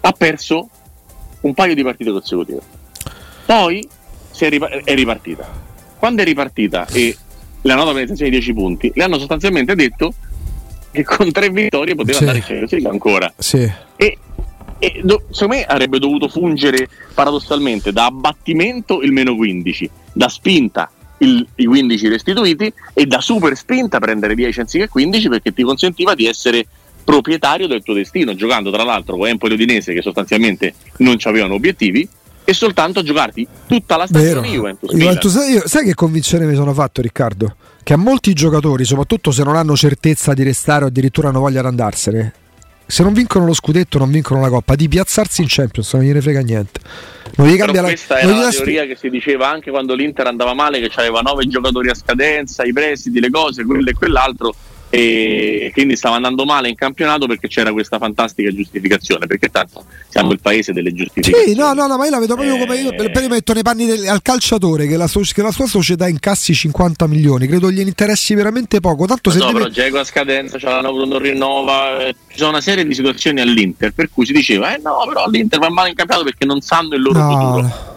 ha 0.00 0.12
perso 0.12 0.68
un 1.40 1.54
paio 1.54 1.74
di 1.74 1.82
partite 1.82 2.10
consecutive. 2.10 2.60
Poi 3.46 3.86
è, 4.38 4.48
ripar- 4.48 4.82
è 4.84 4.94
ripartita. 4.94 5.48
Quando 5.98 6.22
è 6.22 6.24
ripartita 6.24 6.86
e 6.86 7.16
la 7.62 7.74
nota 7.74 7.88
penalizzazione 7.88 8.30
di 8.30 8.36
10 8.36 8.52
punti, 8.52 8.92
le 8.94 9.04
hanno 9.04 9.18
sostanzialmente 9.18 9.74
detto 9.74 10.12
che 10.90 11.02
con 11.02 11.32
tre 11.32 11.50
vittorie 11.50 11.94
poteva 11.94 12.18
sì. 12.18 12.22
andare 12.22 12.38
in 12.38 12.44
Champions 12.44 12.70
League 12.70 12.90
ancora. 12.90 13.32
Sì. 13.36 13.70
E 13.96 14.18
e 14.84 15.00
do, 15.02 15.22
secondo 15.30 15.54
me 15.54 15.64
avrebbe 15.64 15.98
dovuto 15.98 16.28
fungere 16.28 16.88
paradossalmente 17.14 17.90
da 17.90 18.04
abbattimento 18.04 19.00
il 19.00 19.12
meno 19.12 19.34
15, 19.34 19.90
da 20.12 20.28
spinta 20.28 20.90
il, 21.18 21.46
i 21.54 21.64
15 21.64 22.08
restituiti 22.08 22.70
e 22.92 23.06
da 23.06 23.22
super 23.22 23.56
spinta 23.56 23.98
prendere 23.98 24.34
10 24.34 24.60
anziché 24.60 24.88
15 24.88 25.28
perché 25.30 25.54
ti 25.54 25.62
consentiva 25.62 26.14
di 26.14 26.26
essere 26.26 26.66
proprietario 27.02 27.66
del 27.66 27.82
tuo 27.82 27.94
destino, 27.94 28.34
giocando 28.34 28.70
tra 28.70 28.82
l'altro 28.82 29.16
con 29.16 29.26
Empoli 29.26 29.54
Udinese 29.54 29.94
che 29.94 30.02
sostanzialmente 30.02 30.74
non 30.98 31.16
avevano 31.22 31.54
obiettivi 31.54 32.06
e 32.44 32.52
soltanto 32.52 33.02
giocarti 33.02 33.46
tutta 33.66 33.96
la 33.96 34.06
stagione 34.06 34.48
Juventus. 34.48 34.94
Juventus 34.94 35.34
io, 35.48 35.66
sai 35.66 35.84
che 35.86 35.94
convinzione 35.94 36.44
mi 36.44 36.54
sono 36.54 36.74
fatto 36.74 37.00
Riccardo? 37.00 37.56
Che 37.82 37.92
a 37.94 37.96
molti 37.96 38.34
giocatori, 38.34 38.84
soprattutto 38.84 39.30
se 39.30 39.44
non 39.44 39.56
hanno 39.56 39.76
certezza 39.76 40.34
di 40.34 40.42
restare 40.42 40.84
o 40.84 40.88
addirittura 40.88 41.30
non 41.30 41.40
vogliono 41.40 41.68
andarsene, 41.68 42.32
se 42.94 43.02
non 43.02 43.12
vincono 43.12 43.44
lo 43.44 43.54
scudetto 43.54 43.98
non 43.98 44.08
vincono 44.08 44.40
la 44.40 44.48
coppa. 44.48 44.76
Di 44.76 44.86
piazzarsi 44.86 45.40
in 45.40 45.48
Champions 45.50 45.92
non 45.94 46.04
gliene 46.04 46.20
frega 46.20 46.42
niente. 46.42 46.78
Non 47.34 47.48
gli 47.48 47.56
cambia 47.56 47.80
la, 47.80 47.88
questa 47.88 48.20
era 48.20 48.30
la 48.30 48.50
teoria 48.50 48.82
sp- 48.82 48.88
che 48.88 48.96
si 48.96 49.10
diceva 49.10 49.50
anche 49.50 49.72
quando 49.72 49.94
l'Inter 49.94 50.28
andava 50.28 50.54
male 50.54 50.78
che 50.78 50.88
aveva 50.94 51.20
nove 51.20 51.44
giocatori 51.48 51.88
a 51.88 51.94
scadenza 51.94 52.62
i 52.62 52.72
prestiti, 52.72 53.18
le 53.18 53.30
cose, 53.30 53.64
quello 53.64 53.90
e 53.90 53.94
quell'altro 53.94 54.54
e 54.96 55.70
quindi 55.72 55.96
stava 55.96 56.14
andando 56.14 56.44
male 56.44 56.68
in 56.68 56.76
campionato 56.76 57.26
perché 57.26 57.48
c'era 57.48 57.72
questa 57.72 57.98
fantastica 57.98 58.48
giustificazione 58.54 59.26
perché 59.26 59.48
tanto 59.48 59.84
siamo 60.08 60.30
il 60.30 60.38
paese 60.40 60.72
delle 60.72 60.92
giustificazioni. 60.92 61.48
Sì 61.48 61.58
no 61.58 61.72
no, 61.72 61.88
no 61.88 61.96
ma 61.96 62.04
io 62.04 62.10
la 62.10 62.20
vedo 62.20 62.34
proprio 62.34 62.54
eh... 62.54 62.58
come 62.60 62.76
io 62.76 62.94
per 62.94 63.10
me 63.12 63.28
metto 63.28 63.52
nei 63.52 63.64
panni 63.64 63.86
del, 63.86 64.06
al 64.06 64.22
calciatore 64.22 64.86
che 64.86 64.96
la, 64.96 65.08
che 65.08 65.42
la, 65.42 65.50
sua 65.50 65.66
società 65.66 66.06
incassi 66.06 66.54
50 66.54 67.08
milioni 67.08 67.48
credo 67.48 67.72
gli 67.72 67.80
interessi 67.80 68.34
veramente 68.34 68.78
poco 68.78 69.06
tanto 69.06 69.30
se 69.30 69.38
no 69.38 69.46
deve... 69.46 69.58
però 69.58 69.70
Diego 69.70 69.98
a 69.98 70.04
scadenza 70.04 70.58
ce 70.58 70.66
l'hanno 70.66 70.92
voluto 70.92 71.08
non 71.08 71.18
rinnova 71.18 72.06
eh, 72.06 72.14
ci 72.28 72.38
sono 72.38 72.50
una 72.50 72.60
serie 72.60 72.86
di 72.86 72.94
situazioni 72.94 73.40
all'Inter 73.40 73.92
per 73.92 74.10
cui 74.12 74.24
si 74.24 74.32
diceva 74.32 74.76
eh 74.76 74.80
no 74.80 75.04
però 75.08 75.28
l'Inter 75.28 75.58
va 75.58 75.70
male 75.70 75.88
in 75.88 75.96
campionato 75.96 76.28
perché 76.28 76.46
non 76.46 76.60
sanno 76.60 76.94
il 76.94 77.02
loro 77.02 77.18
no. 77.18 77.30
futuro 77.30 77.93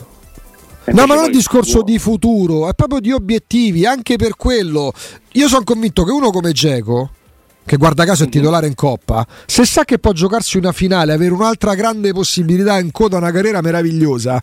No, 0.93 1.05
ma 1.05 1.15
non 1.15 1.25
è 1.25 1.27
un 1.27 1.31
discorso 1.31 1.81
di 1.81 1.99
futuro, 1.99 2.69
è 2.69 2.73
proprio 2.73 2.99
di 2.99 3.11
obiettivi, 3.11 3.85
anche 3.85 4.15
per 4.15 4.35
quello. 4.35 4.93
Io 5.33 5.47
sono 5.47 5.63
convinto 5.63 6.03
che 6.03 6.11
uno 6.11 6.31
come 6.31 6.53
Geco, 6.53 7.11
che 7.65 7.75
guarda 7.75 8.05
caso 8.05 8.23
è 8.23 8.29
titolare 8.29 8.67
in 8.67 8.75
Coppa, 8.75 9.27
se 9.45 9.65
sa 9.65 9.83
che 9.83 9.99
può 9.99 10.13
giocarsi 10.13 10.57
una 10.57 10.71
finale, 10.71 11.11
avere 11.11 11.33
un'altra 11.33 11.75
grande 11.75 12.13
possibilità 12.13 12.79
in 12.79 12.91
coda 12.91 13.17
a 13.17 13.19
una 13.19 13.31
carriera 13.31 13.59
meravigliosa, 13.59 14.41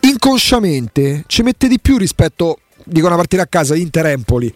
inconsciamente 0.00 1.22
ci 1.28 1.42
mette 1.42 1.68
di 1.68 1.78
più 1.78 1.96
rispetto, 1.96 2.58
dico 2.84 3.06
una 3.06 3.16
partita 3.16 3.42
a 3.42 3.46
casa, 3.46 3.76
Inter-Empoli. 3.76 4.52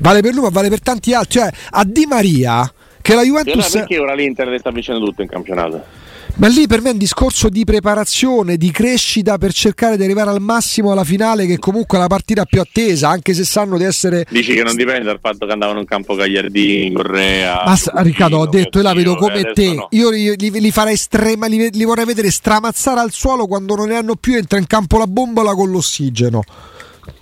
Vale 0.00 0.20
per 0.20 0.32
lui, 0.32 0.42
ma 0.42 0.48
vale 0.48 0.68
per 0.68 0.80
tanti 0.80 1.14
altri. 1.14 1.38
Cioè, 1.38 1.52
a 1.70 1.84
Di 1.84 2.06
Maria, 2.06 2.70
che 3.00 3.14
la 3.14 3.22
Juventus... 3.22 3.70
Perché 3.70 3.98
ora 3.98 4.14
l'Inter 4.14 4.48
le 4.48 4.58
sta 4.58 4.72
vincendo 4.72 5.04
tutto 5.04 5.22
in 5.22 5.28
campionato? 5.28 6.02
Ma 6.36 6.48
lì 6.48 6.66
per 6.66 6.80
me 6.80 6.88
è 6.88 6.92
un 6.92 6.98
discorso 6.98 7.48
di 7.48 7.64
preparazione, 7.64 8.56
di 8.56 8.72
crescita 8.72 9.38
per 9.38 9.52
cercare 9.52 9.96
di 9.96 10.02
arrivare 10.02 10.30
al 10.30 10.40
massimo 10.40 10.90
alla 10.90 11.04
finale, 11.04 11.46
che 11.46 11.58
comunque 11.58 11.96
è 11.96 12.00
la 12.00 12.08
partita 12.08 12.44
più 12.44 12.60
attesa, 12.60 13.08
anche 13.08 13.34
se 13.34 13.44
sanno 13.44 13.78
di 13.78 13.84
essere. 13.84 14.26
Dici 14.28 14.52
che 14.52 14.64
non 14.64 14.74
dipende 14.74 15.04
dal 15.04 15.20
fatto 15.20 15.46
che 15.46 15.52
andavano 15.52 15.78
in 15.78 15.86
campo 15.86 16.16
Gagliardini, 16.16 16.92
Correa. 16.92 17.62
Ma 17.64 17.76
Riccardo, 18.02 18.38
ho 18.38 18.48
detto, 18.48 18.78
io 18.78 18.84
la 18.84 18.94
vedo 18.94 19.14
come 19.14 19.38
eh, 19.38 19.52
te. 19.52 19.74
No. 19.74 19.86
Io 19.90 20.10
li, 20.10 20.34
li, 20.36 20.50
li 20.60 20.70
farei 20.72 20.94
estrema, 20.94 21.46
li, 21.46 21.70
li 21.70 21.84
vorrei 21.84 22.04
vedere 22.04 22.32
stramazzare 22.32 22.98
al 22.98 23.12
suolo 23.12 23.46
quando 23.46 23.76
non 23.76 23.88
ne 23.88 23.94
hanno 23.94 24.16
più, 24.16 24.34
entra 24.34 24.58
in 24.58 24.66
campo 24.66 24.98
la 24.98 25.06
bombola 25.06 25.54
con 25.54 25.70
l'ossigeno 25.70 26.42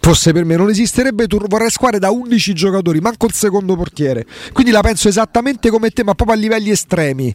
fosse 0.01 0.33
per 0.33 0.45
me 0.45 0.57
non 0.57 0.68
esisterebbe 0.68 1.27
vorrei 1.29 1.71
squadre 1.71 1.99
da 1.99 2.11
11 2.11 2.53
giocatori 2.55 3.01
manco 3.01 3.27
il 3.27 3.33
secondo 3.33 3.77
portiere. 3.77 4.27
Quindi 4.53 4.73
la 4.73 4.81
penso 4.81 5.09
esattamente 5.09 5.71
come 5.71 5.90
te 5.90 6.05
ma 6.05 6.14
proprio 6.14 6.37
a 6.37 6.40
livelli 6.40 6.71
estremi. 6.71 7.35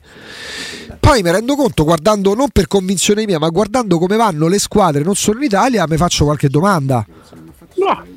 Poi 0.99 1.21
mi 1.21 1.31
rendo 1.31 1.55
conto 1.55 1.83
guardando 1.83 2.33
non 2.33 2.49
per 2.49 2.67
convinzione 2.67 3.25
mia 3.25 3.39
ma 3.39 3.49
guardando 3.49 3.97
come 3.97 4.15
vanno 4.15 4.47
le 4.47 4.59
squadre 4.59 5.03
non 5.03 5.15
solo 5.15 5.37
in 5.37 5.45
Italia 5.45 5.85
mi 5.87 5.97
faccio 5.97 6.25
qualche 6.25 6.49
domanda. 6.49 7.05
No 7.75 8.16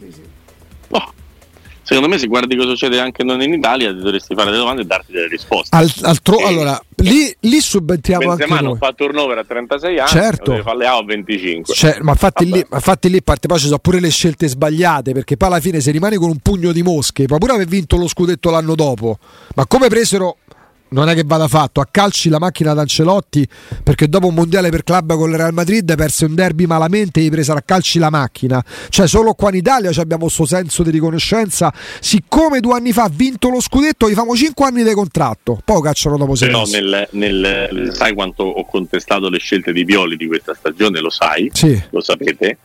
secondo 1.90 2.08
me 2.08 2.18
se 2.18 2.28
guardi 2.28 2.54
cosa 2.54 2.68
succede 2.68 3.00
anche 3.00 3.24
non 3.24 3.42
in 3.42 3.52
Italia 3.52 3.92
ti 3.92 3.98
dovresti 3.98 4.32
fare 4.34 4.46
delle 4.46 4.58
domande 4.58 4.82
e 4.82 4.84
darti 4.84 5.10
delle 5.10 5.26
risposte. 5.26 5.76
Al, 5.76 5.90
altro, 6.02 6.38
e 6.38 6.44
allora 6.44 6.80
lì, 6.98 7.34
lì 7.40 7.60
subentriamo 7.60 8.26
Benzema 8.26 8.52
anche 8.52 8.62
noi. 8.62 8.72
non 8.72 8.78
fa 8.78 8.92
turnover 8.92 9.38
a 9.38 9.44
36 9.44 9.98
anni 9.98 10.08
certo. 10.08 10.52
deve 10.52 10.62
farle 10.62 10.86
a 10.86 11.02
25 11.02 11.74
cioè, 11.74 11.98
ma 12.02 12.12
infatti 12.12 12.44
lì, 12.44 12.64
infatti 12.72 13.10
lì 13.10 13.20
parte 13.22 13.48
poi 13.48 13.58
ci 13.58 13.64
sono 13.64 13.78
pure 13.80 13.98
le 13.98 14.10
scelte 14.10 14.46
sbagliate 14.46 15.12
perché 15.12 15.36
poi 15.36 15.48
alla 15.48 15.58
fine 15.60 15.80
se 15.80 15.90
rimani 15.90 16.14
con 16.14 16.30
un 16.30 16.38
pugno 16.38 16.70
di 16.70 16.82
mosche 16.82 17.24
puoi 17.24 17.40
pure 17.40 17.54
aver 17.54 17.66
vinto 17.66 17.96
lo 17.96 18.06
scudetto 18.06 18.50
l'anno 18.50 18.76
dopo 18.76 19.18
ma 19.56 19.66
come 19.66 19.88
presero 19.88 20.36
non 20.90 21.08
è 21.08 21.14
che 21.14 21.22
vada 21.24 21.48
fatto. 21.48 21.80
A 21.80 21.88
calci 21.90 22.28
la 22.28 22.38
macchina 22.38 22.72
d'Ancelotti 22.74 23.46
perché 23.82 24.08
dopo 24.08 24.28
un 24.28 24.34
mondiale 24.34 24.70
per 24.70 24.82
club 24.82 25.14
con 25.14 25.30
il 25.30 25.36
Real 25.36 25.52
Madrid 25.52 25.94
perse 25.94 26.24
un 26.24 26.34
derby 26.34 26.66
malamente 26.66 27.20
e 27.20 27.24
gli 27.24 27.30
presero 27.30 27.58
a 27.58 27.62
calci 27.62 27.98
la 27.98 28.10
macchina. 28.10 28.62
Cioè 28.88 29.06
solo 29.06 29.34
qua 29.34 29.50
in 29.50 29.56
Italia 29.56 29.90
abbiamo 29.96 30.24
questo 30.24 30.46
senso 30.46 30.82
di 30.82 30.90
riconoscenza. 30.90 31.72
Siccome 32.00 32.60
due 32.60 32.74
anni 32.74 32.92
fa 32.92 33.04
ha 33.04 33.10
vinto 33.12 33.50
lo 33.50 33.60
scudetto 33.60 34.08
gli 34.08 34.14
famo 34.14 34.34
5 34.34 34.66
anni 34.66 34.82
di 34.82 34.92
contratto. 34.92 35.60
Poi 35.64 35.82
cacciano 35.82 36.16
dopo 36.16 36.34
sei 36.34 36.50
no, 36.50 36.64
nel, 36.64 37.08
nel, 37.12 37.90
sai 37.92 38.14
quanto 38.14 38.42
ho 38.44 38.64
contestato 38.64 39.28
le 39.28 39.38
scelte 39.38 39.72
di 39.72 39.84
Violi 39.84 40.16
di 40.16 40.26
questa 40.26 40.54
stagione? 40.54 41.00
Lo 41.00 41.10
sai? 41.10 41.50
Sì. 41.52 41.80
lo 41.90 42.00
sapete? 42.00 42.58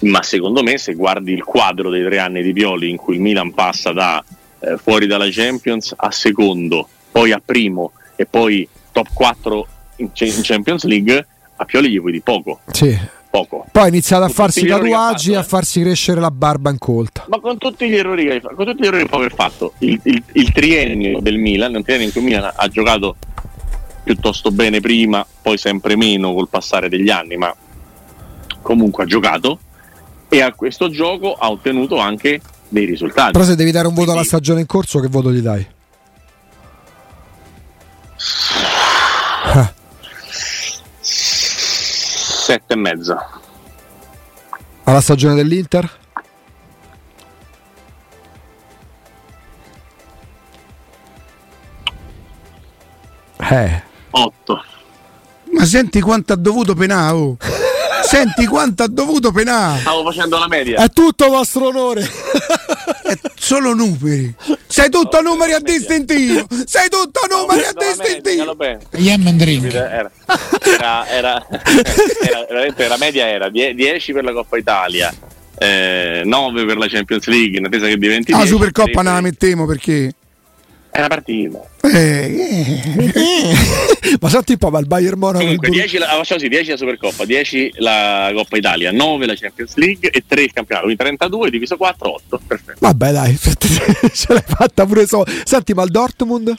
Ma 0.00 0.22
secondo 0.22 0.62
me 0.62 0.78
se 0.78 0.94
guardi 0.94 1.32
il 1.32 1.44
quadro 1.44 1.90
dei 1.90 2.04
tre 2.04 2.18
anni 2.18 2.42
di 2.42 2.52
Violi 2.52 2.90
in 2.90 2.96
cui 2.96 3.14
il 3.14 3.20
Milan 3.20 3.54
passa 3.54 3.92
da 3.92 4.22
eh, 4.60 4.76
fuori 4.76 5.06
dalla 5.06 5.28
Champions 5.30 5.94
a 5.96 6.10
secondo 6.10 6.88
poi 7.10 7.32
a 7.32 7.40
primo 7.44 7.92
e 8.16 8.26
poi 8.26 8.68
top 8.92 9.08
4 9.12 9.66
in, 9.96 10.10
Champions 10.12 10.84
League, 10.84 11.26
a 11.56 11.64
Pioli 11.64 11.90
gli 11.90 12.00
vuoi 12.00 12.12
di 12.12 12.20
poco. 12.20 12.60
Sì. 12.72 12.98
Poco. 13.30 13.64
Poi 13.70 13.84
ha 13.84 13.86
iniziato 13.86 14.24
a 14.24 14.28
farsi 14.28 14.66
tatuaggi 14.66 15.32
e 15.32 15.36
a 15.36 15.44
farsi 15.44 15.80
crescere 15.82 16.20
la 16.20 16.32
barba 16.32 16.70
incolta. 16.70 17.26
Ma 17.28 17.38
con 17.38 17.58
tutti 17.58 17.88
gli 17.88 17.94
errori 17.94 18.24
che 18.24 18.32
hai 18.32 18.40
fatto, 18.40 18.54
con 18.56 18.66
tutti 18.66 18.82
gli 18.82 18.86
errori 18.86 19.06
che 19.06 19.18
hai 19.22 19.30
fatto, 19.30 19.74
il, 19.78 20.00
il, 20.02 20.22
il 20.32 20.52
triennio 20.52 21.20
del 21.20 21.38
Milan, 21.38 21.76
un 21.76 21.84
triennio 21.84 22.06
in 22.06 22.12
cui 22.12 22.22
Milan 22.22 22.50
ha 22.52 22.68
giocato 22.68 23.14
piuttosto 24.02 24.50
bene 24.50 24.80
prima, 24.80 25.24
poi 25.42 25.58
sempre 25.58 25.96
meno 25.96 26.34
col 26.34 26.48
passare 26.48 26.88
degli 26.88 27.08
anni, 27.08 27.36
ma 27.36 27.54
comunque 28.62 29.04
ha 29.04 29.06
giocato 29.06 29.60
e 30.28 30.42
a 30.42 30.52
questo 30.52 30.90
gioco 30.90 31.34
ha 31.34 31.50
ottenuto 31.50 31.98
anche 31.98 32.40
dei 32.68 32.84
risultati. 32.84 33.30
Però 33.30 33.44
se 33.44 33.54
devi 33.54 33.70
dare 33.70 33.86
un 33.86 33.94
voto 33.94 34.10
alla 34.10 34.24
stagione 34.24 34.60
in 34.60 34.66
corso, 34.66 34.98
che 34.98 35.06
voto 35.06 35.32
gli 35.32 35.40
dai? 35.40 35.64
Sette 41.00 42.74
e 42.74 42.76
mezza. 42.76 43.40
Alla 44.84 45.00
stagione 45.00 45.34
dell'Inter? 45.34 45.98
Eh. 53.38 53.82
8. 54.10 54.64
Ma 55.52 55.64
senti 55.64 56.00
quanto 56.00 56.32
ha 56.32 56.36
dovuto 56.36 56.74
Penao? 56.74 57.36
Senti 58.02 58.46
quanto 58.46 58.82
ha 58.82 58.88
dovuto 58.88 59.30
penare. 59.30 59.78
Stavo 59.78 60.02
facendo 60.02 60.36
la 60.36 60.48
media. 60.48 60.82
È 60.82 60.88
tutto 60.90 61.28
vostro 61.28 61.68
onore. 61.68 62.02
È 63.02 63.18
solo 63.36 63.74
numeri. 63.74 64.34
Sei 64.66 64.88
tutto 64.90 65.20
no, 65.20 65.30
numeri 65.30 65.52
a 65.52 65.60
distintivo. 65.60 66.46
Sei 66.66 66.88
tutto 66.88 67.20
numeri 67.30 67.64
a 67.64 67.72
distintivo. 67.72 68.56
Yam 68.96 69.26
and 69.26 69.38
drink. 69.38 69.72
Era, 69.72 70.10
era, 71.08 71.46
era, 71.48 72.48
era, 72.48 72.88
la 72.88 72.96
media 72.98 73.26
era 73.28 73.48
10 73.48 74.12
per 74.12 74.24
la 74.24 74.32
Coppa 74.32 74.56
Italia. 74.56 75.12
eh, 75.58 76.22
9 76.24 76.64
per 76.64 76.76
la 76.78 76.86
Champions 76.88 77.26
League 77.26 77.58
in 77.58 77.66
attesa 77.66 77.86
che 77.86 77.96
diventi 77.98 78.32
Ah, 78.32 78.36
10. 78.38 78.48
Supercoppa 78.52 79.02
non 79.02 79.14
la 79.14 79.20
mettiamo 79.20 79.66
perché. 79.66 80.12
È 80.90 80.98
una 80.98 81.06
partita. 81.06 81.60
Eh, 81.82 81.90
eh. 81.94 83.54
ma 84.20 84.28
senti 84.28 84.52
un 84.52 84.58
po', 84.58 84.70
ma 84.70 84.80
il 84.80 84.86
Bayern 84.86 85.18
Monaco 85.18 85.38
Comunque 85.38 85.68
il 85.68 85.72
Bru- 85.72 85.82
10 85.82 85.98
la, 85.98 86.06
facciamo 86.06 86.40
sì, 86.40 86.48
10 86.48 86.70
la 86.70 86.76
Supercoppa, 86.76 87.24
10 87.24 87.72
la 87.76 88.30
Coppa 88.34 88.56
Italia, 88.56 88.90
9 88.90 89.26
la 89.26 89.34
Champions 89.34 89.76
League 89.76 90.10
e 90.10 90.24
3 90.26 90.42
il 90.42 90.52
campionato, 90.52 90.86
quindi 90.86 91.02
32 91.02 91.50
diviso 91.50 91.76
4, 91.76 92.12
8. 92.12 92.40
Perfetto. 92.44 92.78
Vabbè, 92.80 93.12
dai, 93.12 93.38
ce 93.38 94.32
l'hai 94.32 94.42
fatta 94.44 94.84
pure 94.84 95.06
so. 95.06 95.24
Senti, 95.44 95.74
ma 95.74 95.84
il 95.84 95.90
Dortmund? 95.90 96.54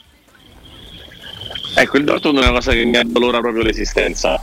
Ecco, 1.75 1.97
il 1.97 2.03
Dortmund 2.05 2.37
è 2.37 2.41
una 2.41 2.51
cosa 2.51 2.71
che 2.71 2.85
mi 2.85 2.97
addolora 2.97 3.41
proprio 3.41 3.63
l'esistenza. 3.63 4.41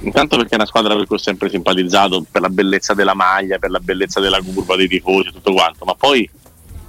Intanto 0.00 0.36
perché 0.36 0.52
è 0.52 0.56
una 0.56 0.66
squadra 0.66 0.94
per 0.94 1.06
cui 1.06 1.16
ho 1.16 1.18
sempre 1.18 1.48
simpatizzato 1.48 2.26
per 2.30 2.42
la 2.42 2.50
bellezza 2.50 2.92
della 2.92 3.14
maglia, 3.14 3.58
per 3.58 3.70
la 3.70 3.80
bellezza 3.80 4.20
della 4.20 4.40
curva 4.42 4.76
dei 4.76 4.86
tifosi, 4.86 5.30
tutto 5.30 5.54
quanto, 5.54 5.86
ma 5.86 5.94
poi 5.94 6.28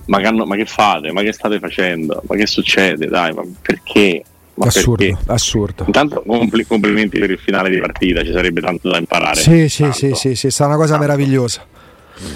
ma 0.06 0.20
che, 0.20 0.28
hanno- 0.28 0.45
ma 0.45 0.56
che 0.56 0.66
fate? 0.66 1.12
Ma 1.12 1.22
che 1.22 1.32
state 1.34 1.60
facendo? 1.60 2.22
Ma 2.28 2.36
che 2.36 2.45
succede? 2.45 3.08
Dai, 3.08 3.34
ma 3.34 3.43
perché? 3.62 4.24
Ma 4.56 4.68
assurdo, 4.68 5.03
perché? 5.06 5.18
assurdo. 5.32 5.84
Intanto 5.86 6.24
compli- 6.26 6.66
complimenti 6.66 7.20
per 7.20 7.30
il 7.32 7.38
finale 7.39 7.70
di 7.70 7.78
partita, 7.80 8.24
ci 8.24 8.32
sarebbe 8.32 8.62
tanto 8.62 8.89
da 8.89 8.97
imparare. 8.97 9.36
Sì, 9.39 9.68
sì, 9.68 9.82
Tanto, 9.82 9.97
sì, 9.97 10.12
sì, 10.14 10.36
sì, 10.36 10.49
sta 10.49 10.66
una 10.66 10.76
cosa 10.78 10.97
Tanto. 10.97 11.08
meravigliosa. 11.08 11.66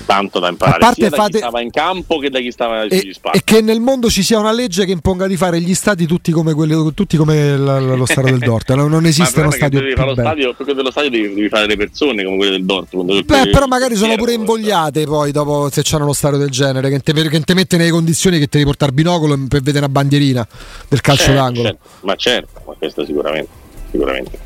Tanto 0.06 0.40
da 0.40 0.50
imparare, 0.50 0.78
A 0.78 0.80
parte 0.80 1.02
sia 1.02 1.10
da 1.10 1.16
fate- 1.16 1.32
chi 1.32 1.38
stava 1.38 1.62
in 1.62 1.72
campo 1.72 2.18
che 2.18 2.30
da 2.30 2.40
chi 2.40 2.52
stava 2.52 2.82
sugli 2.90 3.10
E, 3.10 3.14
spazi. 3.14 3.38
e 3.38 3.42
che 3.46 3.62
nel 3.62 3.80
mondo 3.80 4.10
ci 4.10 4.24
sia 4.24 4.38
una 4.38 4.52
legge 4.52 4.84
che 4.86 4.92
imponga 4.92 5.26
di 5.28 5.38
fare 5.38 5.62
gli 5.62 5.74
stati 5.74 6.06
tutti 6.06 6.32
come, 6.32 6.54
quelli, 6.54 6.94
tutti 6.94 7.16
come 7.16 7.56
la- 7.58 7.80
lo 7.80 8.06
stadio 8.06 8.32
del 8.32 8.40
Dortmund. 8.40 8.90
Non, 8.90 9.06
esiste 9.06 9.40
uno 9.40 9.52
stadio 9.52 9.80
più 9.82 9.96
bello. 9.96 10.14
stadio, 10.14 10.54
più 10.54 10.66
che 10.66 10.74
dello 10.74 10.92
stadio 10.92 11.10
devi, 11.10 11.34
devi 11.34 11.48
fare 11.50 11.66
le 11.66 11.78
persone 11.78 12.24
come 12.24 12.36
quelle 12.38 12.52
del 12.52 12.66
Dortmund. 12.66 13.10
Beh, 13.14 13.24
perché- 13.24 13.50
però 13.52 13.68
magari 13.68 13.96
sono 13.96 14.16
pure 14.16 14.26
perché- 14.36 14.40
invogliate 14.40 15.06
poi 15.06 15.32
dopo 15.32 15.70
se 15.72 15.82
c'hanno 15.84 16.04
uno 16.04 16.14
stadio 16.14 16.38
del 16.38 16.50
genere 16.50 16.90
che 16.90 17.00
te 17.00 17.54
mette 17.54 17.78
nelle 17.78 17.90
condizioni 17.92 18.38
che 18.38 18.46
te 18.48 18.58
devi 18.58 18.66
portare 18.66 18.92
binocolo 18.92 19.38
per 19.48 19.62
vedere 19.62 19.86
una 19.86 19.90
bandierina 19.94 20.46
del 20.90 21.00
calcio 21.02 21.24
Certo, 21.24 21.40
d'angolo. 21.40 21.64
certo, 21.70 21.88
ma 22.02 22.16
certo, 22.16 22.62
ma 22.68 22.74
questo 22.78 23.06
sicuramente, 23.06 23.50
sicuramente. 23.92 24.40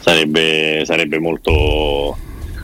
Sarebbe, 0.00 0.82
sarebbe 0.86 1.18
molto, 1.18 2.16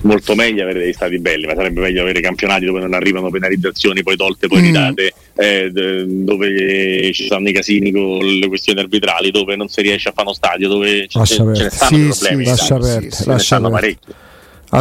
molto 0.04 0.34
meglio 0.34 0.62
avere 0.62 0.80
degli 0.80 0.92
stati 0.92 1.18
belli, 1.18 1.46
ma 1.46 1.54
sarebbe 1.54 1.80
meglio 1.80 2.02
avere 2.02 2.20
campionati 2.20 2.64
dove 2.64 2.80
non 2.80 2.94
arrivano 2.94 3.30
penalizzazioni 3.30 4.02
poi 4.02 4.16
tolte, 4.16 4.46
poi 4.48 4.60
Mm. 4.60 4.64
ridate, 4.64 5.12
eh, 5.34 5.70
d- 5.70 6.04
dove 6.24 7.12
ci 7.12 7.24
stanno 7.26 7.48
i 7.48 7.52
casini 7.52 7.90
con 7.92 8.18
le 8.18 8.46
questioni 8.48 8.80
arbitrali, 8.80 9.30
dove 9.30 9.56
non 9.56 9.68
si 9.68 9.80
riesce 9.82 10.08
a 10.10 10.12
fare 10.12 10.26
uno 10.28 10.36
stadio, 10.36 10.68
dove 10.68 11.06
ce, 11.08 11.24
ce 11.24 11.42
ne 11.42 11.70
stanno 11.70 11.96
Sì, 11.96 12.12
sì, 12.12 12.18
problemi. 12.18 12.42
in 12.44 12.48
lascia 12.50 12.76
perdere, 12.78 13.10
sì, 13.10 13.22
ne 13.26 13.32
lascia 13.32 13.60
perdere. 13.60 13.80
parecchi. 13.80 14.12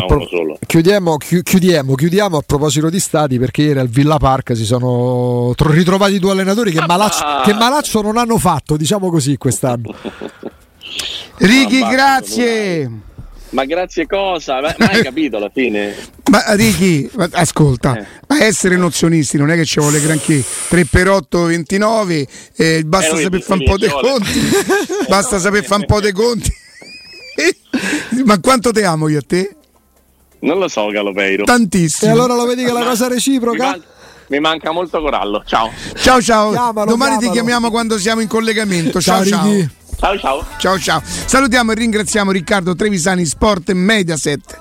Pro- 0.07 0.57
chiudiamo, 0.65 1.17
chi- 1.17 1.43
chiudiamo, 1.43 1.93
chiudiamo 1.93 2.37
a 2.37 2.41
proposito 2.43 2.89
di 2.89 2.99
stadi 2.99 3.37
perché 3.37 3.61
ieri 3.61 3.77
al 3.79 3.89
Villa 3.89 4.17
Park 4.17 4.55
si 4.55 4.65
sono 4.65 5.53
tro- 5.55 5.71
ritrovati 5.71 6.17
due 6.17 6.31
allenatori 6.31 6.71
che, 6.71 6.79
Ah, 6.79 6.85
Malaccio, 6.87 7.23
ma- 7.23 7.41
che 7.45 7.53
Malaccio 7.53 8.01
non 8.01 8.17
hanno 8.17 8.39
fatto, 8.39 8.75
diciamo 8.75 9.11
così, 9.11 9.37
quest'anno. 9.37 9.93
Ricky, 11.37 11.79
basta, 11.81 11.95
grazie. 11.95 12.91
Ma 13.53 13.65
grazie 13.65 14.05
cosa? 14.07 14.61
Ma, 14.61 14.75
ma 14.77 14.85
hai 14.89 15.01
capito 15.03 15.37
alla 15.37 15.49
fine? 15.53 15.95
Ma 16.29 16.43
Ricky, 16.55 17.09
ma 17.13 17.27
ascolta, 17.31 17.97
Eh. 17.97 18.05
ma 18.27 18.43
essere 18.43 18.75
nozionisti 18.77 19.37
non 19.37 19.49
è 19.51 19.55
che 19.55 19.65
ci 19.65 19.79
vuole 19.79 19.99
granché 20.01 20.43
3 20.69 20.85
per 20.85 21.09
8, 21.09 21.43
29, 21.45 22.27
eh, 22.55 22.83
basta 22.85 23.15
Eh, 23.17 23.21
saper 23.23 23.29
vedi, 23.29 23.43
fare 23.43 23.59
un 23.59 23.65
po' 23.65 23.77
dei 23.77 23.89
conti, 23.89 24.39
basta 25.07 25.39
saper 25.39 25.63
fare 25.63 25.81
un 25.81 25.87
po' 25.87 25.99
dei 26.01 26.11
conti. 26.11 26.51
ma 28.25 28.39
quanto 28.39 28.71
te 28.71 28.83
amo 28.85 29.07
io 29.07 29.19
a 29.19 29.23
te? 29.25 29.55
Non 30.39 30.57
lo 30.59 30.67
so, 30.67 30.87
Galopeiro. 30.87 31.43
E 31.43 31.45
Tantissimo. 31.45 32.11
allora 32.11 32.35
lo 32.35 32.45
vedi 32.45 32.63
che 32.63 32.69
è 32.69 32.73
la 32.73 32.83
cosa 32.83 33.07
Mi, 33.07 33.13
reciproca? 33.13 33.79
Mi 34.27 34.39
manca 34.39 34.71
molto 34.71 34.99
Corallo. 35.01 35.43
Ciao. 35.45 35.71
Ciao 35.95 36.21
ciao, 36.21 36.51
Chiamalo, 36.51 36.89
domani 36.89 37.11
ti 37.13 37.17
chiamalo. 37.17 37.33
chiamiamo 37.33 37.69
quando 37.71 37.97
siamo 37.97 38.21
in 38.21 38.27
collegamento. 38.27 39.01
Ciao 39.01 39.25
ciao. 39.25 39.47
Ciao 39.97 40.17
ciao. 40.17 40.45
Ciao 40.57 40.79
ciao. 40.79 41.01
Salutiamo 41.03 41.71
e 41.71 41.75
ringraziamo 41.75 42.31
Riccardo 42.31 42.75
Trevisani 42.75 43.25
Sport 43.25 43.71
Mediaset. 43.71 44.59